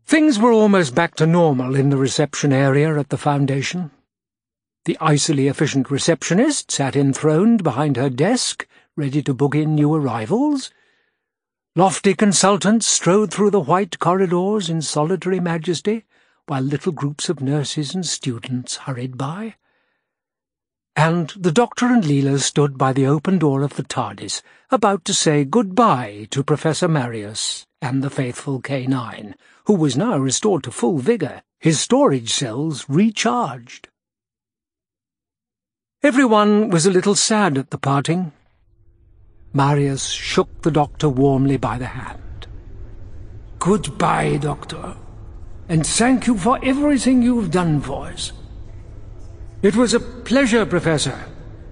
[0.05, 3.91] Things were almost back to normal in the reception area at the Foundation.
[4.85, 8.65] The icily efficient receptionist sat enthroned behind her desk,
[8.95, 10.71] ready to book in new arrivals.
[11.75, 16.05] Lofty consultants strode through the white corridors in solitary majesty,
[16.47, 19.55] while little groups of nurses and students hurried by.
[20.95, 25.13] And the Doctor and Leela stood by the open door of the TARDIS, about to
[25.13, 29.35] say good-bye to Professor Marius and the faithful K9,
[29.65, 33.89] who was now restored to full vigour, his storage cells recharged.
[36.01, 38.31] Everyone was a little sad at the parting.
[39.53, 42.47] Marius shook the doctor warmly by the hand.
[43.59, 44.95] Goodbye, Doctor,
[45.69, 48.31] and thank you for everything you've done for us.
[49.61, 51.25] It was a pleasure, Professor.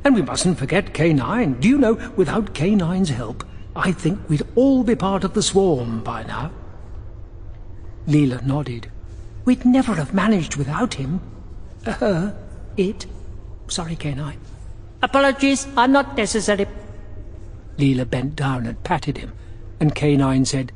[0.03, 1.59] And we mustn't forget K9.
[1.59, 3.43] Do you know, without K9's help,
[3.75, 6.51] I think we'd all be part of the swarm by now.
[8.07, 8.91] Leela nodded.
[9.45, 11.21] We'd never have managed without him.
[11.85, 12.31] Uh,
[12.77, 13.05] it.
[13.67, 14.35] Sorry, K9.
[15.01, 16.67] Apologies are not necessary.
[17.77, 19.33] Leela bent down and patted him,
[19.79, 20.71] and K9 said,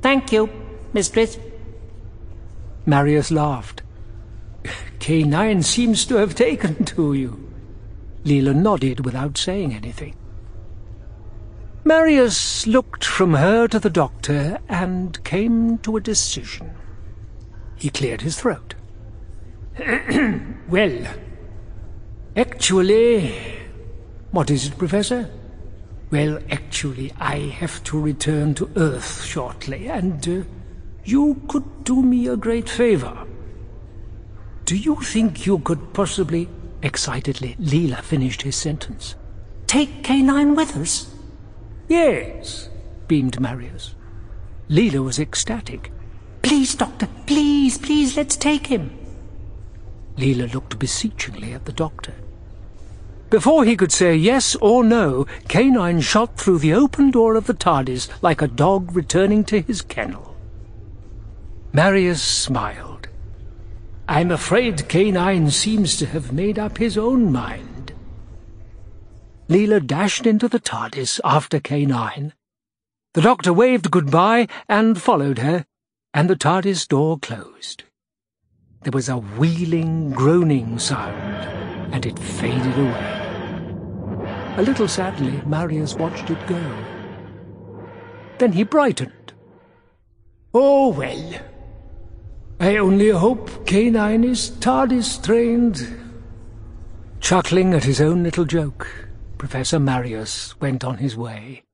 [0.00, 0.48] Thank you,
[0.92, 1.38] mistress.
[2.86, 3.82] Marius laughed.
[4.98, 7.52] K9 seems to have taken to you.
[8.24, 10.16] Leela nodded without saying anything.
[11.84, 16.70] Marius looked from her to the doctor and came to a decision.
[17.76, 18.74] He cleared his throat.
[20.68, 21.06] well,
[22.36, 23.60] actually...
[24.30, 25.30] What is it, Professor?
[26.10, 30.42] Well, actually, I have to return to Earth shortly, and uh,
[31.04, 33.26] you could do me a great favor.
[34.64, 36.48] Do you think you could possibly...
[36.82, 39.14] Excitedly, Leela finished his sentence.
[39.66, 41.10] Take K9 with us?
[41.88, 42.68] Yes,
[43.08, 43.94] beamed Marius.
[44.68, 45.90] Leela was ecstatic.
[46.42, 48.90] Please, Doctor, please, please, let's take him.
[50.16, 52.12] Leela looked beseechingly at the doctor.
[53.30, 57.54] Before he could say yes or no, K9 shot through the open door of the
[57.54, 60.33] TARDIS like a dog returning to his kennel.
[61.74, 63.08] Marius smiled.
[64.06, 67.92] I'm afraid K9 seems to have made up his own mind.
[69.48, 72.30] Leela dashed into the TARDIS after K9.
[73.14, 75.66] The doctor waved goodbye and followed her,
[76.14, 77.82] and the TARDIS door closed.
[78.82, 84.54] There was a wheeling, groaning sound, and it faded away.
[84.58, 86.62] A little sadly, Marius watched it go.
[88.38, 89.32] Then he brightened.
[90.54, 91.40] Oh, well.
[92.64, 95.86] I only hope K9 is TARDIS trained.
[97.20, 98.88] Chuckling at his own little joke,
[99.36, 101.64] Professor Marius went on his way.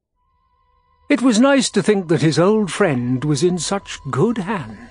[1.09, 4.91] It was nice to think that his old friend was in such good hands.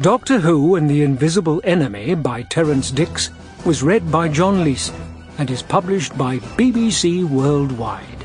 [0.00, 3.30] Doctor Who and the Invisible Enemy by Terrance Dicks
[3.64, 4.94] was read by John Leeson
[5.38, 8.17] and is published by BBC Worldwide.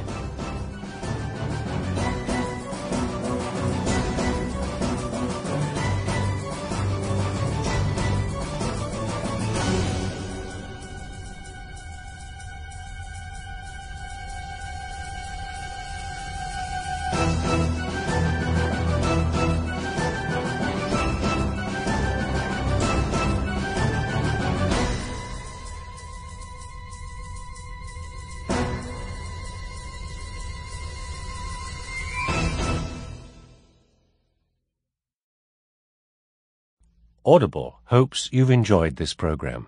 [37.25, 39.67] Audible hopes you've enjoyed this program.